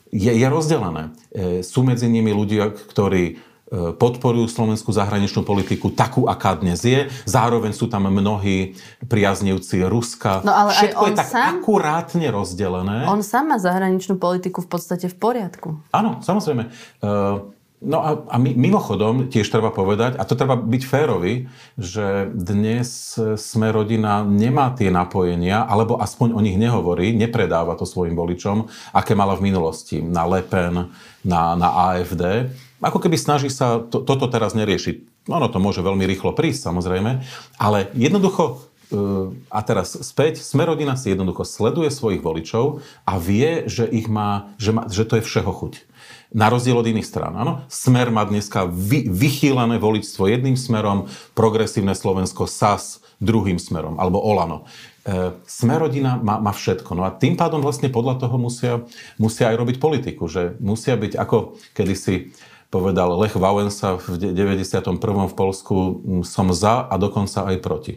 je, 0.10 0.32
je 0.34 0.48
rozdelené. 0.50 1.14
E, 1.30 1.62
sú 1.62 1.86
medzi 1.86 2.10
nimi 2.10 2.34
ľudia, 2.34 2.74
ktorí 2.74 3.50
podporujú 3.70 4.50
slovenskú 4.50 4.90
zahraničnú 4.90 5.46
politiku 5.46 5.94
takú, 5.94 6.26
aká 6.26 6.58
dnes 6.58 6.82
je. 6.82 7.06
Zároveň 7.30 7.70
sú 7.78 7.86
tam 7.86 8.10
mnohí 8.10 8.74
priaznivci 9.06 9.86
Ruska. 9.86 10.42
No 10.42 10.50
ale 10.50 10.74
Všetko 10.74 11.04
je 11.06 11.14
tak 11.14 11.30
sám, 11.30 11.62
akurátne 11.62 12.28
rozdelené. 12.34 13.06
On 13.06 13.22
sám 13.22 13.54
má 13.54 13.58
zahraničnú 13.62 14.18
politiku 14.18 14.66
v 14.66 14.74
podstate 14.74 15.06
v 15.06 15.16
poriadku. 15.22 15.78
Áno, 15.94 16.18
samozrejme. 16.26 16.74
Uh, 17.06 17.54
No 17.80 18.04
a, 18.04 18.28
a 18.28 18.36
mimochodom 18.44 19.32
tiež 19.32 19.48
treba 19.48 19.72
povedať, 19.72 20.20
a 20.20 20.28
to 20.28 20.36
treba 20.36 20.60
byť 20.60 20.84
férový, 20.84 21.48
že 21.80 22.28
dnes 22.28 23.16
sme 23.40 23.72
rodina 23.72 24.20
nemá 24.28 24.76
tie 24.76 24.92
napojenia, 24.92 25.64
alebo 25.64 25.96
aspoň 25.96 26.36
o 26.36 26.44
nich 26.44 26.60
nehovorí, 26.60 27.16
nepredáva 27.16 27.80
to 27.80 27.88
svojim 27.88 28.20
voličom, 28.20 28.68
aké 28.92 29.16
mala 29.16 29.40
v 29.40 29.48
minulosti 29.48 30.04
na 30.04 30.28
Le 30.28 30.44
Pen, 30.44 30.92
na, 31.24 31.56
na 31.56 31.96
AFD. 31.96 32.52
Ako 32.84 33.00
keby 33.00 33.16
snaží 33.16 33.48
sa 33.48 33.80
to, 33.80 34.04
toto 34.04 34.28
teraz 34.28 34.52
neriešiť. 34.60 35.28
Ono 35.32 35.48
to 35.48 35.64
môže 35.64 35.80
veľmi 35.80 36.04
rýchlo 36.04 36.36
prísť, 36.36 36.68
samozrejme, 36.68 37.24
ale 37.64 37.88
jednoducho 37.96 38.44
e, 38.92 39.36
a 39.48 39.60
teraz 39.64 39.96
späť, 40.04 40.44
Smerodina 40.44 41.00
si 41.00 41.16
jednoducho 41.16 41.48
sleduje 41.48 41.88
svojich 41.96 42.20
voličov 42.20 42.84
a 43.08 43.14
vie, 43.16 43.72
že, 43.72 43.88
ich 43.88 44.12
má, 44.12 44.52
že, 44.60 44.76
má, 44.76 44.84
že 44.92 45.08
to 45.08 45.16
je 45.16 45.24
všeho 45.24 45.52
chuť. 45.56 45.89
Na 46.30 46.46
rozdiel 46.46 46.78
od 46.78 46.86
iných 46.86 47.10
strán. 47.10 47.34
Áno? 47.34 47.66
Smer 47.74 48.14
má 48.14 48.22
dneska 48.22 48.70
vy, 48.70 49.10
vychýlené 49.10 49.82
voličstvo 49.82 50.30
jedným 50.30 50.54
smerom, 50.54 51.10
progresívne 51.34 51.98
Slovensko 51.98 52.46
SAS 52.46 53.02
druhým 53.18 53.58
smerom, 53.58 53.98
alebo 53.98 54.22
Olano. 54.22 54.70
E, 55.02 55.34
Smerodina 55.50 56.22
má, 56.22 56.38
má 56.38 56.54
všetko. 56.54 56.94
No 56.94 57.02
a 57.02 57.10
tým 57.10 57.34
pádom 57.34 57.66
vlastne 57.66 57.90
podľa 57.90 58.22
toho 58.22 58.38
musia, 58.38 58.86
musia 59.18 59.50
aj 59.50 59.58
robiť 59.58 59.76
politiku, 59.82 60.30
že 60.30 60.54
musia 60.62 60.94
byť, 60.94 61.18
ako 61.18 61.58
kedysi 61.74 62.30
povedal 62.70 63.18
Lech 63.18 63.34
Wałęsa 63.34 63.98
v 63.98 64.30
91. 64.30 65.02
v 65.02 65.34
Polsku, 65.34 65.76
som 66.22 66.54
za 66.54 66.86
a 66.86 66.94
dokonca 67.02 67.50
aj 67.50 67.58
proti. 67.58 67.94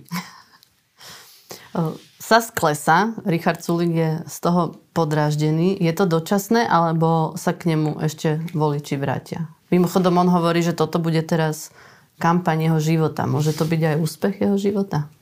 Sas 2.33 2.49
klesa, 2.49 3.13
Richard 3.29 3.61
Sulik 3.61 3.93
je 3.93 4.11
z 4.25 4.37
toho 4.41 4.81
podráždený. 4.97 5.77
Je 5.77 5.93
to 5.93 6.09
dočasné, 6.09 6.65
alebo 6.65 7.37
sa 7.37 7.53
k 7.53 7.77
nemu 7.77 8.01
ešte 8.01 8.41
voliči 8.57 8.97
vrátia? 8.97 9.53
Mimochodom, 9.69 10.17
on 10.17 10.33
hovorí, 10.33 10.65
že 10.65 10.73
toto 10.73 10.97
bude 10.97 11.21
teraz 11.29 11.77
kampaň 12.17 12.73
jeho 12.73 12.81
života. 12.81 13.29
Môže 13.29 13.53
to 13.53 13.69
byť 13.69 13.81
aj 13.85 13.97
úspech 14.01 14.35
jeho 14.49 14.57
života? 14.57 15.13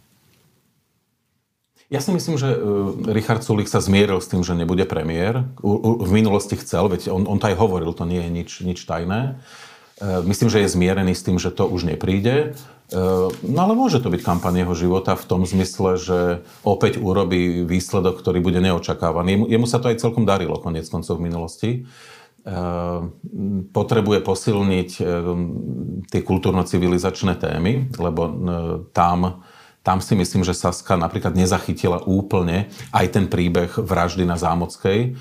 Ja 1.91 1.99
si 1.99 2.15
myslím, 2.15 2.39
že 2.39 2.55
e, 2.55 2.59
Richard 3.11 3.43
Sulik 3.43 3.67
sa 3.67 3.83
zmieril 3.83 4.23
s 4.23 4.31
tým, 4.31 4.47
že 4.47 4.55
nebude 4.55 4.87
premiér. 4.87 5.51
V 5.67 6.11
minulosti 6.15 6.55
chcel, 6.63 6.87
veď 6.95 7.11
on, 7.11 7.27
on 7.27 7.43
to 7.43 7.51
aj 7.51 7.59
hovoril, 7.59 7.91
to 7.91 8.07
nie 8.07 8.23
je 8.23 8.31
nič, 8.31 8.51
nič 8.63 8.87
tajné. 8.87 9.35
E, 9.99 10.23
myslím, 10.31 10.47
že 10.47 10.63
je 10.63 10.79
zmierený 10.79 11.19
s 11.19 11.27
tým, 11.27 11.43
že 11.43 11.51
to 11.51 11.67
už 11.67 11.91
nepríde. 11.91 12.55
E, 12.91 13.31
no 13.31 13.59
ale 13.63 13.75
môže 13.79 14.03
to 14.03 14.11
byť 14.11 14.23
kampaň 14.27 14.67
jeho 14.67 14.75
života 14.75 15.15
v 15.15 15.25
tom 15.31 15.47
zmysle, 15.47 15.95
že 15.95 16.19
opäť 16.67 16.99
urobí 16.99 17.63
výsledok, 17.63 18.19
ktorý 18.19 18.43
bude 18.43 18.59
neočakávaný. 18.59 19.47
Jemu 19.47 19.67
sa 19.71 19.79
to 19.79 19.95
aj 19.95 20.03
celkom 20.03 20.27
darilo 20.27 20.59
konec 20.59 20.91
koncov 20.91 21.23
v 21.23 21.27
minulosti. 21.31 21.71
E, 21.73 21.81
potrebuje 23.71 24.19
posilniť 24.27 24.91
tie 26.11 26.21
kultúrno-civilizačné 26.27 27.39
témy, 27.39 27.95
lebo 27.95 28.23
tam 28.91 29.47
tam 29.81 29.97
si 30.05 30.13
myslím, 30.13 30.45
že 30.45 30.53
Saska 30.53 30.93
napríklad 31.01 31.33
nezachytila 31.33 32.05
úplne 32.05 32.69
aj 32.93 33.17
ten 33.17 33.25
príbeh 33.33 33.81
vraždy 33.81 34.29
na 34.29 34.37
Zámockej. 34.37 35.17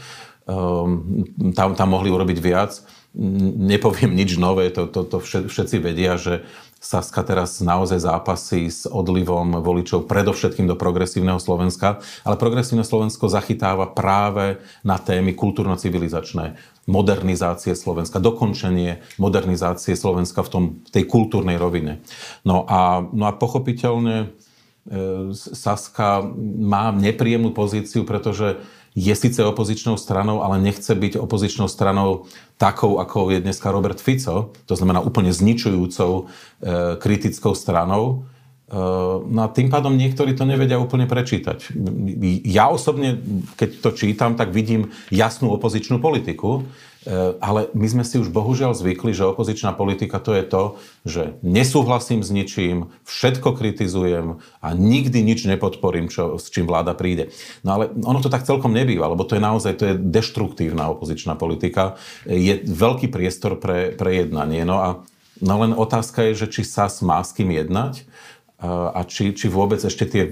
Tam, 1.55 1.69
tam 1.79 1.87
mohli 1.87 2.11
urobiť 2.11 2.39
viac 2.43 2.83
nepoviem 3.13 4.13
nič 4.13 4.37
nové, 4.37 4.69
to, 4.69 4.85
to, 4.85 5.01
to 5.01 5.17
všetci 5.23 5.81
vedia, 5.81 6.13
že 6.21 6.45
Saska 6.79 7.27
teraz 7.27 7.59
naozaj 7.59 8.07
zápasí 8.07 8.71
s 8.71 8.87
odlivom 8.87 9.59
voličov 9.59 10.07
predovšetkým 10.07 10.63
do 10.63 10.79
progresívneho 10.79 11.35
Slovenska, 11.35 11.99
ale 12.23 12.39
progresívne 12.39 12.87
Slovensko 12.87 13.27
zachytáva 13.27 13.91
práve 13.91 14.63
na 14.79 14.95
témy 14.95 15.35
kultúrno-civilizačné, 15.35 16.55
modernizácie 16.87 17.75
Slovenska, 17.75 18.23
dokončenie 18.23 19.03
modernizácie 19.19 19.91
Slovenska 19.99 20.39
v 20.39 20.49
tom, 20.49 20.63
tej 20.87 21.03
kultúrnej 21.03 21.59
rovine. 21.59 21.99
No 22.47 22.63
a, 22.63 23.03
no 23.11 23.27
a 23.27 23.35
pochopiteľne 23.35 24.15
e, 24.23 24.27
Saska 25.35 26.23
má 26.63 26.95
nepríjemnú 26.95 27.51
pozíciu, 27.51 28.07
pretože 28.07 28.55
je 28.95 29.13
síce 29.15 29.39
opozičnou 29.45 29.97
stranou, 29.97 30.41
ale 30.41 30.61
nechce 30.61 30.89
byť 30.95 31.21
opozičnou 31.21 31.67
stranou 31.69 32.25
takou, 32.57 32.97
ako 32.99 33.31
je 33.31 33.39
dneska 33.39 33.71
Robert 33.71 34.01
Fico, 34.01 34.51
to 34.65 34.73
znamená 34.75 34.99
úplne 34.99 35.31
zničujúcou 35.31 36.11
e, 36.19 36.23
kritickou 36.97 37.55
stranou. 37.55 38.25
E, 38.67 38.77
no 39.23 39.39
a 39.45 39.47
tým 39.47 39.69
pádom 39.69 39.95
niektorí 39.95 40.33
to 40.35 40.43
nevedia 40.43 40.81
úplne 40.81 41.05
prečítať. 41.05 41.71
Ja 42.43 42.67
osobne, 42.73 43.21
keď 43.55 43.69
to 43.79 43.89
čítam, 43.95 44.35
tak 44.35 44.51
vidím 44.51 44.91
jasnú 45.13 45.53
opozičnú 45.53 46.01
politiku, 46.01 46.65
ale 47.39 47.71
my 47.71 47.87
sme 47.87 48.03
si 48.03 48.19
už 48.19 48.27
bohužiaľ 48.27 48.75
zvykli, 48.75 49.15
že 49.15 49.23
opozičná 49.23 49.71
politika 49.71 50.19
to 50.19 50.35
je 50.35 50.43
to, 50.43 50.63
že 51.07 51.23
nesúhlasím 51.39 52.19
s 52.19 52.29
ničím, 52.29 52.91
všetko 53.07 53.55
kritizujem 53.55 54.43
a 54.59 54.67
nikdy 54.75 55.23
nič 55.23 55.47
nepodporím, 55.47 56.11
čo, 56.11 56.35
s 56.35 56.51
čím 56.51 56.67
vláda 56.67 56.91
príde. 56.91 57.31
No 57.63 57.79
ale 57.79 57.95
ono 58.03 58.19
to 58.19 58.27
tak 58.27 58.43
celkom 58.43 58.75
nebýva, 58.75 59.07
lebo 59.07 59.23
to 59.23 59.39
je 59.39 59.43
naozaj 59.43 59.73
to 59.79 59.85
je 59.87 59.95
deštruktívna 59.95 60.91
opozičná 60.91 61.39
politika. 61.39 61.95
Je 62.27 62.59
veľký 62.67 63.07
priestor 63.07 63.55
pre, 63.55 63.95
pre 63.95 64.19
jednanie. 64.19 64.67
No 64.67 64.83
a 64.83 64.89
no 65.39 65.55
len 65.63 65.71
otázka 65.71 66.27
je, 66.31 66.45
že 66.45 66.51
či 66.51 66.61
SAS 66.67 66.99
má 66.99 67.23
s 67.23 67.31
kým 67.31 67.55
jednať 67.55 68.03
a 68.59 69.07
či, 69.07 69.31
či 69.31 69.47
vôbec 69.47 69.79
ešte 69.79 70.03
tie 70.03 70.27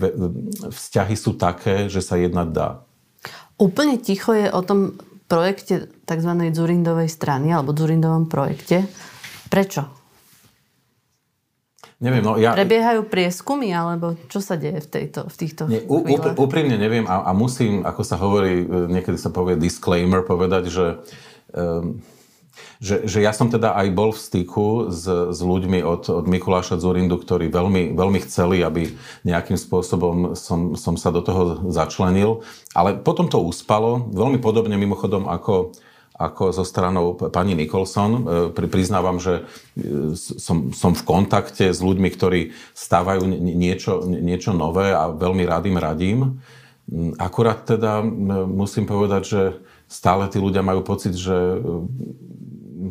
vzťahy 0.67 1.15
sú 1.15 1.39
také, 1.39 1.87
že 1.87 2.03
sa 2.03 2.19
jednať 2.19 2.47
dá. 2.51 2.83
Úplne 3.55 3.97
ticho 4.03 4.35
je 4.35 4.51
o 4.51 4.61
tom 4.61 4.99
projekte 5.27 5.91
tzv. 6.07 6.31
Zurindovej 6.55 7.11
strany 7.11 7.51
alebo 7.51 7.75
Zurindovom 7.75 8.31
projekte. 8.31 8.87
Prečo? 9.47 9.97
Neviem, 11.97 12.21
no 12.21 12.37
ja... 12.37 12.53
Prebiehajú 12.53 13.09
prieskumy, 13.09 13.73
alebo 13.73 14.13
čo 14.29 14.37
sa 14.37 14.53
deje 14.53 14.85
v, 14.85 14.87
tejto, 14.87 15.25
v 15.25 15.35
týchto 15.35 15.61
Nie, 15.65 15.81
chvíľach? 15.81 16.37
Úprimne 16.37 16.77
neviem 16.77 17.09
a, 17.09 17.25
a 17.25 17.31
musím, 17.33 17.81
ako 17.81 18.01
sa 18.05 18.21
hovorí, 18.21 18.61
e, 18.61 18.85
niekedy 18.85 19.17
sa 19.17 19.33
povie 19.33 19.57
disclaimer, 19.57 20.21
povedať, 20.21 20.69
že 20.69 20.85
um, 21.57 21.97
že, 22.77 23.09
že 23.09 23.19
ja 23.25 23.33
som 23.33 23.49
teda 23.49 23.73
aj 23.73 23.87
bol 23.93 24.13
v 24.13 24.21
styku 24.21 24.93
s, 24.93 25.05
s 25.07 25.39
ľuďmi 25.41 25.81
od, 25.81 26.03
od 26.09 26.25
Mikuláša 26.29 26.77
Zurindu, 26.77 27.17
ktorí 27.17 27.49
veľmi, 27.49 27.97
veľmi 27.97 28.19
chceli, 28.29 28.61
aby 28.61 28.93
nejakým 29.25 29.57
spôsobom 29.57 30.37
som, 30.37 30.77
som 30.77 30.93
sa 30.93 31.09
do 31.09 31.25
toho 31.25 31.69
začlenil. 31.73 32.45
Ale 32.77 33.01
potom 33.01 33.25
to 33.25 33.41
uspalo, 33.41 34.05
veľmi 34.13 34.37
podobne 34.37 34.77
mimochodom 34.77 35.25
ako, 35.25 35.73
ako 36.17 36.53
zo 36.53 36.61
stranou 36.61 37.17
pani 37.17 37.57
Nicholson. 37.57 38.25
E, 38.53 38.65
priznávam, 38.69 39.17
že 39.17 39.45
e, 39.73 40.13
som, 40.17 40.69
som 40.69 40.93
v 40.93 41.01
kontakte 41.01 41.73
s 41.73 41.81
ľuďmi, 41.81 42.09
ktorí 42.13 42.53
stávajú 42.77 43.25
niečo, 43.41 44.05
niečo 44.05 44.53
nové 44.53 44.93
a 44.93 45.09
veľmi 45.09 45.43
rád 45.49 45.65
im 45.65 45.77
radím. 45.81 46.19
Akurát 47.19 47.67
teda 47.67 47.99
musím 48.47 48.87
povedať, 48.87 49.23
že 49.27 49.41
stále 49.87 50.27
tí 50.27 50.37
ľudia 50.37 50.61
majú 50.61 50.83
pocit, 50.83 51.15
že 51.15 51.35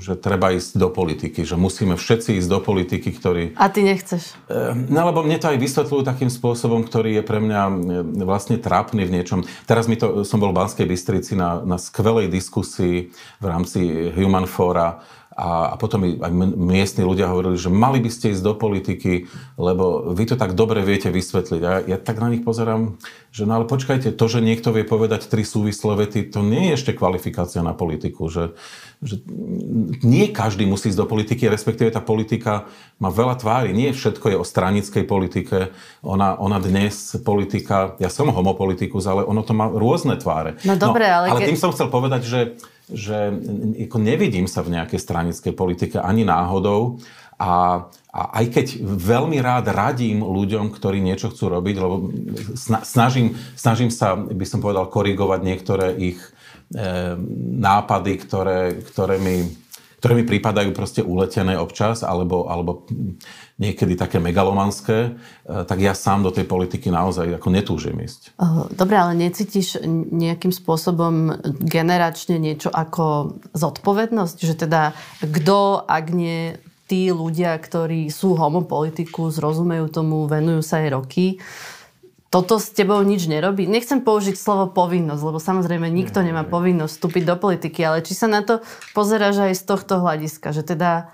že 0.00 0.18
treba 0.18 0.52
ísť 0.52 0.76
do 0.76 0.88
politiky, 0.92 1.46
že 1.46 1.56
musíme 1.56 1.96
všetci 1.96 2.36
ísť 2.42 2.48
do 2.50 2.60
politiky, 2.60 3.10
ktorí... 3.12 3.56
A 3.56 3.70
ty 3.70 3.86
nechceš? 3.86 4.36
Ehm, 4.50 4.90
no 4.90 5.06
lebo 5.08 5.24
mne 5.24 5.40
to 5.40 5.48
aj 5.48 5.58
vysvetľujú 5.60 6.02
takým 6.04 6.30
spôsobom, 6.30 6.84
ktorý 6.84 7.20
je 7.20 7.24
pre 7.24 7.40
mňa 7.40 7.62
ehm, 7.64 7.76
vlastne 8.26 8.60
trápny 8.60 9.06
v 9.06 9.14
niečom. 9.20 9.40
Teraz 9.64 9.88
mi 9.88 9.96
to, 9.96 10.26
som 10.26 10.42
bol 10.42 10.52
v 10.52 10.58
Banskej 10.60 10.86
Bystrici 10.86 11.32
na, 11.38 11.62
na 11.64 11.80
skvelej 11.80 12.28
diskusii 12.28 13.10
v 13.40 13.44
rámci 13.44 14.12
Human 14.14 14.48
Fora 14.48 15.00
a, 15.36 15.72
a 15.72 15.74
potom 15.76 16.00
aj 16.16 16.32
miestni 16.56 17.04
ľudia 17.04 17.28
hovorili, 17.28 17.60
že 17.60 17.68
mali 17.68 18.00
by 18.00 18.08
ste 18.08 18.32
ísť 18.32 18.40
do 18.40 18.56
politiky, 18.56 19.28
lebo 19.60 20.16
vy 20.16 20.32
to 20.32 20.36
tak 20.40 20.56
dobre 20.56 20.80
viete 20.80 21.12
vysvetliť. 21.12 21.60
A 21.60 21.70
ja 21.84 22.00
tak 22.00 22.24
na 22.24 22.32
nich 22.32 22.40
pozerám, 22.40 22.96
že 23.28 23.44
no 23.44 23.60
ale 23.60 23.68
počkajte, 23.68 24.16
to, 24.16 24.24
že 24.32 24.40
niekto 24.40 24.72
vie 24.72 24.88
povedať 24.88 25.28
tri 25.28 25.44
súvislé 25.44 25.92
vety, 26.08 26.32
to 26.32 26.40
nie 26.40 26.72
je 26.72 26.80
ešte 26.80 26.96
kvalifikácia 26.96 27.60
na 27.60 27.76
politiku. 27.76 28.32
Že, 28.32 28.56
že 29.04 29.20
nie 30.00 30.32
každý 30.32 30.64
musí 30.64 30.88
ísť 30.88 31.04
do 31.04 31.06
politiky, 31.06 31.52
respektíve 31.52 31.92
tá 31.92 32.00
politika 32.00 32.64
má 32.96 33.12
veľa 33.12 33.36
tvári. 33.36 33.76
Nie 33.76 33.92
všetko 33.92 34.32
je 34.32 34.36
o 34.40 34.44
stranickej 34.48 35.04
politike. 35.04 35.76
Ona, 36.00 36.40
ona 36.40 36.56
dnes 36.64 37.12
politika, 37.20 37.92
ja 38.00 38.08
som 38.08 38.32
homopolitikus, 38.32 39.04
ale 39.04 39.20
ono 39.20 39.44
to 39.44 39.52
má 39.52 39.68
rôzne 39.68 40.16
tváre. 40.16 40.56
No 40.64 40.80
dobre, 40.80 41.04
no, 41.04 41.28
ale... 41.28 41.36
Ale 41.36 41.40
ke... 41.44 41.52
tým 41.52 41.60
som 41.60 41.76
chcel 41.76 41.92
povedať, 41.92 42.24
že 42.24 42.40
že 42.86 43.34
ako 43.90 43.98
nevidím 43.98 44.46
sa 44.46 44.62
v 44.62 44.78
nejakej 44.78 45.00
stranickej 45.02 45.52
politike 45.58 45.96
ani 45.98 46.22
náhodou. 46.22 47.02
A, 47.36 47.84
a 48.14 48.20
aj 48.40 48.44
keď 48.48 48.66
veľmi 48.86 49.42
rád 49.42 49.68
radím 49.74 50.24
ľuďom, 50.24 50.72
ktorí 50.72 51.04
niečo 51.04 51.34
chcú 51.34 51.52
robiť, 51.52 51.76
lebo 51.76 52.08
snažím, 52.56 53.36
snažím 53.58 53.92
sa, 53.92 54.16
by 54.16 54.46
som 54.48 54.64
povedal, 54.64 54.88
korigovať 54.88 55.40
niektoré 55.44 55.86
ich 56.00 56.18
e, 56.22 56.30
nápady, 57.60 58.12
ktoré, 58.24 58.80
ktoré 58.80 59.20
mi 59.20 59.65
ktoré 60.06 60.22
mi 60.22 60.30
prípadajú 60.30 60.70
proste 60.70 61.02
uletené 61.02 61.58
občas, 61.58 62.06
alebo, 62.06 62.46
alebo 62.46 62.86
niekedy 63.58 63.98
také 63.98 64.22
megalomanské, 64.22 64.98
e, 65.02 65.66
tak 65.66 65.82
ja 65.82 65.98
sám 65.98 66.22
do 66.22 66.30
tej 66.30 66.46
politiky 66.46 66.94
naozaj 66.94 67.34
ako 67.34 67.50
netúžim 67.50 67.98
ísť. 67.98 68.38
Dobre, 68.70 68.94
ale 68.94 69.18
necítiš 69.18 69.82
nejakým 70.14 70.54
spôsobom 70.54 71.42
generačne 71.58 72.38
niečo 72.38 72.70
ako 72.70 73.34
zodpovednosť? 73.50 74.36
Že 74.46 74.54
teda 74.70 74.94
kto, 75.18 75.82
ak 75.82 76.14
nie 76.14 76.54
tí 76.86 77.10
ľudia, 77.10 77.58
ktorí 77.58 78.06
sú 78.06 78.38
homopolitiku, 78.38 79.34
zrozumejú 79.34 79.90
tomu, 79.90 80.30
venujú 80.30 80.62
sa 80.62 80.86
aj 80.86 81.02
roky, 81.02 81.42
toto 82.36 82.60
s 82.60 82.68
tebou 82.68 83.00
nič 83.00 83.24
nerobí? 83.24 83.64
Nechcem 83.64 84.04
použiť 84.04 84.36
slovo 84.36 84.68
povinnosť, 84.68 85.22
lebo 85.24 85.40
samozrejme 85.40 85.88
nikto 85.88 86.20
nemá 86.20 86.44
povinnosť 86.44 86.92
vstúpiť 86.92 87.24
do 87.24 87.36
politiky, 87.40 87.80
ale 87.80 88.04
či 88.04 88.12
sa 88.12 88.28
na 88.28 88.44
to 88.44 88.60
pozeráš 88.92 89.48
aj 89.48 89.56
z 89.56 89.64
tohto 89.64 90.04
hľadiska, 90.04 90.52
že 90.52 90.60
teda 90.60 91.08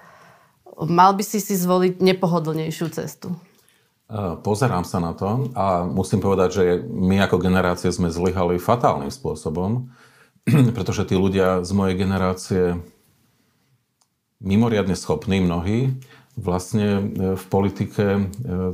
mal 0.74 1.14
by 1.14 1.22
si 1.22 1.38
si 1.38 1.54
zvoliť 1.54 2.02
nepohodlnejšiu 2.02 2.86
cestu? 2.90 3.38
Pozerám 4.42 4.82
sa 4.82 4.98
na 4.98 5.14
to 5.14 5.54
a 5.54 5.86
musím 5.86 6.18
povedať, 6.18 6.48
že 6.50 6.64
my 6.90 7.22
ako 7.22 7.38
generácie 7.38 7.88
sme 7.94 8.10
zlyhali 8.10 8.58
fatálnym 8.58 9.14
spôsobom, 9.14 9.94
pretože 10.76 11.06
tí 11.06 11.14
ľudia 11.14 11.62
z 11.62 11.70
mojej 11.70 11.94
generácie 11.94 12.82
mimoriadne 14.42 14.98
schopní 14.98 15.38
mnohí, 15.38 16.02
vlastne 16.36 16.88
e, 16.88 17.00
v 17.36 17.44
politike 17.48 18.04
e, 18.16 18.22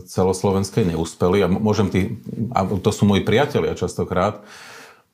celoslovenskej 0.06 0.94
neúspeli 0.94 1.42
a 1.42 1.48
môžem 1.50 1.90
tých, 1.90 2.06
a 2.54 2.62
to 2.78 2.90
sú 2.94 3.04
moji 3.04 3.26
priatelia 3.26 3.74
častokrát, 3.74 4.42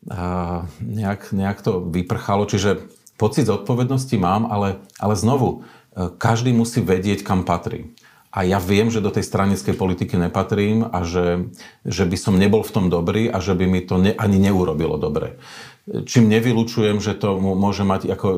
a 0.05 0.69
nejak, 0.85 1.33
nejak 1.33 1.65
to 1.65 1.81
vyprchalo, 1.81 2.45
čiže 2.45 2.85
pocit 3.17 3.49
zodpovednosti 3.49 4.13
mám, 4.21 4.45
ale, 4.53 4.85
ale 5.01 5.17
znovu, 5.17 5.65
e, 5.97 6.13
každý 6.21 6.53
musí 6.53 6.85
vedieť, 6.85 7.25
kam 7.25 7.49
patrí. 7.49 7.97
A 8.35 8.43
ja 8.43 8.59
viem, 8.59 8.91
že 8.91 8.99
do 8.99 9.15
tej 9.15 9.23
stranickej 9.23 9.79
politiky 9.79 10.19
nepatrím 10.19 10.83
a 10.91 11.07
že, 11.07 11.55
že 11.87 12.03
by 12.03 12.17
som 12.19 12.35
nebol 12.35 12.67
v 12.67 12.75
tom 12.75 12.91
dobrý 12.91 13.31
a 13.31 13.39
že 13.39 13.55
by 13.55 13.65
mi 13.71 13.81
to 13.87 13.95
ne, 14.03 14.11
ani 14.11 14.43
neurobilo 14.43 14.99
dobre. 14.99 15.39
Čím 15.87 16.27
nevylučujem, 16.27 16.99
že 16.99 17.15
to 17.15 17.39
môže 17.39 17.87
mať 17.87 18.11
ako, 18.11 18.29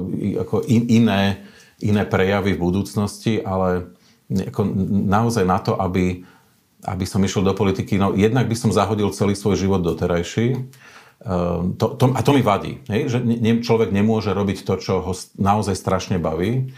ako 0.45 0.57
in, 0.69 0.85
iné, 0.92 1.49
iné 1.81 2.05
prejavy 2.05 2.53
v 2.53 2.61
budúcnosti, 2.61 3.40
ale 3.40 3.96
ako 4.27 4.67
naozaj 5.07 5.45
na 5.47 5.59
to, 5.62 5.79
aby, 5.79 6.27
aby 6.83 7.05
som 7.07 7.23
išiel 7.23 7.47
do 7.47 7.55
politiky, 7.55 7.95
no 7.99 8.15
jednak 8.15 8.51
by 8.51 8.57
som 8.59 8.75
zahodil 8.75 9.15
celý 9.15 9.39
svoj 9.39 9.55
život 9.55 9.83
doterajší, 9.87 10.47
ehm, 10.57 11.79
to, 11.79 11.87
to, 11.95 12.05
a 12.11 12.21
to 12.23 12.35
mi 12.35 12.43
vadí, 12.43 12.83
hej? 12.91 13.07
že 13.07 13.19
ne, 13.23 13.62
človek 13.62 13.95
nemôže 13.95 14.35
robiť 14.35 14.67
to, 14.67 14.75
čo 14.83 15.03
ho 15.03 15.12
naozaj 15.39 15.79
strašne 15.79 16.19
baví. 16.19 16.75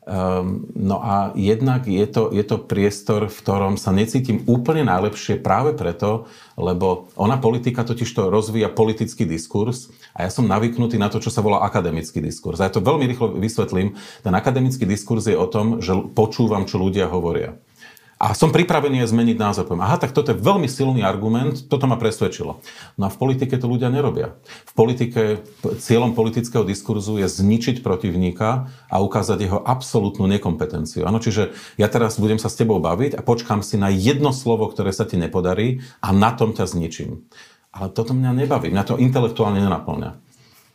Um, 0.00 0.64
no 0.72 0.96
a 1.04 1.36
jednak 1.36 1.84
je 1.84 2.08
to, 2.08 2.32
je 2.32 2.40
to 2.40 2.56
priestor, 2.56 3.28
v 3.28 3.36
ktorom 3.36 3.76
sa 3.76 3.92
necítim 3.92 4.40
úplne 4.48 4.88
najlepšie 4.88 5.44
práve 5.44 5.76
preto, 5.76 6.24
lebo 6.56 7.12
ona 7.20 7.36
politika 7.36 7.84
totiž 7.84 8.08
to 8.08 8.32
rozvíja 8.32 8.72
politický 8.72 9.28
diskurs 9.28 9.92
a 10.16 10.24
ja 10.24 10.30
som 10.32 10.48
navyknutý 10.48 10.96
na 10.96 11.12
to, 11.12 11.20
čo 11.20 11.28
sa 11.28 11.44
volá 11.44 11.60
akademický 11.68 12.24
diskurs. 12.24 12.64
A 12.64 12.66
ja 12.66 12.74
to 12.74 12.80
veľmi 12.80 13.04
rýchlo 13.12 13.36
vysvetlím. 13.36 13.92
Ten 14.24 14.32
akademický 14.32 14.88
diskurs 14.88 15.28
je 15.28 15.36
o 15.36 15.44
tom, 15.44 15.84
že 15.84 15.92
počúvam, 16.16 16.64
čo 16.64 16.80
ľudia 16.80 17.04
hovoria. 17.04 17.60
A 18.20 18.36
som 18.36 18.52
pripravený 18.52 19.00
aj 19.00 19.16
zmeniť 19.16 19.40
názor. 19.40 19.64
Poviem, 19.64 19.80
aha, 19.80 19.96
tak 19.96 20.12
toto 20.12 20.28
je 20.28 20.36
veľmi 20.36 20.68
silný 20.68 21.00
argument, 21.00 21.56
toto 21.72 21.88
ma 21.88 21.96
presvedčilo. 21.96 22.60
No 23.00 23.08
a 23.08 23.10
v 23.10 23.16
politike 23.16 23.56
to 23.56 23.64
ľudia 23.64 23.88
nerobia. 23.88 24.36
V 24.68 24.72
politike, 24.76 25.40
cieľom 25.80 26.12
politického 26.12 26.60
diskurzu 26.60 27.16
je 27.16 27.24
zničiť 27.24 27.80
protivníka 27.80 28.68
a 28.92 28.96
ukázať 29.00 29.38
jeho 29.40 29.64
absolútnu 29.64 30.28
nekompetenciu. 30.36 31.08
Ano, 31.08 31.16
čiže 31.16 31.56
ja 31.80 31.88
teraz 31.88 32.20
budem 32.20 32.36
sa 32.36 32.52
s 32.52 32.60
tebou 32.60 32.76
baviť 32.76 33.16
a 33.16 33.24
počkám 33.24 33.64
si 33.64 33.80
na 33.80 33.88
jedno 33.88 34.36
slovo, 34.36 34.68
ktoré 34.68 34.92
sa 34.92 35.08
ti 35.08 35.16
nepodarí 35.16 35.80
a 36.04 36.12
na 36.12 36.36
tom 36.36 36.52
ťa 36.52 36.68
zničím. 36.68 37.24
Ale 37.72 37.88
toto 37.88 38.12
mňa 38.12 38.36
nebaví, 38.36 38.68
mňa 38.68 38.84
to 38.84 39.00
intelektuálne 39.00 39.64
nenaplňa. 39.64 40.20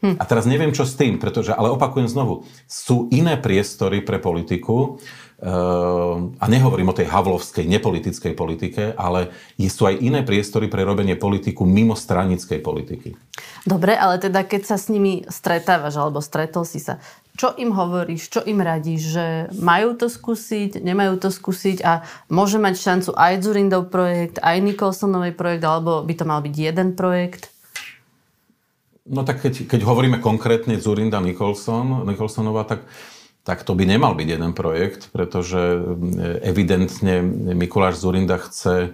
Hm. 0.05 0.15
A 0.19 0.23
teraz 0.27 0.45
neviem, 0.45 0.75
čo 0.75 0.83
s 0.83 0.93
tým, 0.93 1.17
pretože, 1.17 1.55
ale 1.55 1.71
opakujem 1.71 2.05
znovu, 2.05 2.45
sú 2.69 3.07
iné 3.09 3.39
priestory 3.39 4.03
pre 4.03 4.19
politiku, 4.21 4.99
a 5.45 6.45
nehovorím 6.49 6.89
o 6.89 6.97
tej 6.97 7.05
havlovskej, 7.05 7.69
nepolitickej 7.69 8.33
politike, 8.33 8.97
ale 8.97 9.29
sú 9.69 9.85
aj 9.85 10.01
iné 10.01 10.25
priestory 10.25 10.65
pre 10.65 10.81
robenie 10.81 11.13
politiku 11.13 11.69
mimo 11.69 11.93
stranickej 11.93 12.65
politiky. 12.65 13.13
Dobre, 13.61 13.93
ale 13.93 14.17
teda 14.17 14.41
keď 14.41 14.73
sa 14.73 14.77
s 14.81 14.89
nimi 14.89 15.21
stretávaš, 15.29 16.01
alebo 16.01 16.17
stretol 16.17 16.65
si 16.65 16.81
sa, 16.81 16.97
čo 17.37 17.53
im 17.61 17.69
hovoríš, 17.77 18.31
čo 18.31 18.41
im 18.41 18.57
radíš, 18.57 19.01
že 19.13 19.25
majú 19.61 19.93
to 19.93 20.09
skúsiť, 20.09 20.81
nemajú 20.81 21.21
to 21.21 21.29
skúsiť 21.29 21.77
a 21.85 22.01
môže 22.31 22.57
mať 22.57 22.75
šancu 22.81 23.11
aj 23.13 23.33
Zurindov 23.45 23.93
projekt, 23.93 24.41
aj 24.41 24.57
Nicholsonovej 24.65 25.37
projekt, 25.37 25.61
alebo 25.67 26.01
by 26.01 26.13
to 26.17 26.25
mal 26.25 26.41
byť 26.41 26.55
jeden 26.57 26.97
projekt? 26.97 27.53
No 29.05 29.21
tak 29.21 29.45
keď, 29.45 29.69
keď 29.69 29.85
hovoríme 29.85 30.17
konkrétne 30.17 30.81
Zurinda 30.81 31.21
Nicholson, 31.21 32.01
Nicholsonová, 32.09 32.65
tak 32.65 32.81
uh, 32.81 33.14
tak 33.45 33.61
to 33.61 33.77
by 33.77 33.85
nemal 33.85 34.17
byť 34.17 34.27
jeden 34.27 34.51
projekt, 34.57 35.13
pretože 35.13 35.61
e, 35.61 35.79
evidentne 36.41 37.21
Mikuláš 37.53 38.01
Zurinda 38.01 38.41
chce 38.41 38.75
e, 38.81 38.89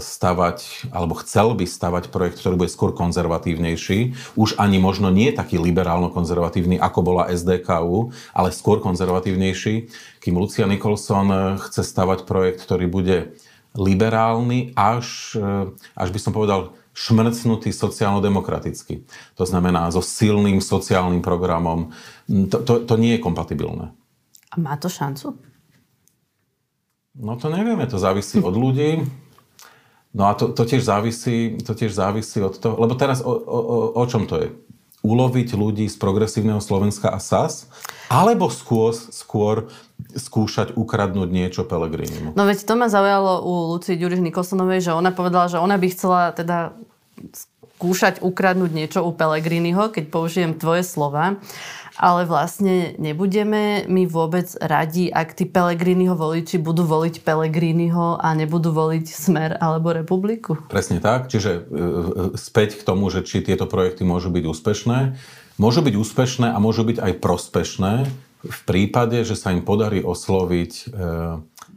stavať, 0.00 0.88
alebo 0.88 1.20
chcel 1.20 1.52
by 1.52 1.68
stavať 1.68 2.08
projekt, 2.08 2.40
ktorý 2.40 2.56
bude 2.56 2.72
skôr 2.72 2.96
konzervatívnejší. 2.96 4.16
Už 4.40 4.56
ani 4.56 4.80
možno 4.80 5.12
nie 5.12 5.28
taký 5.36 5.60
liberálno-konzervatívny, 5.60 6.80
ako 6.80 7.00
bola 7.04 7.28
SDKU, 7.28 8.16
ale 8.32 8.56
skôr 8.56 8.80
konzervatívnejší. 8.80 9.92
Kým 10.24 10.34
Lucia 10.40 10.64
Nicholson 10.64 11.60
chce 11.60 11.84
stavať 11.84 12.24
projekt, 12.24 12.64
ktorý 12.64 12.88
bude 12.88 13.36
liberálny, 13.76 14.72
až, 14.72 15.36
e, 15.36 15.68
až 15.92 16.08
by 16.08 16.20
som 16.24 16.32
povedal, 16.32 16.72
šmrcnutý 16.92 17.72
sociálno-demokraticky. 17.72 19.08
To 19.40 19.44
znamená 19.48 19.88
so 19.88 20.04
silným 20.04 20.60
sociálnym 20.60 21.24
programom. 21.24 21.92
To, 22.28 22.60
to, 22.60 22.72
to 22.84 22.94
nie 23.00 23.16
je 23.16 23.24
kompatibilné. 23.24 23.96
A 24.52 24.54
má 24.60 24.76
to 24.76 24.92
šancu? 24.92 25.40
No 27.16 27.36
to 27.36 27.48
nevieme, 27.52 27.84
to 27.88 28.00
závisí 28.00 28.40
od 28.40 28.56
ľudí. 28.56 29.04
No 30.12 30.28
a 30.28 30.36
to, 30.36 30.52
to, 30.52 30.68
tiež 30.68 30.84
závisí, 30.84 31.56
to 31.64 31.72
tiež 31.72 31.92
závisí 31.96 32.40
od 32.44 32.56
toho, 32.60 32.76
lebo 32.76 32.92
teraz 32.96 33.24
o, 33.24 33.32
o, 33.32 33.96
o 33.96 34.04
čom 34.04 34.28
to 34.28 34.36
je? 34.44 34.48
Uloviť 35.02 35.58
ľudí 35.58 35.90
z 35.90 35.96
progresívneho 35.98 36.62
Slovenska 36.62 37.10
a 37.10 37.18
SAS? 37.18 37.66
Alebo 38.06 38.46
skôr, 38.48 38.94
skôr 38.94 39.66
skúšať 40.14 40.78
ukradnúť 40.78 41.28
niečo 41.30 41.62
Pelegrinimu. 41.66 42.38
No 42.38 42.42
veď 42.46 42.62
to 42.62 42.74
ma 42.78 42.86
zaujalo 42.86 43.42
u 43.42 43.52
Lucie 43.74 43.98
Ďuriš 43.98 44.22
Nikolsonovej, 44.22 44.80
že 44.84 44.92
ona 44.94 45.10
povedala, 45.10 45.50
že 45.50 45.58
ona 45.58 45.74
by 45.74 45.86
chcela 45.90 46.30
teda 46.30 46.76
skúšať 47.82 48.22
ukradnúť 48.22 48.70
niečo 48.70 49.02
u 49.02 49.10
Pelegriniho, 49.10 49.90
keď 49.90 50.04
použijem 50.06 50.54
tvoje 50.54 50.86
slova. 50.86 51.42
Ale 52.00 52.24
vlastne 52.24 52.96
nebudeme 52.96 53.84
my 53.84 54.08
vôbec 54.08 54.48
radi, 54.60 55.12
ak 55.12 55.36
tí 55.36 55.44
Pelegriniho 55.44 56.16
voliči 56.16 56.56
budú 56.56 56.88
voliť 56.88 57.20
Pelegriniho 57.20 58.16
a 58.16 58.28
nebudú 58.32 58.72
voliť 58.72 59.06
Smer 59.08 59.50
alebo 59.60 59.92
Republiku. 59.92 60.56
Presne 60.72 61.04
tak. 61.04 61.28
Čiže 61.28 61.50
e, 61.52 61.60
e, 61.60 61.82
späť 62.40 62.80
k 62.80 62.86
tomu, 62.86 63.12
že 63.12 63.20
či 63.24 63.44
tieto 63.44 63.68
projekty 63.68 64.08
môžu 64.08 64.32
byť 64.32 64.44
úspešné. 64.48 64.98
Môžu 65.60 65.84
byť 65.84 65.94
úspešné 66.00 66.48
a 66.48 66.58
môžu 66.58 66.88
byť 66.88 66.96
aj 66.96 67.12
prospešné, 67.20 67.94
v 68.42 68.60
prípade, 68.66 69.22
že 69.22 69.38
sa 69.38 69.54
im 69.54 69.62
podarí 69.62 70.02
osloviť 70.02 70.72
e, 70.74 70.84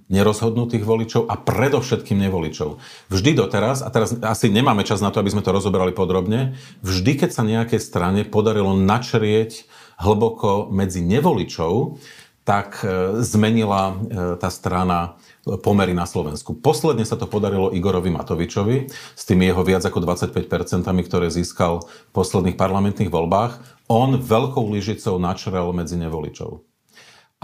nerozhodnutých 0.10 0.82
voličov 0.82 1.30
a 1.30 1.38
predovšetkým 1.38 2.18
nevoličov. 2.26 2.82
Vždy 3.14 3.32
doteraz, 3.38 3.86
a 3.86 3.90
teraz 3.94 4.18
asi 4.18 4.50
nemáme 4.50 4.82
čas 4.82 5.02
na 5.02 5.14
to, 5.14 5.22
aby 5.22 5.34
sme 5.34 5.46
to 5.46 5.54
rozoberali 5.54 5.94
podrobne, 5.94 6.58
vždy, 6.82 7.22
keď 7.22 7.30
sa 7.30 7.46
nejakej 7.46 7.82
strane 7.82 8.22
podarilo 8.26 8.74
načrieť 8.74 9.70
hlboko 10.00 10.72
medzi 10.72 11.04
nevoličov, 11.04 12.00
tak 12.46 12.86
e, 12.86 13.20
zmenila 13.26 13.84
e, 13.90 13.94
tá 14.38 14.54
strana 14.54 15.18
pomery 15.46 15.94
na 15.94 16.10
Slovensku. 16.10 16.58
Posledne 16.58 17.06
sa 17.06 17.18
to 17.18 17.30
podarilo 17.30 17.74
Igorovi 17.74 18.10
Matovičovi 18.10 18.90
s 18.90 19.24
tými 19.26 19.46
jeho 19.50 19.62
viac 19.62 19.86
ako 19.86 20.02
25%, 20.02 20.86
ktoré 21.06 21.30
získal 21.30 21.86
v 21.86 22.12
posledných 22.14 22.58
parlamentných 22.58 23.14
voľbách. 23.14 23.62
On 23.86 24.18
veľkou 24.18 24.66
lyžicou 24.74 25.22
načrel 25.22 25.70
medzi 25.74 25.98
nevoličov. 26.02 26.66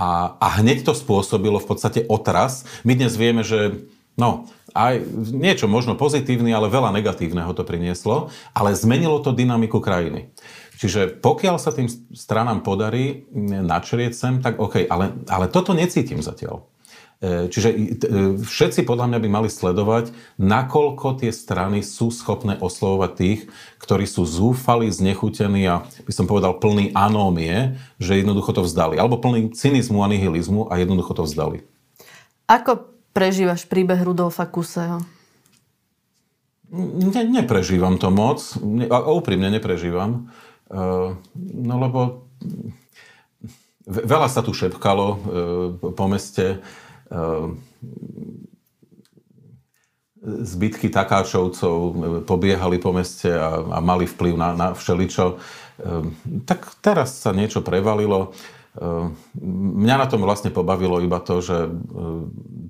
A, 0.01 0.33
a 0.41 0.47
hneď 0.57 0.81
to 0.81 0.97
spôsobilo 0.97 1.61
v 1.61 1.67
podstate 1.69 1.99
otras. 2.09 2.65
My 2.81 2.97
dnes 2.97 3.13
vieme, 3.13 3.45
že 3.45 3.85
no, 4.17 4.49
aj 4.73 5.03
niečo 5.29 5.69
možno 5.69 5.93
pozitívne, 5.93 6.49
ale 6.57 6.73
veľa 6.73 6.89
negatívneho 6.95 7.53
to 7.53 7.61
prinieslo, 7.61 8.33
ale 8.57 8.73
zmenilo 8.73 9.21
to 9.21 9.35
dynamiku 9.35 9.77
krajiny. 9.77 10.30
Čiže 10.81 11.21
pokiaľ 11.21 11.61
sa 11.61 11.69
tým 11.69 11.85
stranám 12.09 12.65
podarí 12.65 13.29
načrieť 13.37 14.17
sem, 14.17 14.33
tak 14.41 14.57
OK, 14.57 14.89
ale, 14.89 15.13
ale 15.29 15.45
toto 15.45 15.77
necítim 15.77 16.25
zatiaľ. 16.25 16.65
Čiže 17.21 18.01
všetci 18.41 18.81
podľa 18.81 19.13
mňa 19.13 19.19
by 19.21 19.29
mali 19.29 19.45
sledovať, 19.45 20.09
nakoľko 20.41 21.21
tie 21.21 21.29
strany 21.29 21.85
sú 21.85 22.09
schopné 22.09 22.57
oslovovať 22.57 23.11
tých, 23.13 23.45
ktorí 23.77 24.09
sú 24.09 24.25
zúfali, 24.25 24.89
znechutení 24.89 25.69
a 25.69 25.85
by 25.85 26.09
som 26.17 26.25
povedal 26.25 26.57
plný 26.57 26.89
anómie, 26.97 27.77
že 28.01 28.17
jednoducho 28.17 28.57
to 28.57 28.65
vzdali. 28.65 28.97
Alebo 28.97 29.21
plný 29.21 29.53
cynizmu 29.53 30.01
a 30.01 30.09
nihilizmu 30.09 30.73
a 30.73 30.81
jednoducho 30.81 31.13
to 31.13 31.29
vzdali. 31.29 31.61
Ako 32.49 32.89
prežívaš 33.13 33.69
príbeh 33.69 34.01
Rudolfa 34.01 34.49
Kuseho? 34.49 35.05
Ne, 36.73 37.21
neprežívam 37.29 38.01
to 38.01 38.09
moc. 38.09 38.41
Ne, 38.65 38.89
úprimne 38.89 39.53
neprežívam. 39.53 40.33
Uh, 40.71 41.19
no 41.35 41.75
lebo 41.83 41.99
veľa 43.83 44.31
sa 44.31 44.39
tu 44.39 44.55
šepkalo 44.55 45.07
uh, 45.11 45.17
po 45.91 46.05
meste. 46.07 46.63
Ehm, 47.11 47.59
zbytky 50.21 50.93
takáčovcov 50.93 51.75
pobiehali 52.23 52.77
po 52.77 52.95
meste 52.95 53.27
a, 53.33 53.57
a 53.57 53.79
mali 53.81 54.05
vplyv 54.05 54.37
na, 54.37 54.53
na 54.53 54.67
všeličo. 54.71 55.41
Tak 56.45 56.77
teraz 56.77 57.25
sa 57.25 57.33
niečo 57.33 57.65
prevalilo. 57.65 58.29
Mňa 59.41 59.95
na 59.97 60.05
tom 60.05 60.21
vlastne 60.21 60.53
pobavilo 60.53 61.01
iba 61.01 61.17
to, 61.25 61.41
že 61.41 61.73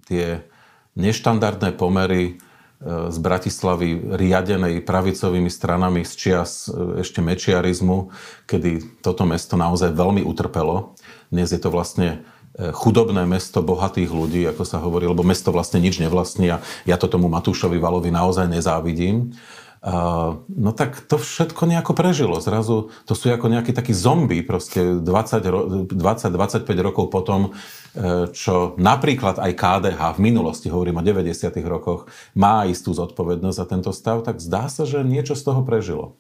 tie 0.08 0.48
neštandardné 0.96 1.76
pomery 1.76 2.40
z 2.86 3.18
Bratislavy 3.22 4.18
riadenej 4.18 4.82
pravicovými 4.82 5.54
stranami 5.54 6.02
z 6.02 6.14
čias 6.18 6.66
ešte 6.98 7.22
mečiarizmu, 7.22 8.10
kedy 8.50 9.02
toto 9.06 9.22
mesto 9.30 9.54
naozaj 9.54 9.94
veľmi 9.94 10.26
utrpelo. 10.26 10.98
Dnes 11.30 11.54
je 11.54 11.62
to 11.62 11.70
vlastne 11.70 12.26
chudobné 12.58 13.24
mesto 13.24 13.64
bohatých 13.64 14.12
ľudí, 14.12 14.44
ako 14.50 14.64
sa 14.68 14.84
hovorí, 14.84 15.08
lebo 15.08 15.24
mesto 15.24 15.56
vlastne 15.56 15.80
nič 15.80 16.04
nevlastní 16.04 16.52
a 16.52 16.58
ja 16.84 17.00
to 17.00 17.08
tomu 17.08 17.32
Matúšovi 17.32 17.80
Valovi 17.80 18.12
naozaj 18.12 18.50
nezávidím. 18.50 19.32
No 19.82 20.70
tak 20.78 21.02
to 21.10 21.18
všetko 21.18 21.66
nejako 21.66 21.98
prežilo. 21.98 22.38
Zrazu 22.38 22.94
to 23.10 23.18
sú 23.18 23.34
ako 23.34 23.50
nejaký 23.50 23.74
taký 23.74 23.98
zombie, 23.98 24.46
proste 24.46 25.02
20-25 25.02 26.30
rokov 26.86 27.10
potom, 27.10 27.50
e, 27.98 28.30
čo 28.30 28.78
napríklad 28.78 29.42
aj 29.42 29.58
KDH 29.58 30.02
v 30.18 30.20
minulosti, 30.22 30.70
hovorím 30.70 31.02
o 31.02 31.06
90 31.06 31.50
rokoch, 31.66 32.06
má 32.38 32.70
istú 32.70 32.94
zodpovednosť 32.94 33.58
za 33.58 33.66
tento 33.66 33.90
stav, 33.90 34.22
tak 34.22 34.38
zdá 34.38 34.70
sa, 34.70 34.86
že 34.86 35.02
niečo 35.02 35.34
z 35.34 35.50
toho 35.50 35.66
prežilo. 35.66 36.14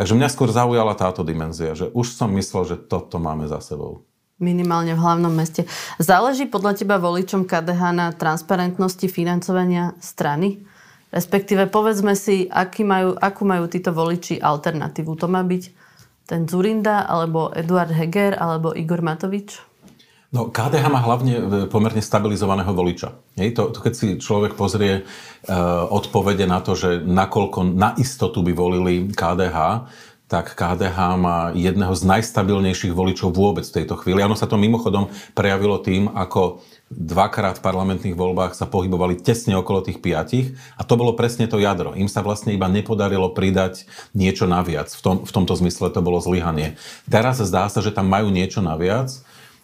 Takže 0.00 0.16
mňa 0.16 0.32
skôr 0.32 0.48
zaujala 0.48 0.96
táto 0.96 1.20
dimenzia, 1.20 1.76
že 1.76 1.92
už 1.92 2.16
som 2.16 2.32
myslel, 2.32 2.64
že 2.64 2.76
toto 2.80 3.20
máme 3.20 3.44
za 3.44 3.60
sebou 3.60 4.08
minimálne 4.42 4.98
v 4.98 5.02
hlavnom 5.06 5.30
meste. 5.30 5.70
Záleží 6.02 6.50
podľa 6.50 6.74
teba 6.74 6.98
voličom 6.98 7.46
KDH 7.46 7.82
na 7.94 8.10
transparentnosti 8.10 9.06
financovania 9.06 9.94
strany? 10.02 10.66
Respektíve 11.12 11.68
povedzme 11.68 12.16
si, 12.16 12.48
aký 12.48 12.88
majú, 12.88 13.12
akú 13.20 13.44
majú 13.44 13.68
títo 13.68 13.92
voliči 13.92 14.40
alternatívu. 14.40 15.12
To 15.20 15.28
má 15.28 15.44
byť 15.44 15.64
ten 16.24 16.48
Zurinda, 16.48 17.04
alebo 17.04 17.52
Eduard 17.52 17.92
Heger, 17.92 18.40
alebo 18.40 18.72
Igor 18.72 19.04
Matovič? 19.04 19.60
No, 20.32 20.48
KDH 20.48 20.88
má 20.88 21.04
hlavne 21.04 21.34
e, 21.36 21.42
pomerne 21.68 22.00
stabilizovaného 22.00 22.72
voliča. 22.72 23.12
Hej, 23.36 23.52
to, 23.52 23.68
to 23.68 23.84
keď 23.84 23.92
si 23.92 24.06
človek 24.16 24.56
pozrie 24.56 24.92
e, 24.96 25.52
odpovede 25.92 26.48
na 26.48 26.64
to, 26.64 26.72
že 26.72 27.04
nakoľko 27.04 27.76
na 27.76 27.92
istotu 28.00 28.40
by 28.40 28.56
volili 28.56 29.12
KDH, 29.12 29.84
tak 30.32 30.56
KDH 30.56 30.98
má 31.20 31.52
jedného 31.52 31.92
z 31.92 32.08
najstabilnejších 32.08 32.96
voličov 32.96 33.36
vôbec 33.36 33.68
v 33.68 33.84
tejto 33.84 34.00
chvíli. 34.00 34.24
Ono 34.24 34.32
sa 34.32 34.48
to 34.48 34.56
mimochodom 34.56 35.12
prejavilo 35.36 35.76
tým, 35.84 36.08
ako 36.08 36.64
dvakrát 36.92 37.58
v 37.58 37.64
parlamentných 37.64 38.16
voľbách 38.16 38.52
sa 38.52 38.68
pohybovali 38.68 39.18
tesne 39.20 39.56
okolo 39.56 39.80
tých 39.82 39.98
piatich 39.98 40.54
a 40.76 40.84
to 40.84 40.94
bolo 41.00 41.16
presne 41.16 41.48
to 41.48 41.56
jadro. 41.56 41.96
Im 41.96 42.06
sa 42.06 42.20
vlastne 42.20 42.52
iba 42.52 42.68
nepodarilo 42.68 43.32
pridať 43.32 43.88
niečo 44.12 44.44
naviac. 44.44 44.92
V, 44.92 45.00
tom, 45.00 45.16
v 45.24 45.32
tomto 45.32 45.56
zmysle 45.56 45.88
to 45.88 46.04
bolo 46.04 46.20
zlyhanie. 46.20 46.76
Teraz 47.08 47.40
zdá 47.40 47.66
sa, 47.72 47.80
že 47.80 47.90
tam 47.94 48.06
majú 48.12 48.28
niečo 48.28 48.60
naviac. 48.60 49.10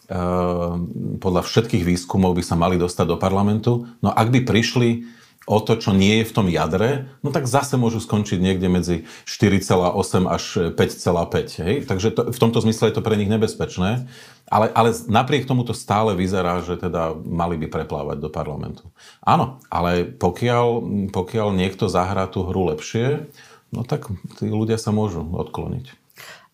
Ehm, 0.08 1.20
podľa 1.20 1.44
všetkých 1.44 1.84
výskumov 1.84 2.32
by 2.32 2.40
sa 2.40 2.56
mali 2.56 2.80
dostať 2.80 3.06
do 3.12 3.20
parlamentu. 3.20 3.84
No 4.00 4.08
ak 4.08 4.32
by 4.32 4.40
prišli 4.48 5.17
o 5.48 5.58
to, 5.64 5.80
čo 5.80 5.96
nie 5.96 6.20
je 6.20 6.28
v 6.28 6.34
tom 6.36 6.46
jadre, 6.52 7.08
no 7.24 7.32
tak 7.32 7.48
zase 7.48 7.80
môžu 7.80 8.04
skončiť 8.04 8.36
niekde 8.36 8.68
medzi 8.68 8.96
4,8 9.24 10.28
až 10.28 10.44
5,5. 10.76 11.64
Hej? 11.64 11.74
Takže 11.88 12.08
to, 12.12 12.22
v 12.28 12.38
tomto 12.38 12.60
zmysle 12.60 12.92
je 12.92 12.94
to 13.00 13.02
pre 13.02 13.16
nich 13.16 13.32
nebezpečné. 13.32 14.04
Ale, 14.48 14.68
ale 14.72 14.92
napriek 15.08 15.48
tomu 15.48 15.64
to 15.64 15.72
stále 15.72 16.12
vyzerá, 16.12 16.60
že 16.60 16.76
teda 16.76 17.16
mali 17.16 17.56
by 17.56 17.68
preplávať 17.72 18.20
do 18.20 18.28
parlamentu. 18.28 18.84
Áno, 19.24 19.60
ale 19.72 20.04
pokiaľ, 20.04 20.66
pokiaľ 21.12 21.48
niekto 21.56 21.88
zahrá 21.88 22.28
tú 22.28 22.44
hru 22.44 22.68
lepšie, 22.72 23.28
no 23.72 23.88
tak 23.88 24.08
tí 24.36 24.48
ľudia 24.52 24.76
sa 24.76 24.92
môžu 24.92 25.24
odkloniť. 25.24 25.96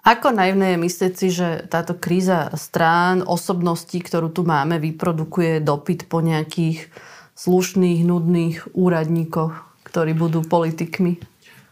Ako 0.04 0.36
naivné 0.36 0.76
je 0.76 0.84
myslieť 0.84 1.12
si, 1.16 1.28
že 1.32 1.64
táto 1.64 1.96
kríza 1.96 2.52
strán, 2.60 3.24
osobností, 3.24 4.04
ktorú 4.04 4.28
tu 4.28 4.44
máme, 4.44 4.76
vyprodukuje 4.76 5.64
dopyt 5.64 6.12
po 6.12 6.20
nejakých 6.20 6.92
slušných, 7.34 8.06
nudných 8.06 8.56
úradníkoch, 8.74 9.52
ktorí 9.86 10.14
budú 10.14 10.46
politikmi? 10.46 11.18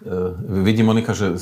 Uh, 0.02 0.34
vidím, 0.66 0.90
Monika, 0.90 1.14
že, 1.14 1.38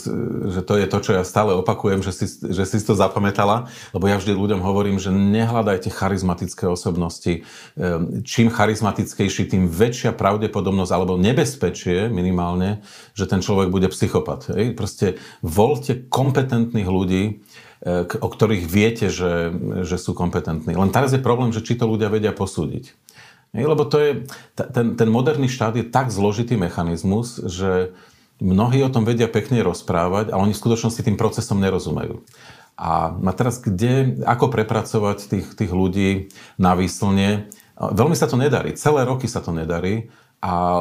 že 0.52 0.60
to 0.60 0.76
je 0.76 0.84
to, 0.84 0.98
čo 1.00 1.16
ja 1.16 1.24
stále 1.24 1.56
opakujem, 1.56 2.04
že 2.04 2.12
si, 2.12 2.28
že 2.28 2.68
si 2.68 2.76
to 2.84 2.92
zapamätala, 2.92 3.72
lebo 3.96 4.04
ja 4.04 4.20
vždy 4.20 4.36
ľuďom 4.36 4.60
hovorím, 4.60 5.00
že 5.00 5.08
nehľadajte 5.08 5.88
charizmatické 5.88 6.68
osobnosti. 6.68 7.48
Uh, 7.72 8.20
čím 8.20 8.52
charizmatickejší, 8.52 9.48
tým 9.48 9.64
väčšia 9.64 10.12
pravdepodobnosť 10.12 10.92
alebo 10.92 11.16
nebezpečie 11.16 12.12
minimálne, 12.12 12.84
že 13.16 13.24
ten 13.24 13.40
človek 13.40 13.72
bude 13.72 13.88
psychopat. 13.88 14.52
Hej? 14.52 14.76
Proste 14.76 15.16
voľte 15.40 15.96
kompetentných 16.12 16.88
ľudí, 16.92 17.40
uh, 17.80 18.04
o 18.20 18.28
ktorých 18.28 18.68
viete, 18.68 19.08
že, 19.08 19.56
že 19.88 19.96
sú 19.96 20.12
kompetentní. 20.12 20.76
Len 20.76 20.92
teraz 20.92 21.16
je 21.16 21.24
problém, 21.24 21.48
že 21.48 21.64
či 21.64 21.80
to 21.80 21.88
ľudia 21.88 22.12
vedia 22.12 22.36
posúdiť. 22.36 22.92
Lebo 23.50 23.82
to 23.82 23.98
je, 23.98 24.10
ten, 24.54 24.94
ten 24.94 25.08
moderný 25.10 25.50
štát 25.50 25.74
je 25.74 25.86
tak 25.86 26.14
zložitý 26.14 26.54
mechanizmus, 26.54 27.42
že 27.50 27.90
mnohí 28.38 28.80
o 28.86 28.92
tom 28.92 29.02
vedia 29.02 29.26
pekne 29.26 29.60
rozprávať, 29.66 30.30
ale 30.30 30.50
oni 30.50 30.54
v 30.54 30.62
skutočnosti 30.62 31.02
tým 31.02 31.18
procesom 31.18 31.58
nerozumejú. 31.58 32.22
A 32.80 33.12
teraz 33.36 33.60
kde, 33.60 34.22
ako 34.24 34.48
prepracovať 34.48 35.28
tých, 35.28 35.46
tých 35.52 35.68
ľudí 35.68 36.32
na 36.56 36.72
výslne? 36.72 37.52
Veľmi 37.76 38.16
sa 38.16 38.24
to 38.24 38.40
nedarí. 38.40 38.72
Celé 38.72 39.04
roky 39.04 39.28
sa 39.28 39.44
to 39.44 39.52
nedarí. 39.52 40.08
A 40.40 40.80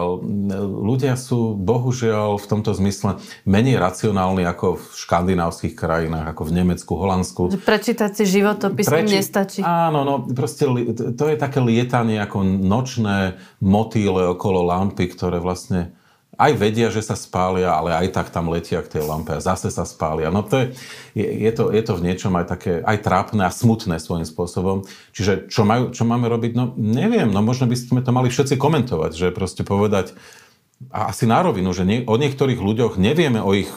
ľudia 0.64 1.20
sú 1.20 1.52
bohužiaľ 1.52 2.40
v 2.40 2.46
tomto 2.48 2.72
zmysle 2.72 3.20
menej 3.44 3.76
racionálni 3.76 4.48
ako 4.48 4.80
v 4.80 4.84
škandinávskych 4.96 5.76
krajinách, 5.76 6.32
ako 6.32 6.48
v 6.48 6.52
Nemecku, 6.64 6.92
Holandsku. 6.96 7.42
Prečítať 7.68 8.12
si 8.16 8.24
životopis 8.40 8.88
Preči... 8.88 9.20
nestačí. 9.20 9.60
Áno, 9.60 10.08
no 10.08 10.24
proste 10.32 10.64
to 10.96 11.24
je 11.28 11.36
také 11.36 11.60
lietanie 11.60 12.24
ako 12.24 12.40
nočné 12.48 13.36
motýle 13.60 14.32
okolo 14.32 14.64
lampy, 14.64 15.12
ktoré 15.12 15.44
vlastne 15.44 15.92
aj 16.40 16.52
vedia, 16.56 16.88
že 16.88 17.04
sa 17.04 17.20
spália, 17.20 17.76
ale 17.76 17.92
aj 17.92 18.16
tak 18.16 18.32
tam 18.32 18.48
letia 18.48 18.80
k 18.80 18.96
tej 18.96 19.04
lampe 19.04 19.36
a 19.36 19.44
zase 19.44 19.68
sa 19.68 19.84
spália. 19.84 20.32
No 20.32 20.40
to 20.40 20.64
je, 20.64 20.66
je, 21.20 21.28
je, 21.28 21.52
to, 21.52 21.68
je 21.76 21.84
to 21.84 21.94
v 22.00 22.06
niečom 22.08 22.32
aj 22.40 22.48
také, 22.48 22.80
aj 22.80 22.98
trápne 23.04 23.44
a 23.44 23.52
smutné 23.52 24.00
svojím 24.00 24.24
spôsobom. 24.24 24.88
Čiže 25.12 25.52
čo, 25.52 25.68
majú, 25.68 25.92
čo 25.92 26.08
máme 26.08 26.32
robiť? 26.32 26.56
No 26.56 26.72
neviem, 26.80 27.28
no 27.28 27.44
možno 27.44 27.68
by 27.68 27.76
sme 27.76 28.00
to 28.00 28.16
mali 28.16 28.32
všetci 28.32 28.56
komentovať, 28.56 29.12
že 29.12 29.36
proste 29.36 29.68
povedať, 29.68 30.16
a 30.96 31.12
asi 31.12 31.28
na 31.28 31.44
rovinu, 31.44 31.76
že 31.76 31.84
nie, 31.84 32.08
o 32.08 32.16
niektorých 32.16 32.56
ľuďoch 32.56 32.96
nevieme 32.96 33.44
o 33.44 33.52
ich 33.52 33.68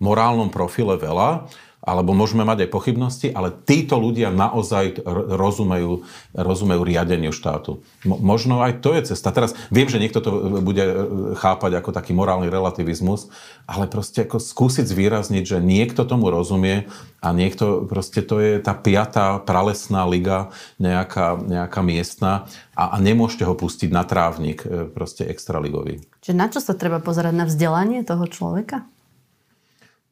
morálnom 0.00 0.48
profile 0.48 0.96
veľa, 0.96 1.52
alebo 1.86 2.18
môžeme 2.18 2.42
mať 2.42 2.66
aj 2.66 2.74
pochybnosti, 2.74 3.28
ale 3.30 3.54
títo 3.54 3.94
ľudia 4.02 4.34
naozaj 4.34 5.06
rozumejú, 5.06 6.02
rozumejú 6.34 6.82
riadeniu 6.82 7.30
štátu. 7.30 7.78
Mo, 8.02 8.18
možno 8.18 8.58
aj 8.66 8.82
to 8.82 8.90
je 8.98 9.14
cesta. 9.14 9.30
Teraz 9.30 9.54
viem, 9.70 9.86
že 9.86 10.02
niekto 10.02 10.18
to 10.18 10.58
bude 10.66 10.82
e, 10.82 10.94
chápať 11.38 11.78
ako 11.78 11.94
taký 11.94 12.10
morálny 12.10 12.50
relativizmus, 12.50 13.30
ale 13.70 13.86
proste 13.86 14.26
ako 14.26 14.42
skúsiť 14.42 14.82
zvýrazniť, 14.82 15.46
že 15.46 15.62
niekto 15.62 16.02
tomu 16.02 16.34
rozumie 16.34 16.90
a 17.22 17.30
niekto, 17.30 17.86
proste 17.86 18.18
to 18.26 18.42
je 18.42 18.58
tá 18.58 18.74
piatá 18.74 19.38
pralesná 19.38 20.02
liga, 20.10 20.50
nejaká, 20.82 21.38
nejaká 21.38 21.80
miestna 21.86 22.50
a, 22.74 22.92
a 22.92 22.96
nemôžete 22.98 23.46
ho 23.46 23.54
pustiť 23.54 23.94
na 23.94 24.02
trávnik, 24.02 24.66
e, 24.66 24.90
proste 24.90 25.22
extraligový. 25.22 26.02
Čiže 26.26 26.34
na 26.34 26.50
čo 26.50 26.58
sa 26.58 26.74
treba 26.74 26.98
pozerať? 26.98 27.30
Na 27.30 27.46
vzdelanie 27.46 28.02
toho 28.02 28.26
človeka? 28.26 28.82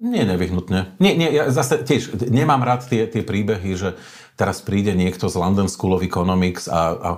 Nie 0.03 0.26
nevyhnutne. 0.26 0.99
Nie, 0.99 1.14
nie, 1.14 1.30
ja 1.30 1.51
zase 1.55 1.78
tiež 1.86 2.18
nemám 2.26 2.66
rád 2.66 2.90
tie, 2.90 3.07
tie 3.07 3.22
príbehy, 3.22 3.78
že 3.78 3.95
teraz 4.35 4.59
príde 4.66 4.91
niekto 4.99 5.30
z 5.30 5.39
London 5.39 5.70
School 5.70 5.95
of 5.95 6.03
Economics 6.03 6.66
a, 6.66 6.91
a 6.91 7.11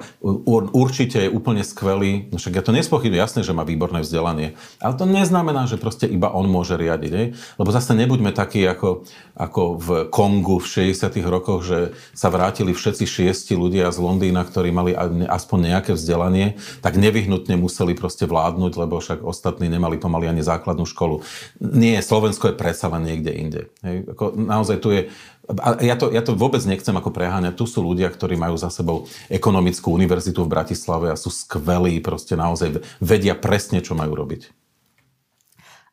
určite 0.77 1.25
je 1.25 1.33
úplne 1.33 1.65
skvelý. 1.65 2.29
No 2.29 2.37
však 2.37 2.61
ja 2.61 2.63
to 2.65 2.77
nespochybňujem, 2.77 3.25
jasné, 3.25 3.41
že 3.41 3.57
má 3.57 3.65
výborné 3.65 4.05
vzdelanie. 4.05 4.53
Ale 4.85 5.01
to 5.01 5.09
neznamená, 5.09 5.65
že 5.65 5.81
proste 5.81 6.05
iba 6.05 6.29
on 6.29 6.45
môže 6.45 6.77
riadiť. 6.77 7.13
Ne? 7.17 7.25
Lebo 7.57 7.73
zase 7.73 7.97
nebuďme 7.97 8.37
takí 8.37 8.61
ako, 8.69 9.09
ako 9.33 9.63
v 9.81 9.89
Kongu 10.13 10.61
v 10.61 10.93
60 10.93 11.17
rokoch, 11.25 11.65
že 11.65 11.97
sa 12.13 12.29
vrátili 12.29 12.77
všetci 12.77 13.09
šiesti 13.09 13.57
ľudia 13.57 13.89
z 13.89 13.99
Londýna, 13.99 14.45
ktorí 14.45 14.69
mali 14.69 14.93
aspoň 15.25 15.73
nejaké 15.73 15.97
vzdelanie, 15.97 16.61
tak 16.85 17.01
nevyhnutne 17.01 17.57
museli 17.57 17.97
proste 17.97 18.29
vládnuť, 18.29 18.73
lebo 18.77 19.01
však 19.01 19.25
ostatní 19.25 19.73
nemali 19.73 19.97
pomaly 19.97 20.29
ani 20.29 20.45
základnú 20.45 20.85
školu. 20.85 21.25
Nie, 21.65 22.05
Slovensko 22.05 22.53
je 22.53 22.61
predsa 22.61 22.93
len 22.93 23.09
niekde 23.09 23.33
inde. 23.33 23.61
Hej? 23.81 24.05
Ako, 24.13 24.37
naozaj 24.37 24.77
tu 24.85 24.93
je 24.93 25.09
a 25.47 25.79
ja 25.79 25.95
to, 25.95 26.11
ja 26.11 26.23
to 26.27 26.35
vôbec 26.35 26.63
nechcem 26.67 26.95
ako 26.95 27.15
preháňať. 27.15 27.55
Tu 27.55 27.65
sú 27.71 27.83
ľudia, 27.83 28.11
ktorí 28.11 28.35
majú 28.35 28.59
za 28.59 28.71
sebou 28.71 29.07
ekonomickú 29.31 29.95
univerzitu 29.95 30.43
v 30.43 30.53
Bratislave 30.53 31.15
a 31.15 31.17
sú 31.19 31.31
skvelí, 31.31 32.03
proste 32.03 32.35
naozaj 32.35 32.83
vedia 32.99 33.39
presne, 33.39 33.79
čo 33.79 33.95
majú 33.95 34.19
robiť. 34.19 34.51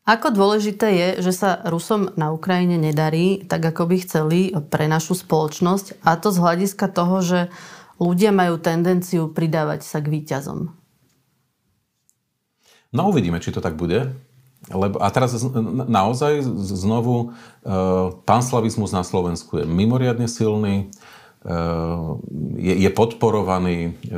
Ako 0.04 0.36
dôležité 0.36 0.88
je, 0.92 1.10
že 1.24 1.32
sa 1.32 1.64
Rusom 1.64 2.12
na 2.20 2.36
Ukrajine 2.36 2.76
nedarí 2.76 3.48
tak, 3.48 3.64
ako 3.64 3.88
by 3.88 3.96
chceli 4.04 4.52
pre 4.68 4.92
našu 4.92 5.16
spoločnosť 5.16 6.04
a 6.04 6.20
to 6.20 6.28
z 6.36 6.44
hľadiska 6.44 6.92
toho, 6.92 7.24
že 7.24 7.40
ľudia 8.04 8.36
majú 8.36 8.60
tendenciu 8.60 9.32
pridávať 9.32 9.88
sa 9.88 10.04
k 10.04 10.12
výťazom? 10.12 10.76
No 12.92 13.02
uvidíme, 13.10 13.40
či 13.40 13.56
to 13.56 13.64
tak 13.64 13.80
bude. 13.80 14.12
Lebo, 14.72 14.96
a 15.04 15.12
teraz 15.12 15.36
naozaj 15.92 16.40
znovu 16.72 17.16
e, 17.28 17.76
panslavizmus 18.24 18.96
na 18.96 19.04
Slovensku 19.04 19.60
je 19.60 19.66
mimoriadne 19.68 20.32
silný, 20.32 20.88
e, 21.44 21.56
je, 22.64 22.74
je 22.88 22.90
podporovaný 22.96 23.92
e, 23.92 24.18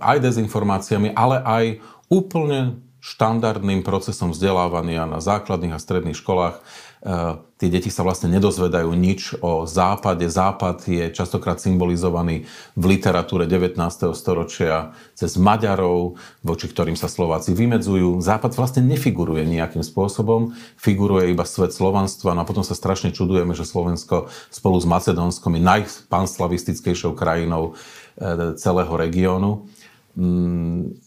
aj 0.00 0.16
dezinformáciami, 0.24 1.12
ale 1.12 1.36
aj 1.44 1.64
úplne 2.08 2.80
štandardným 3.04 3.84
procesom 3.84 4.32
vzdelávania 4.32 5.04
na 5.04 5.20
základných 5.20 5.76
a 5.76 5.82
stredných 5.82 6.18
školách 6.18 6.58
Eh, 7.04 7.34
tie 7.60 7.68
deti 7.68 7.92
sa 7.92 8.00
vlastne 8.00 8.32
nedozvedajú 8.32 8.88
nič 8.96 9.36
o 9.44 9.68
západe. 9.68 10.24
Západ 10.24 10.80
je 10.88 11.12
častokrát 11.12 11.60
symbolizovaný 11.60 12.48
v 12.72 12.84
literatúre 12.96 13.44
19. 13.44 14.16
storočia 14.16 14.96
cez 15.12 15.36
Maďarov, 15.36 16.16
voči 16.40 16.66
ktorým 16.72 16.96
sa 16.96 17.12
Slováci 17.12 17.52
vymedzujú. 17.52 18.16
Západ 18.24 18.56
vlastne 18.56 18.80
nefiguruje 18.80 19.44
nejakým 19.44 19.84
spôsobom, 19.84 20.56
figuruje 20.80 21.36
iba 21.36 21.44
svet 21.44 21.76
slovanstva 21.76 22.32
no 22.32 22.42
a 22.42 22.48
potom 22.48 22.64
sa 22.64 22.72
strašne 22.72 23.12
čudujeme, 23.12 23.52
že 23.52 23.68
Slovensko 23.68 24.32
spolu 24.48 24.80
s 24.80 24.88
Macedónskom 24.88 25.52
je 25.52 25.62
najpanslavistickejšou 25.62 27.12
krajinou 27.12 27.76
eh, 28.16 28.56
celého 28.56 28.92
regiónu 28.96 29.68
mm, 30.16 31.06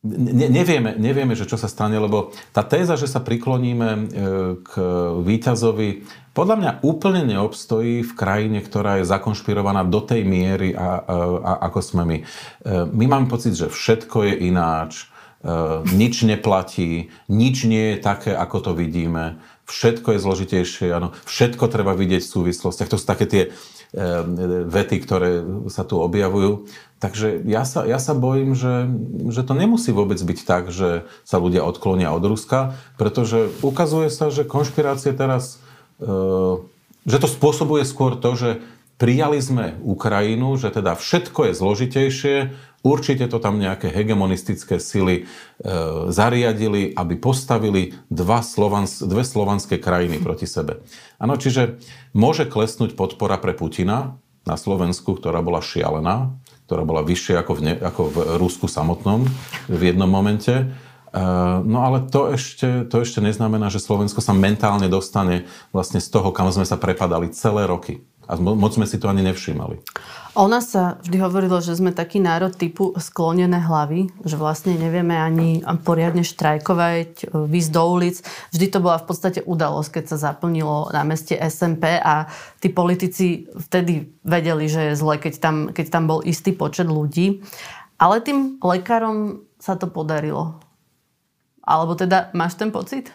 Ne, 0.00 0.48
nevieme, 0.48 0.96
nevieme, 0.96 1.36
že 1.36 1.44
čo 1.44 1.60
sa 1.60 1.68
stane, 1.68 2.00
lebo 2.00 2.32
tá 2.56 2.64
téza, 2.64 2.96
že 2.96 3.04
sa 3.04 3.20
prikloníme 3.20 3.88
e, 3.92 4.00
k 4.64 4.72
víťazovi, 5.20 6.08
podľa 6.32 6.56
mňa 6.56 6.70
úplne 6.88 7.20
neobstojí 7.28 8.00
v 8.08 8.12
krajine, 8.16 8.64
ktorá 8.64 8.96
je 8.96 9.04
zakonšpirovaná 9.04 9.84
do 9.84 10.00
tej 10.00 10.24
miery, 10.24 10.72
a, 10.72 11.04
a, 11.04 11.16
a 11.44 11.52
ako 11.68 11.80
sme 11.84 12.02
my. 12.08 12.16
E, 12.16 12.24
my 12.88 13.04
máme 13.12 13.28
pocit, 13.28 13.52
že 13.52 13.68
všetko 13.68 14.24
je 14.24 14.34
ináč, 14.48 15.04
e, 15.44 15.84
nič 15.92 16.24
neplatí, 16.24 17.12
nič 17.28 17.68
nie 17.68 17.92
je 17.92 17.96
také, 18.00 18.32
ako 18.32 18.72
to 18.72 18.72
vidíme, 18.72 19.36
všetko 19.68 20.16
je 20.16 20.22
zložitejšie, 20.24 20.96
áno, 20.96 21.12
všetko 21.28 21.68
treba 21.68 21.92
vidieť 21.92 22.24
v 22.24 22.32
súvislostiach. 22.40 22.88
To 22.88 22.96
sú 22.96 23.04
také 23.04 23.28
tie 23.28 23.42
vety, 23.92 24.96
ktoré 25.02 25.42
sa 25.66 25.82
tu 25.82 25.98
objavujú. 25.98 26.70
Takže 27.00 27.42
ja 27.48 27.64
sa, 27.64 27.88
ja 27.88 27.96
sa 27.96 28.12
bojím, 28.12 28.52
že, 28.52 28.86
že 29.32 29.40
to 29.40 29.56
nemusí 29.56 29.88
vôbec 29.90 30.20
byť 30.20 30.38
tak, 30.44 30.68
že 30.68 31.08
sa 31.24 31.40
ľudia 31.40 31.64
odklonia 31.64 32.12
od 32.12 32.22
Ruska, 32.22 32.76
pretože 33.00 33.48
ukazuje 33.64 34.12
sa, 34.12 34.28
že 34.28 34.44
konšpirácie 34.44 35.16
teraz, 35.16 35.58
e, 35.96 36.06
že 37.08 37.16
to 37.18 37.26
spôsobuje 37.26 37.88
skôr 37.88 38.20
to, 38.20 38.36
že 38.36 38.50
prijali 39.00 39.40
sme 39.40 39.80
Ukrajinu, 39.80 40.60
že 40.60 40.68
teda 40.68 40.92
všetko 40.92 41.48
je 41.48 41.52
zložitejšie, 41.56 42.36
určite 42.84 43.24
to 43.32 43.40
tam 43.40 43.56
nejaké 43.56 43.88
hegemonistické 43.88 44.76
sily 44.76 45.24
e, 45.24 45.72
zariadili, 46.12 46.92
aby 46.92 47.16
postavili 47.16 47.96
dva 48.12 48.44
Slovans, 48.44 49.00
dve 49.00 49.24
slovanské 49.24 49.80
krajiny 49.80 50.20
proti 50.20 50.44
sebe. 50.44 50.84
Áno, 51.16 51.40
čiže 51.40 51.80
môže 52.12 52.44
klesnúť 52.44 52.92
podpora 52.92 53.40
pre 53.40 53.56
Putina 53.56 54.20
na 54.44 54.60
Slovensku, 54.60 55.16
ktorá 55.16 55.40
bola 55.40 55.64
šialená, 55.64 56.36
ktorá 56.68 56.84
bola 56.84 57.00
vyššia 57.00 57.40
ako 57.40 57.52
v, 57.56 57.60
ne, 57.64 57.74
ako 57.80 58.02
v 58.04 58.16
Rusku 58.36 58.68
samotnom 58.68 59.24
v 59.64 59.80
jednom 59.80 60.12
momente. 60.12 60.52
E, 60.52 60.64
no 61.64 61.88
ale 61.88 62.04
to 62.04 62.36
ešte, 62.36 62.84
to 62.84 63.00
ešte 63.00 63.24
neznamená, 63.24 63.72
že 63.72 63.80
Slovensko 63.80 64.20
sa 64.20 64.36
mentálne 64.36 64.92
dostane 64.92 65.48
vlastne 65.72 66.04
z 66.04 66.08
toho, 66.12 66.36
kam 66.36 66.52
sme 66.52 66.68
sa 66.68 66.76
prepadali 66.76 67.32
celé 67.32 67.64
roky. 67.64 68.04
A 68.30 68.38
moc 68.38 68.70
sme 68.70 68.86
si 68.86 68.94
to 69.02 69.10
ani 69.10 69.26
nevšímali. 69.26 69.82
O 70.38 70.46
nás 70.46 70.70
sa 70.70 71.02
vždy 71.02 71.18
hovorilo, 71.18 71.58
že 71.58 71.74
sme 71.74 71.90
taký 71.90 72.22
národ 72.22 72.54
typu 72.54 72.94
sklonené 72.94 73.58
hlavy, 73.58 74.14
že 74.22 74.38
vlastne 74.38 74.78
nevieme 74.78 75.18
ani 75.18 75.66
poriadne 75.82 76.22
štrajkovať, 76.22 77.34
výjsť 77.34 77.70
do 77.74 77.82
ulic. 77.90 78.22
Vždy 78.54 78.66
to 78.70 78.78
bola 78.78 79.02
v 79.02 79.06
podstate 79.10 79.40
udalosť, 79.42 79.90
keď 79.98 80.04
sa 80.14 80.30
zaplnilo 80.30 80.94
na 80.94 81.02
meste 81.02 81.34
SMP 81.34 81.98
a 81.98 82.30
tí 82.62 82.70
politici 82.70 83.50
vtedy 83.50 84.14
vedeli, 84.22 84.70
že 84.70 84.94
je 84.94 85.00
zle, 85.02 85.18
keď 85.18 85.34
tam, 85.42 85.56
keď 85.74 85.86
tam 85.90 86.06
bol 86.06 86.22
istý 86.22 86.54
počet 86.54 86.86
ľudí. 86.86 87.42
Ale 87.98 88.22
tým 88.22 88.62
lekárom 88.62 89.42
sa 89.58 89.74
to 89.74 89.90
podarilo. 89.90 90.62
Alebo 91.66 91.98
teda 91.98 92.30
máš 92.38 92.54
ten 92.54 92.70
pocit? 92.70 93.10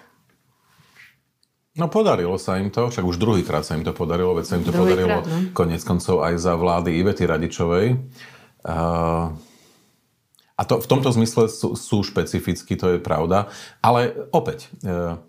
No 1.76 1.92
podarilo 1.92 2.40
sa 2.40 2.56
im 2.56 2.72
to, 2.72 2.88
však 2.88 3.04
už 3.04 3.20
druhýkrát 3.20 3.68
sa 3.68 3.76
im 3.76 3.84
to 3.84 3.92
podarilo, 3.92 4.32
veď 4.32 4.46
sa 4.48 4.56
im 4.56 4.64
to 4.64 4.72
druhý 4.72 4.96
podarilo 4.96 5.20
krát, 5.20 5.28
no? 5.28 5.38
konec 5.52 5.84
koncov 5.84 6.24
aj 6.24 6.36
za 6.40 6.56
vlády 6.56 6.96
Ivety 7.04 7.28
Radičovej. 7.28 8.00
Uh, 8.64 9.36
a 10.56 10.62
to, 10.64 10.80
v 10.80 10.88
tomto 10.88 11.12
zmysle 11.12 11.52
sú, 11.52 11.76
sú 11.76 12.00
špecificky, 12.00 12.80
to 12.80 12.96
je 12.96 13.00
pravda. 13.04 13.52
Ale 13.84 14.16
opäť, 14.32 14.72
uh, 14.88 15.20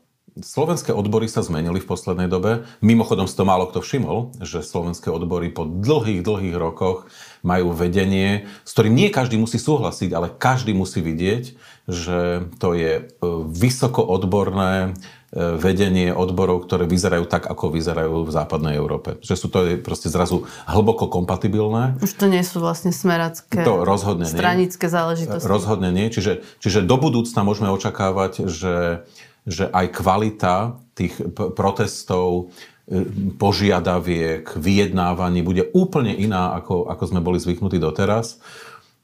slovenské 0.40 0.92
odbory 0.92 1.26
sa 1.26 1.40
zmenili 1.40 1.80
v 1.80 1.88
poslednej 1.88 2.28
dobe. 2.28 2.68
Mimochodom 2.84 3.24
si 3.24 3.36
to 3.36 3.48
málo 3.48 3.68
kto 3.68 3.80
všimol, 3.80 4.36
že 4.44 4.60
slovenské 4.60 5.08
odbory 5.08 5.48
po 5.48 5.64
dlhých, 5.64 6.20
dlhých 6.20 6.56
rokoch 6.56 7.08
majú 7.40 7.72
vedenie, 7.72 8.44
s 8.66 8.70
ktorým 8.76 8.92
nie 8.92 9.08
každý 9.08 9.40
musí 9.40 9.56
súhlasiť, 9.56 10.10
ale 10.12 10.32
každý 10.32 10.76
musí 10.76 11.00
vidieť, 11.00 11.56
že 11.86 12.50
to 12.58 12.74
je 12.74 12.92
e, 12.98 13.02
vysoko 13.46 14.02
odborné, 14.02 14.98
E, 15.36 15.58
vedenie 15.58 16.14
odborov, 16.14 16.64
ktoré 16.64 16.88
vyzerajú 16.88 17.28
tak, 17.28 17.44
ako 17.50 17.68
vyzerajú 17.68 18.24
v 18.24 18.30
západnej 18.32 18.78
Európe. 18.78 19.20
Že 19.26 19.34
sú 19.34 19.46
to 19.52 19.58
proste 19.84 20.08
zrazu 20.08 20.48
hlboko 20.64 21.10
kompatibilné. 21.10 21.98
Už 21.98 22.14
to 22.16 22.30
nie 22.30 22.40
sú 22.40 22.62
vlastne 22.62 22.88
smeracké, 22.88 23.66
to 23.66 23.84
rozhodne 23.84 24.24
stranické 24.24 24.88
nie. 24.88 24.94
záležitosti. 24.94 25.44
Rozhodne 25.44 25.92
nie. 25.92 26.14
Čiže, 26.14 26.46
čiže 26.62 26.86
do 26.86 26.96
budúcna 26.96 27.44
môžeme 27.44 27.68
očakávať, 27.68 28.46
že, 28.46 29.02
že 29.46 29.70
aj 29.70 29.86
kvalita 29.94 30.82
tých 30.98 31.14
protestov, 31.32 32.50
e, 32.90 33.06
požiadaviek, 33.38 34.50
vyjednávaní 34.58 35.46
bude 35.46 35.70
úplne 35.70 36.12
iná, 36.12 36.58
ako, 36.58 36.90
ako 36.90 37.04
sme 37.06 37.22
boli 37.22 37.38
zvyknutí 37.38 37.78
doteraz. 37.78 38.42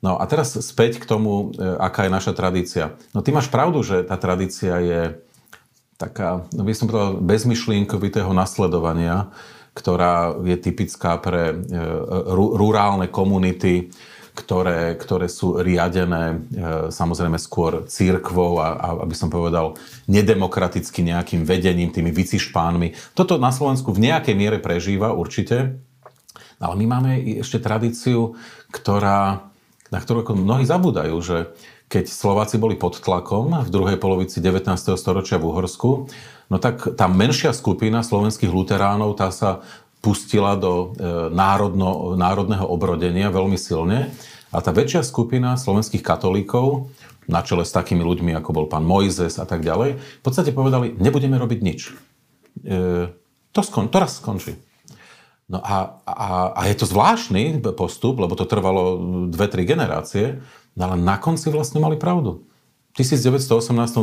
No 0.02 0.18
a 0.18 0.26
teraz 0.26 0.58
späť 0.58 0.98
k 0.98 1.06
tomu, 1.06 1.54
e, 1.54 1.62
aká 1.62 2.10
je 2.10 2.12
naša 2.12 2.34
tradícia. 2.34 2.98
No 3.14 3.22
ty 3.22 3.30
máš 3.30 3.46
pravdu, 3.46 3.86
že 3.86 4.02
tá 4.02 4.18
tradícia 4.18 4.82
je 4.82 5.00
taká, 5.94 6.42
no 6.50 6.66
by 6.66 6.74
som 6.74 6.90
povedal, 6.90 7.22
bezmyšlienkovitého 7.22 8.34
nasledovania, 8.34 9.30
ktorá 9.72 10.36
je 10.42 10.58
typická 10.58 11.22
pre 11.22 11.54
e, 11.54 11.56
rurálne 12.34 13.06
komunity, 13.06 13.94
ktoré, 14.32 14.96
ktoré 14.96 15.28
sú 15.28 15.60
riadené 15.60 16.22
e, 16.32 16.36
samozrejme 16.88 17.36
skôr 17.36 17.84
církvou 17.84 18.64
a, 18.64 18.68
a 18.80 18.88
aby 19.04 19.12
som 19.12 19.28
povedal 19.28 19.76
nedemokraticky 20.08 21.04
nejakým 21.04 21.44
vedením, 21.44 21.92
tými 21.92 22.08
vicišpánmi. 22.08 23.12
Toto 23.12 23.36
na 23.36 23.52
Slovensku 23.52 23.92
v 23.92 24.08
nejakej 24.08 24.32
miere 24.32 24.56
prežíva 24.56 25.12
určite, 25.12 25.76
ale 26.62 26.74
my 26.80 26.84
máme 26.88 27.10
ešte 27.44 27.60
tradíciu, 27.60 28.38
ktorá, 28.72 29.52
na 29.92 29.98
ktorú 30.00 30.24
ako 30.24 30.32
mnohí 30.40 30.64
zabúdajú, 30.64 31.16
že 31.20 31.52
keď 31.92 32.08
Slováci 32.08 32.56
boli 32.56 32.80
pod 32.80 33.04
tlakom 33.04 33.52
v 33.52 33.68
druhej 33.68 34.00
polovici 34.00 34.40
19. 34.40 34.64
storočia 34.96 35.36
v 35.36 35.52
Uhorsku, 35.52 36.08
no 36.48 36.56
tak 36.56 36.96
tá 36.96 37.04
menšia 37.04 37.52
skupina 37.52 38.00
slovenských 38.00 38.48
luteránov, 38.48 39.12
tá 39.12 39.28
sa 39.28 39.60
pustila 40.02 40.58
do 40.58 40.92
e, 40.98 41.06
národno, 41.30 42.18
národného 42.18 42.66
obrodenia 42.66 43.30
veľmi 43.30 43.54
silne. 43.54 44.10
A 44.50 44.58
tá 44.60 44.74
väčšia 44.74 45.06
skupina 45.06 45.54
slovenských 45.54 46.02
katolíkov, 46.02 46.90
na 47.30 47.40
čele 47.46 47.62
s 47.62 47.70
takými 47.70 48.02
ľuďmi, 48.02 48.34
ako 48.34 48.50
bol 48.50 48.66
pán 48.66 48.82
Mojzes 48.82 49.38
a 49.38 49.46
tak 49.46 49.62
ďalej, 49.62 49.96
v 49.96 50.22
podstate 50.26 50.50
povedali, 50.50 50.92
nebudeme 50.98 51.38
robiť 51.38 51.60
nič. 51.62 51.80
E, 52.66 53.08
to, 53.54 53.60
skon, 53.62 53.86
to 53.88 54.02
raz 54.02 54.18
skončí. 54.18 54.58
No 55.46 55.62
a, 55.62 56.02
a, 56.02 56.28
a 56.56 56.60
je 56.66 56.76
to 56.82 56.90
zvláštny 56.90 57.62
postup, 57.78 58.18
lebo 58.18 58.34
to 58.34 58.48
trvalo 58.48 58.98
dve, 59.28 59.46
tri 59.52 59.62
generácie, 59.68 60.42
no 60.74 60.90
ale 60.90 60.96
na 60.98 61.20
konci 61.20 61.52
vlastne 61.52 61.78
mali 61.78 61.94
pravdu. 61.94 62.42
V 62.92 63.00
1918 63.00 63.48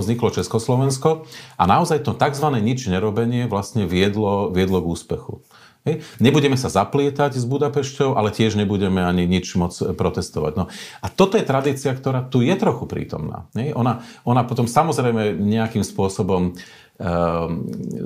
vzniklo 0.02 0.34
Československo 0.34 1.30
a 1.58 1.64
naozaj 1.70 2.02
to 2.06 2.18
tzv. 2.18 2.48
nič 2.58 2.90
nerobenie 2.90 3.46
vlastne 3.46 3.86
viedlo, 3.86 4.50
viedlo 4.50 4.82
k 4.82 4.90
úspechu. 4.90 5.46
Hej. 5.88 6.04
Nebudeme 6.20 6.60
sa 6.60 6.68
zaplietať 6.68 7.40
s 7.40 7.48
Budapešťou, 7.48 8.20
ale 8.20 8.36
tiež 8.36 8.60
nebudeme 8.60 9.00
ani 9.00 9.24
nič 9.24 9.56
moc 9.56 9.72
protestovať. 9.72 10.54
No. 10.60 10.68
A 11.00 11.08
toto 11.08 11.40
je 11.40 11.48
tradícia, 11.48 11.96
ktorá 11.96 12.28
tu 12.28 12.44
je 12.44 12.52
trochu 12.60 12.84
prítomná. 12.84 13.48
Hej. 13.56 13.72
Ona, 13.80 14.04
ona 14.28 14.44
potom 14.44 14.68
samozrejme 14.68 15.40
nejakým 15.40 15.88
spôsobom 15.88 16.52
e, 16.52 16.54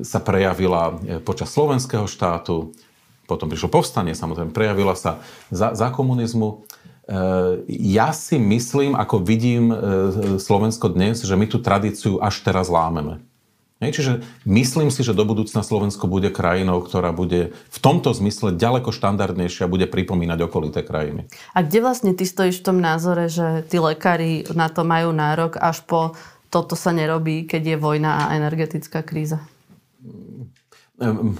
sa 0.05 0.19
prejavila 0.21 1.01
počas 1.25 1.49
slovenského 1.49 2.05
štátu, 2.05 2.77
potom 3.25 3.49
prišlo 3.49 3.73
povstanie, 3.73 4.13
samozrejme, 4.13 4.53
prejavila 4.53 4.93
sa 4.93 5.25
za, 5.49 5.73
za 5.73 5.89
komunizmu. 5.89 6.69
E, 7.09 7.15
ja 7.73 8.13
si 8.13 8.37
myslím, 8.37 8.93
ako 8.93 9.25
vidím 9.25 9.73
e, 9.73 9.75
Slovensko 10.37 10.93
dnes, 10.93 11.25
že 11.25 11.33
my 11.33 11.49
tú 11.49 11.57
tradíciu 11.57 12.21
až 12.21 12.45
teraz 12.45 12.69
lámeme. 12.69 13.25
Čiže 13.91 14.23
myslím 14.45 14.93
si, 14.93 15.01
že 15.01 15.17
do 15.17 15.25
budúcna 15.25 15.65
Slovensko 15.65 16.05
bude 16.05 16.29
krajinou, 16.29 16.79
ktorá 16.79 17.09
bude 17.11 17.51
v 17.51 17.77
tomto 17.81 18.13
zmysle 18.13 18.53
ďaleko 18.55 18.93
štandardnejšia 18.93 19.65
a 19.65 19.73
bude 19.73 19.89
pripomínať 19.89 20.39
okolité 20.45 20.85
krajiny. 20.85 21.27
A 21.51 21.65
kde 21.65 21.83
vlastne 21.83 22.13
ty 22.13 22.23
stojíš 22.23 22.61
v 22.61 22.67
tom 22.71 22.77
názore, 22.79 23.27
že 23.27 23.65
tí 23.67 23.81
lekári 23.81 24.47
na 24.53 24.69
to 24.69 24.85
majú 24.85 25.11
nárok 25.11 25.57
až 25.57 25.81
po 25.83 26.13
toto 26.53 26.77
sa 26.77 26.93
nerobí, 26.93 27.49
keď 27.49 27.73
je 27.73 27.77
vojna 27.81 28.11
a 28.13 28.37
energetická 28.37 29.01
kríza? 29.01 29.41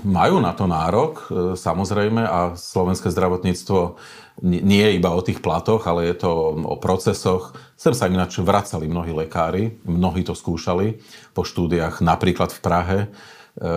Majú 0.02 0.42
na 0.42 0.58
to 0.58 0.66
nárok, 0.66 1.30
e, 1.30 1.54
samozrejme, 1.54 2.26
a 2.26 2.58
slovenské 2.58 3.14
zdravotníctvo 3.14 4.02
nie 4.42 4.82
je 4.82 4.98
iba 4.98 5.14
o 5.14 5.22
tých 5.22 5.46
platoch, 5.46 5.86
ale 5.86 6.10
je 6.10 6.16
to 6.26 6.32
o 6.58 6.76
procesoch. 6.82 7.54
Sem 7.78 7.94
sa 7.94 8.10
ináč 8.10 8.42
vracali 8.42 8.90
mnohí 8.90 9.14
lekári, 9.14 9.78
mnohí 9.86 10.26
to 10.26 10.34
skúšali 10.34 10.98
po 11.38 11.46
štúdiách 11.46 12.02
napríklad 12.02 12.50
v 12.50 12.60
Prahe, 12.64 13.00
e, 13.06 13.08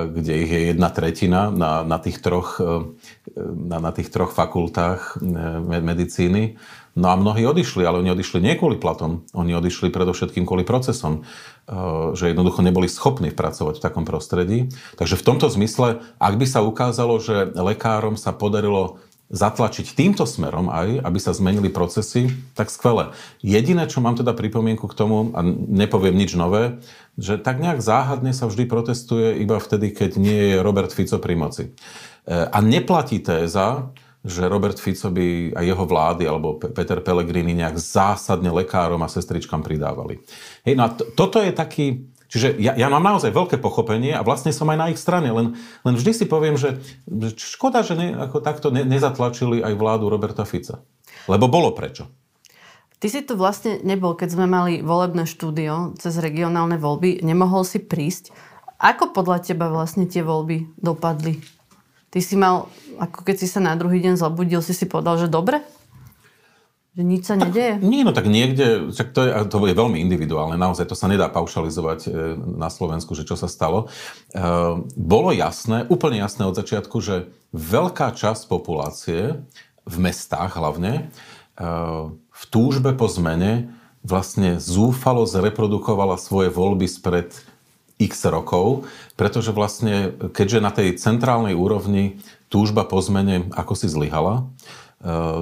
kde 0.08 0.32
ich 0.32 0.50
je 0.50 0.60
jedna 0.72 0.88
tretina 0.88 1.52
na, 1.52 1.84
na, 1.84 2.00
tých, 2.00 2.24
troch, 2.24 2.56
e, 2.56 2.88
na, 3.36 3.84
na 3.84 3.92
tých 3.92 4.08
troch 4.08 4.32
fakultách 4.32 5.20
medicíny. 5.84 6.56
No 6.96 7.12
a 7.12 7.20
mnohí 7.20 7.44
odišli, 7.44 7.84
ale 7.84 8.00
oni 8.00 8.08
odišli 8.16 8.40
nie 8.40 8.56
kvôli 8.56 8.80
platom, 8.80 9.28
oni 9.36 9.52
odišli 9.52 9.92
predovšetkým 9.92 10.48
kvôli 10.48 10.64
procesom, 10.64 11.28
že 12.16 12.32
jednoducho 12.32 12.64
neboli 12.64 12.88
schopní 12.88 13.36
pracovať 13.36 13.76
v 13.76 13.84
takom 13.84 14.08
prostredí. 14.08 14.72
Takže 14.96 15.20
v 15.20 15.26
tomto 15.28 15.52
zmysle, 15.52 16.00
ak 16.16 16.34
by 16.40 16.46
sa 16.48 16.64
ukázalo, 16.64 17.20
že 17.20 17.52
lekárom 17.52 18.16
sa 18.16 18.32
podarilo 18.32 18.96
zatlačiť 19.26 19.98
týmto 19.98 20.22
smerom 20.22 20.70
aj, 20.70 21.02
aby 21.02 21.18
sa 21.18 21.34
zmenili 21.34 21.66
procesy, 21.66 22.30
tak 22.54 22.70
skvelé. 22.70 23.10
Jediné, 23.42 23.90
čo 23.90 23.98
mám 23.98 24.14
teda 24.14 24.30
pripomienku 24.30 24.86
k 24.86 24.94
tomu, 24.94 25.34
a 25.34 25.42
nepoviem 25.46 26.14
nič 26.14 26.38
nové, 26.38 26.78
že 27.18 27.34
tak 27.34 27.58
nejak 27.58 27.82
záhadne 27.82 28.30
sa 28.30 28.46
vždy 28.46 28.70
protestuje 28.70 29.42
iba 29.42 29.58
vtedy, 29.58 29.90
keď 29.90 30.10
nie 30.20 30.54
je 30.54 30.62
Robert 30.62 30.94
Fico 30.94 31.18
pri 31.18 31.34
moci. 31.34 31.64
Eh, 32.26 32.46
a 32.46 32.58
neplatí 32.62 33.18
téza, 33.18 33.90
že 34.26 34.50
Robert 34.50 34.78
Fico 34.82 35.06
by 35.10 35.54
a 35.54 35.62
jeho 35.62 35.86
vlády 35.86 36.26
alebo 36.26 36.58
Peter 36.58 36.98
Pellegrini 36.98 37.54
nejak 37.54 37.78
zásadne 37.78 38.50
lekárom 38.50 38.98
a 39.06 39.10
sestričkám 39.10 39.62
pridávali. 39.62 40.18
Hej, 40.66 40.74
no 40.74 40.82
a 40.82 40.90
to, 40.90 41.06
toto 41.14 41.38
je 41.38 41.54
taký, 41.54 42.10
Čiže 42.26 42.58
ja, 42.58 42.74
ja 42.74 42.90
mám 42.90 43.02
naozaj 43.02 43.30
veľké 43.30 43.62
pochopenie 43.62 44.10
a 44.10 44.26
vlastne 44.26 44.50
som 44.50 44.66
aj 44.66 44.78
na 44.78 44.86
ich 44.90 44.98
strane, 44.98 45.30
len, 45.30 45.54
len 45.86 45.94
vždy 45.94 46.12
si 46.12 46.24
poviem, 46.26 46.58
že, 46.58 46.82
škoda, 47.38 47.86
že 47.86 47.94
ne, 47.94 48.18
ako 48.18 48.42
takto 48.42 48.74
ne, 48.74 48.82
nezatlačili 48.82 49.62
aj 49.62 49.78
vládu 49.78 50.10
Roberta 50.10 50.42
Fica. 50.42 50.82
Lebo 51.30 51.46
bolo 51.46 51.70
prečo. 51.70 52.10
Ty 52.96 53.06
si 53.12 53.20
tu 53.22 53.36
vlastne 53.36 53.78
nebol, 53.84 54.16
keď 54.16 54.28
sme 54.34 54.46
mali 54.48 54.80
volebné 54.80 55.28
štúdio 55.28 55.94
cez 56.00 56.16
regionálne 56.16 56.80
voľby, 56.80 57.20
nemohol 57.20 57.62
si 57.62 57.78
prísť. 57.78 58.32
Ako 58.80 59.12
podľa 59.12 59.44
teba 59.44 59.68
vlastne 59.68 60.08
tie 60.08 60.24
voľby 60.24 60.72
dopadli? 60.80 61.38
Ty 62.08 62.18
si 62.24 62.34
mal, 62.34 62.72
ako 62.96 63.28
keď 63.28 63.36
si 63.36 63.46
sa 63.46 63.60
na 63.60 63.76
druhý 63.76 64.00
deň 64.00 64.16
zobudil, 64.16 64.64
si 64.64 64.72
si 64.72 64.88
povedal, 64.88 65.20
že 65.20 65.28
dobre? 65.28 65.60
Že 66.96 67.02
nič 67.04 67.22
sa 67.28 67.36
nedeje? 67.36 67.76
Nie, 67.84 68.08
no 68.08 68.16
tak 68.16 68.24
niekde, 68.24 68.88
však 68.88 69.12
to 69.12 69.20
je, 69.20 69.30
to 69.52 69.56
je 69.68 69.76
veľmi 69.76 70.00
individuálne, 70.00 70.56
naozaj 70.56 70.88
to 70.88 70.96
sa 70.96 71.12
nedá 71.12 71.28
paušalizovať 71.28 72.00
e, 72.08 72.10
na 72.40 72.72
Slovensku, 72.72 73.12
že 73.12 73.28
čo 73.28 73.36
sa 73.36 73.52
stalo. 73.52 73.92
E, 74.32 74.40
bolo 74.96 75.28
jasné, 75.28 75.84
úplne 75.92 76.24
jasné 76.24 76.48
od 76.48 76.56
začiatku, 76.56 76.96
že 77.04 77.28
veľká 77.52 78.16
časť 78.16 78.48
populácie, 78.48 79.44
v 79.84 79.96
mestách 80.00 80.56
hlavne, 80.56 81.12
e, 81.60 81.64
v 82.16 82.44
túžbe 82.48 82.96
po 82.96 83.12
zmene 83.12 83.68
vlastne 84.00 84.56
zúfalo 84.56 85.28
zreprodukovala 85.28 86.16
svoje 86.16 86.48
voľby 86.48 86.88
spred 86.88 87.28
x 88.00 88.24
rokov, 88.24 88.88
pretože 89.20 89.52
vlastne, 89.52 90.16
keďže 90.32 90.58
na 90.64 90.72
tej 90.72 90.96
centrálnej 90.96 91.52
úrovni 91.52 92.24
túžba 92.48 92.88
po 92.88 93.04
zmene 93.04 93.52
ako 93.52 93.72
si 93.76 93.88
zlyhala, 93.88 94.48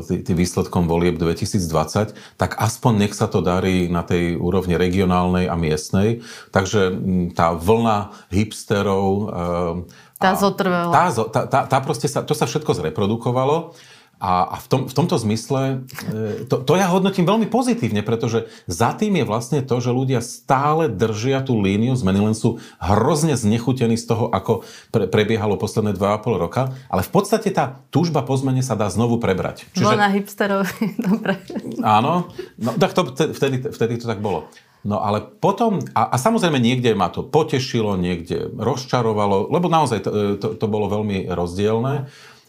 tým 0.05 0.37
výsledkom 0.37 0.85
volieb 0.85 1.17
2020, 1.17 2.13
tak 2.37 2.51
aspoň 2.61 2.93
nech 3.07 3.15
sa 3.17 3.27
to 3.27 3.41
darí 3.41 3.89
na 3.89 4.05
tej 4.05 4.37
úrovni 4.37 4.77
regionálnej 4.77 5.49
a 5.49 5.57
miestnej. 5.57 6.21
Takže 6.53 6.93
tá 7.33 7.57
vlna 7.57 8.13
hipsterov... 8.29 9.09
E, 9.33 10.21
tá 10.21 10.33
zotrvela. 10.37 10.93
Tá, 10.93 11.05
tá, 11.49 11.61
tá 11.67 11.79
proste 11.81 12.07
sa, 12.09 12.23
to 12.25 12.33
sa 12.33 12.47
všetko 12.47 12.77
zreprodukovalo 12.77 13.75
a, 14.23 14.55
a 14.55 14.57
v, 14.63 14.67
tom, 14.71 14.81
v 14.87 14.95
tomto 14.95 15.17
zmysle 15.19 15.85
e, 16.11 16.47
to, 16.47 16.63
to 16.63 16.73
ja 16.79 16.89
hodnotím 16.89 17.27
veľmi 17.27 17.51
pozitívne, 17.51 18.01
pretože 18.07 18.47
za 18.71 18.95
tým 18.95 19.19
je 19.21 19.25
vlastne 19.27 19.61
to, 19.61 19.77
že 19.83 19.91
ľudia 19.91 20.23
stále 20.23 20.87
držia 20.87 21.43
tú 21.43 21.59
líniu 21.59 21.99
zmeny, 21.99 22.23
len 22.23 22.37
sú 22.37 22.63
hrozne 22.79 23.35
znechutení 23.35 23.99
z 23.99 24.07
toho, 24.09 24.31
ako 24.31 24.63
pre, 24.95 25.11
prebiehalo 25.11 25.59
posledné 25.59 25.99
2,5 25.99 26.43
roka, 26.43 26.73
ale 26.89 27.03
v 27.03 27.11
podstate 27.11 27.51
tá 27.51 27.83
túžba 27.91 28.23
po 28.23 28.39
zmene 28.39 28.63
sa 28.63 28.79
dá 28.79 28.87
znovu 28.89 29.19
prebrať. 29.19 29.67
Čiže... 29.75 29.99
na 29.99 30.09
hipsterov, 30.11 30.63
dobre. 31.11 31.39
Áno, 31.83 32.31
no 32.59 32.71
tak 32.79 32.95
to, 32.95 33.11
vtedy, 33.13 33.67
vtedy 33.67 33.95
to 33.99 34.07
tak 34.07 34.23
bolo. 34.23 34.47
No 34.85 35.01
ale 35.01 35.25
potom, 35.25 35.81
a, 35.97 36.13
a 36.13 36.17
samozrejme 36.21 36.61
niekde 36.61 36.93
ma 36.93 37.09
to 37.09 37.25
potešilo, 37.25 37.97
niekde 37.97 38.53
rozčarovalo, 38.53 39.49
lebo 39.49 39.73
naozaj 39.73 40.05
to, 40.05 40.11
to, 40.37 40.49
to 40.61 40.67
bolo 40.69 40.93
veľmi 40.93 41.33
rozdielne. 41.33 42.05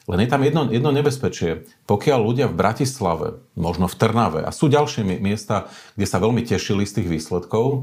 Len 0.05 0.21
je 0.21 0.29
tam 0.29 0.41
jedno, 0.45 0.69
jedno 0.69 0.93
nebezpečie. 0.93 1.65
Pokiaľ 1.89 2.19
ľudia 2.21 2.45
v 2.45 2.57
Bratislave, 2.57 3.41
možno 3.57 3.89
v 3.89 3.97
Trnave 3.97 4.41
a 4.45 4.53
sú 4.53 4.69
ďalšie 4.69 5.01
miesta, 5.17 5.73
kde 5.97 6.05
sa 6.05 6.21
veľmi 6.21 6.45
tešili 6.45 6.85
z 6.85 7.01
tých 7.01 7.09
výsledkov, 7.09 7.65
e, 7.73 7.79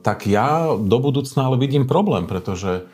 tak 0.00 0.24
ja 0.24 0.72
do 0.72 0.98
budúcna 1.00 1.52
ale 1.52 1.60
vidím 1.60 1.84
problém, 1.84 2.24
pretože 2.24 2.88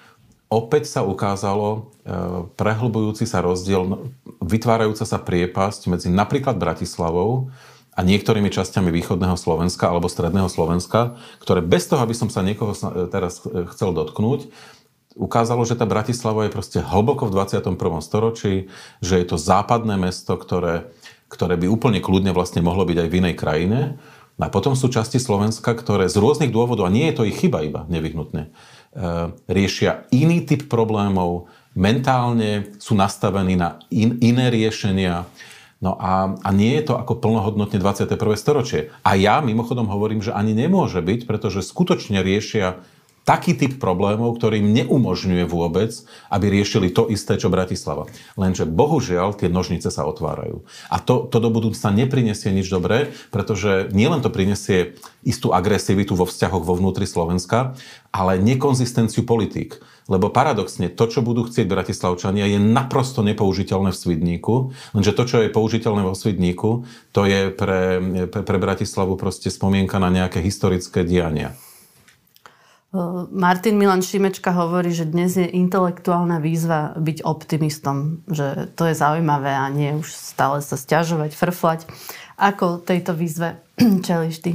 opäť 0.50 0.90
sa 0.90 1.06
ukázalo 1.06 1.94
e, 2.02 2.10
prehlbujúci 2.58 3.30
sa 3.30 3.46
rozdiel, 3.46 3.86
no, 3.86 3.96
vytvárajúca 4.42 5.06
sa 5.06 5.22
priepasť 5.22 5.86
medzi 5.86 6.10
napríklad 6.10 6.58
Bratislavou 6.58 7.54
a 7.94 8.02
niektorými 8.02 8.50
časťami 8.50 8.90
východného 8.90 9.38
Slovenska 9.38 9.86
alebo 9.86 10.10
stredného 10.10 10.50
Slovenska, 10.50 11.14
ktoré 11.38 11.62
bez 11.62 11.86
toho, 11.86 12.02
aby 12.02 12.14
som 12.18 12.26
sa 12.26 12.42
niekoho 12.42 12.74
teraz 13.06 13.42
chcel 13.46 13.94
dotknúť, 13.94 14.50
ukázalo, 15.18 15.66
že 15.66 15.74
tá 15.74 15.86
Bratislava 15.86 16.46
je 16.46 16.54
proste 16.54 16.78
hlboko 16.78 17.26
v 17.26 17.34
21. 17.34 17.74
storočí, 18.04 18.70
že 19.02 19.14
je 19.18 19.26
to 19.26 19.36
západné 19.40 19.98
mesto, 19.98 20.38
ktoré, 20.38 20.90
ktoré 21.26 21.58
by 21.58 21.66
úplne 21.66 21.98
kľudne 21.98 22.30
vlastne 22.30 22.62
mohlo 22.62 22.86
byť 22.86 22.98
aj 23.06 23.08
v 23.10 23.18
inej 23.18 23.34
krajine. 23.34 23.80
A 24.40 24.48
potom 24.48 24.72
sú 24.72 24.88
časti 24.88 25.20
Slovenska, 25.20 25.76
ktoré 25.76 26.08
z 26.08 26.16
rôznych 26.16 26.48
dôvodov, 26.48 26.88
a 26.88 26.94
nie 26.94 27.04
je 27.12 27.16
to 27.20 27.28
ich 27.28 27.36
chyba 27.36 27.60
iba 27.60 27.84
nevyhnutne, 27.92 28.48
e, 28.48 28.50
riešia 29.52 30.08
iný 30.16 30.48
typ 30.48 30.64
problémov, 30.64 31.52
mentálne 31.76 32.72
sú 32.80 32.96
nastavení 32.96 33.60
na 33.60 33.76
in, 33.92 34.16
iné 34.24 34.48
riešenia. 34.48 35.28
No 35.84 35.96
a, 36.00 36.40
a 36.40 36.48
nie 36.56 36.72
je 36.80 36.92
to 36.92 36.94
ako 36.96 37.20
plnohodnotne 37.20 37.76
21. 37.80 38.16
storočie. 38.36 38.92
A 39.04 39.12
ja 39.16 39.44
mimochodom 39.44 39.92
hovorím, 39.92 40.24
že 40.24 40.32
ani 40.32 40.56
nemôže 40.56 41.04
byť, 41.04 41.28
pretože 41.28 41.60
skutočne 41.60 42.24
riešia 42.24 42.80
taký 43.24 43.54
typ 43.54 43.78
problémov, 43.78 44.36
ktorý 44.36 44.58
im 44.64 44.72
neumožňuje 44.74 45.44
vôbec, 45.46 45.92
aby 46.32 46.46
riešili 46.50 46.90
to 46.90 47.06
isté, 47.12 47.36
čo 47.36 47.52
Bratislava. 47.52 48.10
Lenže 48.34 48.66
bohužiaľ 48.66 49.36
tie 49.36 49.52
nožnice 49.52 49.92
sa 49.92 50.08
otvárajú. 50.08 50.64
A 50.88 50.98
to, 50.98 51.28
to 51.28 51.38
do 51.38 51.52
budúcna 51.52 51.92
neprinesie 51.94 52.50
nič 52.50 52.66
dobré, 52.72 53.12
pretože 53.30 53.92
nielen 53.94 54.24
to 54.24 54.32
prinesie 54.32 54.98
istú 55.22 55.52
agresivitu 55.52 56.16
vo 56.16 56.24
vzťahoch 56.24 56.64
vo 56.64 56.74
vnútri 56.74 57.04
Slovenska, 57.04 57.76
ale 58.10 58.40
nekonzistenciu 58.40 59.22
politík. 59.22 59.78
Lebo 60.10 60.26
paradoxne, 60.26 60.90
to, 60.90 61.06
čo 61.06 61.22
budú 61.22 61.46
chcieť 61.46 61.70
Bratislavčania, 61.70 62.50
je 62.50 62.58
naprosto 62.58 63.22
nepoužiteľné 63.22 63.94
v 63.94 64.00
Svidníku, 64.00 64.74
lenže 64.90 65.14
to, 65.14 65.22
čo 65.22 65.36
je 65.46 65.54
použiteľné 65.54 66.02
vo 66.02 66.18
Svidníku, 66.18 66.82
to 67.14 67.30
je 67.30 67.54
pre, 67.54 68.02
pre, 68.26 68.42
pre 68.42 68.58
Bratislavu 68.58 69.14
proste 69.14 69.54
spomienka 69.54 70.02
na 70.02 70.10
nejaké 70.10 70.42
historické 70.42 71.06
diania. 71.06 71.54
Martin 73.30 73.78
Milan 73.78 74.02
Šimečka 74.02 74.50
hovorí, 74.50 74.90
že 74.90 75.06
dnes 75.06 75.38
je 75.38 75.46
intelektuálna 75.46 76.42
výzva 76.42 76.98
byť 76.98 77.22
optimistom, 77.22 78.26
že 78.26 78.66
to 78.74 78.90
je 78.90 78.98
zaujímavé 78.98 79.54
a 79.54 79.70
nie 79.70 79.94
už 79.94 80.10
stále 80.10 80.58
sa 80.58 80.74
stiažovať, 80.74 81.30
frflať. 81.30 81.86
Ako 82.34 82.82
tejto 82.82 83.14
výzve 83.14 83.62
čeliš 84.06 84.42
ty? 84.42 84.52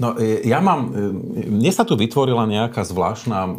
No, 0.00 0.16
e, 0.16 0.40
ja 0.48 0.64
mám, 0.64 0.88
e, 0.88 1.12
mne 1.52 1.68
sa 1.68 1.84
tu 1.84 2.00
vytvorila 2.00 2.48
nejaká 2.48 2.80
zvláštna 2.80 3.38
e, 3.44 3.52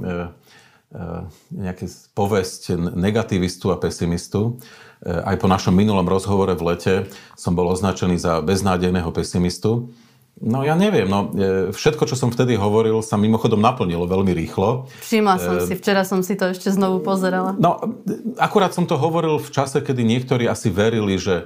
nejaká 1.56 1.88
povesť 2.12 2.76
negativistu 3.00 3.72
a 3.72 3.80
pesimistu. 3.80 4.60
Aj 5.08 5.40
po 5.40 5.48
našom 5.48 5.72
minulom 5.72 6.04
rozhovore 6.04 6.52
v 6.52 6.68
lete 6.68 6.96
som 7.40 7.56
bol 7.56 7.72
označený 7.72 8.20
za 8.20 8.44
beznádejného 8.44 9.08
pesimistu. 9.16 9.96
No 10.42 10.66
ja 10.66 10.74
neviem, 10.74 11.06
no 11.06 11.30
všetko, 11.70 12.10
čo 12.10 12.18
som 12.18 12.34
vtedy 12.34 12.58
hovoril, 12.58 13.04
sa 13.06 13.20
mimochodom 13.20 13.62
naplnilo 13.62 14.10
veľmi 14.10 14.34
rýchlo. 14.34 14.90
Všimla 15.06 15.36
som 15.38 15.56
e... 15.60 15.68
si, 15.70 15.74
včera 15.78 16.02
som 16.02 16.26
si 16.26 16.34
to 16.34 16.50
ešte 16.50 16.74
znovu 16.74 17.04
pozerala. 17.04 17.54
No, 17.62 17.78
akurát 18.42 18.74
som 18.74 18.90
to 18.90 18.98
hovoril 18.98 19.38
v 19.38 19.50
čase, 19.54 19.84
kedy 19.86 20.02
niektorí 20.02 20.50
asi 20.50 20.74
verili, 20.74 21.22
že 21.22 21.46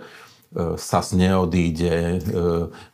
SAS 0.79 1.11
neodíde, 1.11 1.91
e, 1.91 2.17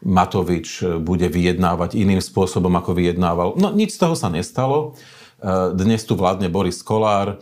Matovič 0.01 0.81
bude 1.05 1.29
vyjednávať 1.29 1.93
iným 1.93 2.17
spôsobom, 2.17 2.73
ako 2.73 2.97
vyjednával. 2.97 3.53
No 3.61 3.69
nič 3.69 3.93
z 3.93 4.01
toho 4.01 4.17
sa 4.17 4.33
nestalo. 4.33 4.97
E, 5.37 5.75
dnes 5.77 6.01
tu 6.01 6.17
vládne 6.17 6.49
Boris 6.49 6.81
Kolár, 6.81 7.37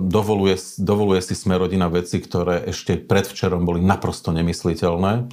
dovoluje, 0.00 0.58
dovoluje 0.82 1.22
si 1.22 1.38
Smerodina 1.38 1.86
veci, 1.86 2.18
ktoré 2.18 2.66
ešte 2.66 2.98
predvčerom 2.98 3.62
boli 3.62 3.78
naprosto 3.78 4.34
nemysliteľné. 4.34 5.30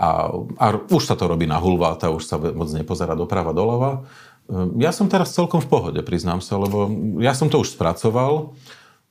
A, 0.00 0.32
a 0.56 0.66
už 0.88 1.04
sa 1.04 1.12
to 1.12 1.28
robí 1.28 1.44
na 1.44 1.60
hulváta, 1.60 2.08
už 2.08 2.24
sa 2.24 2.40
moc 2.40 2.72
nepozerá 2.72 3.12
doprava 3.12 3.52
doľava. 3.52 4.08
Ehm, 4.48 4.80
ja 4.80 4.96
som 4.96 5.12
teraz 5.12 5.36
celkom 5.36 5.60
v 5.60 5.68
pohode, 5.68 6.00
priznám 6.00 6.40
sa, 6.40 6.56
lebo 6.56 6.88
ja 7.20 7.36
som 7.36 7.52
to 7.52 7.60
už 7.60 7.76
spracoval. 7.76 8.56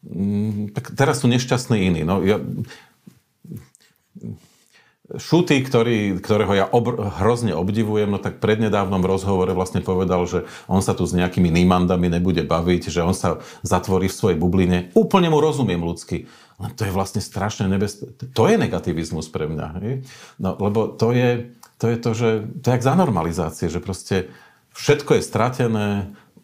Mm, 0.01 0.73
tak 0.73 0.97
teraz 0.97 1.21
sú 1.21 1.29
nešťastní 1.29 1.77
iní. 1.77 2.01
No, 2.01 2.25
ja, 2.25 2.41
Šuty, 5.09 5.65
ktorý, 5.65 6.21
ktorého 6.21 6.53
ja 6.53 6.65
obr- 6.69 7.01
hrozne 7.17 7.57
obdivujem, 7.57 8.13
no 8.13 8.21
tak 8.21 8.37
prednedávnom 8.37 9.01
rozhovore 9.01 9.49
vlastne 9.57 9.81
povedal, 9.81 10.21
že 10.29 10.45
on 10.69 10.85
sa 10.85 10.93
tu 10.93 11.01
s 11.09 11.17
nejakými 11.17 11.49
nímandami 11.49 12.13
nebude 12.13 12.45
baviť, 12.45 12.93
že 12.93 13.01
on 13.01 13.17
sa 13.17 13.41
zatvorí 13.65 14.05
v 14.05 14.13
svojej 14.13 14.37
bubline. 14.37 14.93
Úplne 14.93 15.33
mu 15.33 15.41
rozumiem 15.41 15.81
ľudsky. 15.81 16.29
Len 16.59 16.71
to 16.75 16.83
je 16.83 16.91
vlastne 16.91 17.23
strašne 17.23 17.71
nebezpečné. 17.71 18.35
To 18.35 18.43
je 18.51 18.55
negativizmus 18.59 19.31
pre 19.31 19.47
mňa. 19.47 19.67
Hej? 19.79 19.93
No, 20.37 20.59
lebo 20.59 20.91
to 20.91 21.15
je, 21.15 21.55
to 21.79 21.85
je 21.87 21.97
to, 21.97 22.11
že 22.11 22.29
to 22.59 22.65
je 22.67 22.73
jak 22.75 22.83
za 22.83 22.95
normalizácie, 22.99 23.71
že 23.71 23.79
proste 23.79 24.27
všetko 24.75 25.17
je 25.17 25.23
stratené, 25.23 25.87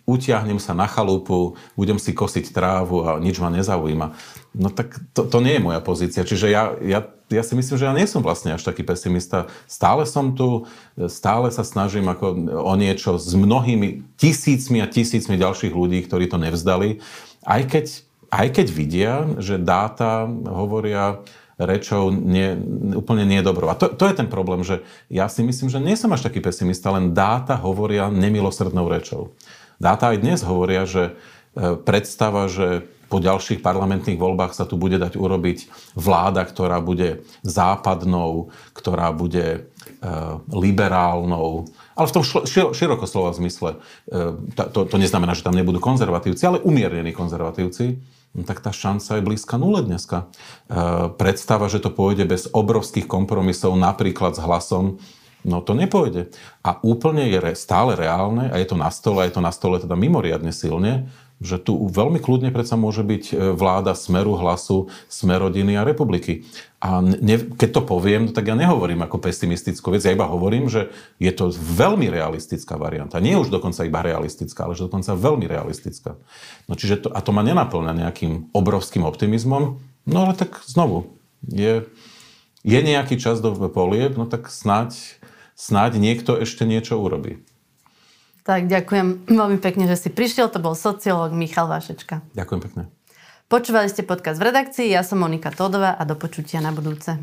utiahnem 0.05 0.61
sa 0.61 0.77
na 0.77 0.85
chalupu, 0.85 1.57
budem 1.73 1.97
si 1.97 2.13
kosiť 2.13 2.53
trávu 2.53 3.01
a 3.01 3.17
nič 3.17 3.41
ma 3.41 3.49
nezaujíma. 3.49 4.13
No 4.53 4.69
tak 4.69 5.01
to, 5.17 5.25
to 5.25 5.41
nie 5.41 5.57
je 5.57 5.65
moja 5.65 5.81
pozícia. 5.81 6.21
Čiže 6.21 6.47
ja, 6.47 6.77
ja, 6.77 7.09
ja 7.27 7.43
si 7.43 7.57
myslím, 7.57 7.75
že 7.75 7.89
ja 7.89 7.93
nie 7.97 8.05
som 8.05 8.21
vlastne 8.21 8.53
až 8.53 8.61
taký 8.61 8.85
pesimista. 8.85 9.49
Stále 9.65 10.05
som 10.05 10.37
tu, 10.37 10.69
stále 11.09 11.49
sa 11.49 11.65
snažím 11.65 12.05
ako 12.05 12.53
o 12.53 12.73
niečo 12.77 13.17
s 13.17 13.33
mnohými 13.33 14.05
tisícmi 14.15 14.79
a 14.79 14.87
tisícmi 14.87 15.41
ďalších 15.41 15.73
ľudí, 15.73 16.05
ktorí 16.05 16.29
to 16.29 16.37
nevzdali. 16.37 17.01
Aj 17.41 17.65
keď, 17.65 18.05
aj 18.35 18.47
keď 18.51 18.67
vidia, 18.67 19.13
že 19.39 19.55
dáta 19.55 20.27
hovoria 20.27 21.23
rečou 21.55 22.11
nie, 22.11 22.51
úplne 22.99 23.23
nie 23.23 23.39
dobrou. 23.39 23.71
A 23.71 23.79
to, 23.79 23.87
to 23.87 24.11
je 24.11 24.15
ten 24.19 24.27
problém, 24.27 24.59
že 24.67 24.83
ja 25.07 25.31
si 25.31 25.39
myslím, 25.39 25.71
že 25.71 25.79
nie 25.79 25.95
som 25.95 26.11
až 26.11 26.27
taký 26.27 26.43
pesimista, 26.43 26.91
len 26.91 27.15
dáta 27.15 27.55
hovoria 27.55 28.11
nemilosrdnou 28.11 28.91
rečou. 28.91 29.31
Dáta 29.79 30.11
aj 30.11 30.19
dnes 30.19 30.39
hovoria, 30.43 30.83
že 30.83 31.15
e, 31.55 31.79
predstava, 31.79 32.51
že 32.51 32.83
po 33.07 33.23
ďalších 33.23 33.63
parlamentných 33.63 34.19
voľbách 34.19 34.51
sa 34.51 34.67
tu 34.67 34.75
bude 34.75 34.99
dať 34.99 35.15
urobiť 35.15 35.71
vláda, 35.95 36.43
ktorá 36.43 36.83
bude 36.83 37.23
západnou, 37.47 38.51
ktorá 38.75 39.15
bude 39.15 39.47
e, 39.55 39.59
liberálnou, 40.51 41.71
ale 41.95 42.07
v 42.11 42.15
tom 42.19 42.23
široko 42.75 43.07
slova 43.07 43.31
zmysle. 43.31 43.79
E, 44.11 44.59
to, 44.75 44.83
to 44.83 44.95
neznamená, 44.99 45.31
že 45.31 45.45
tam 45.47 45.55
nebudú 45.55 45.79
konzervatívci, 45.79 46.43
ale 46.43 46.63
umiernení 46.67 47.15
konzervatívci. 47.15 47.95
No 48.35 48.43
tak 48.43 48.59
tá 48.59 48.75
šanca 48.75 49.15
je 49.15 49.23
blízka 49.23 49.55
nule 49.55 49.79
dneska. 49.79 50.27
Predstava, 51.15 51.71
že 51.71 51.79
to 51.79 51.87
pôjde 51.87 52.27
bez 52.27 52.51
obrovských 52.51 53.07
kompromisov, 53.07 53.79
napríklad 53.79 54.35
s 54.35 54.43
hlasom, 54.43 54.99
No 55.45 55.61
to 55.61 55.77
nepôjde. 55.77 56.33
A 56.65 56.81
úplne 56.81 57.29
je 57.29 57.37
stále 57.53 57.93
reálne, 57.93 58.49
a 58.49 58.57
je 58.57 58.65
to 58.65 58.73
na 58.81 58.89
stole, 58.89 59.21
a 59.21 59.29
je 59.29 59.37
to 59.37 59.45
na 59.45 59.53
stole 59.53 59.77
teda 59.77 59.93
mimoriadne 59.93 60.49
silne, 60.49 61.05
že 61.37 61.61
tu 61.61 61.77
veľmi 61.85 62.17
kľudne 62.17 62.49
predsa 62.49 62.73
môže 62.79 63.05
byť 63.05 63.23
e, 63.29 63.33
vláda 63.53 63.93
Smeru, 63.93 64.33
Hlasu, 64.39 64.89
Smerodiny 65.05 65.77
a 65.77 65.85
republiky. 65.85 66.47
A 66.85 67.01
ne, 67.01 67.41
keď 67.41 67.69
to 67.73 67.81
poviem, 67.81 68.29
no 68.29 68.31
tak 68.35 68.45
ja 68.45 68.53
nehovorím 68.53 69.01
ako 69.01 69.17
pesimistickú 69.17 69.89
vec, 69.89 70.05
ja 70.05 70.13
iba 70.13 70.29
hovorím, 70.29 70.69
že 70.69 70.93
je 71.17 71.33
to 71.33 71.49
veľmi 71.49 72.13
realistická 72.13 72.77
varianta. 72.77 73.17
Nie 73.17 73.41
už 73.41 73.49
dokonca 73.49 73.81
iba 73.89 74.05
realistická, 74.05 74.69
ale 74.69 74.77
že 74.77 74.85
dokonca 74.85 75.17
veľmi 75.17 75.49
realistická. 75.49 76.13
No 76.69 76.77
čiže 76.77 77.01
to, 77.01 77.07
a 77.09 77.25
to 77.25 77.33
ma 77.33 77.41
nenaplňa 77.41 78.05
nejakým 78.05 78.53
obrovským 78.53 79.01
optimizmom, 79.01 79.81
no 80.05 80.17
ale 80.21 80.37
tak 80.37 80.61
znovu, 80.69 81.17
je, 81.49 81.89
je 82.61 82.79
nejaký 82.85 83.17
čas 83.17 83.41
do 83.41 83.49
polieb, 83.73 84.13
no 84.13 84.29
tak 84.29 84.53
snáď 84.53 84.93
snáď 85.55 85.97
niekto 85.97 86.35
ešte 86.35 86.67
niečo 86.67 86.99
urobí. 86.99 87.41
Tak 88.45 88.69
ďakujem 88.69 89.25
veľmi 89.25 89.57
pekne, 89.57 89.89
že 89.89 89.97
si 89.97 90.09
prišiel. 90.13 90.53
To 90.53 90.61
bol 90.61 90.77
sociológ 90.77 91.33
Michal 91.33 91.65
Vašečka. 91.65 92.21
Ďakujem 92.37 92.61
pekne. 92.61 92.83
Počúvali 93.45 93.85
ste 93.93 94.01
podcast 94.01 94.41
v 94.41 94.49
redakcii, 94.49 94.89
ja 94.89 95.05
som 95.05 95.21
Monika 95.21 95.53
Todová 95.53 95.93
a 95.93 96.01
do 96.01 96.17
počutia 96.17 96.65
na 96.65 96.73
budúce. 96.73 97.13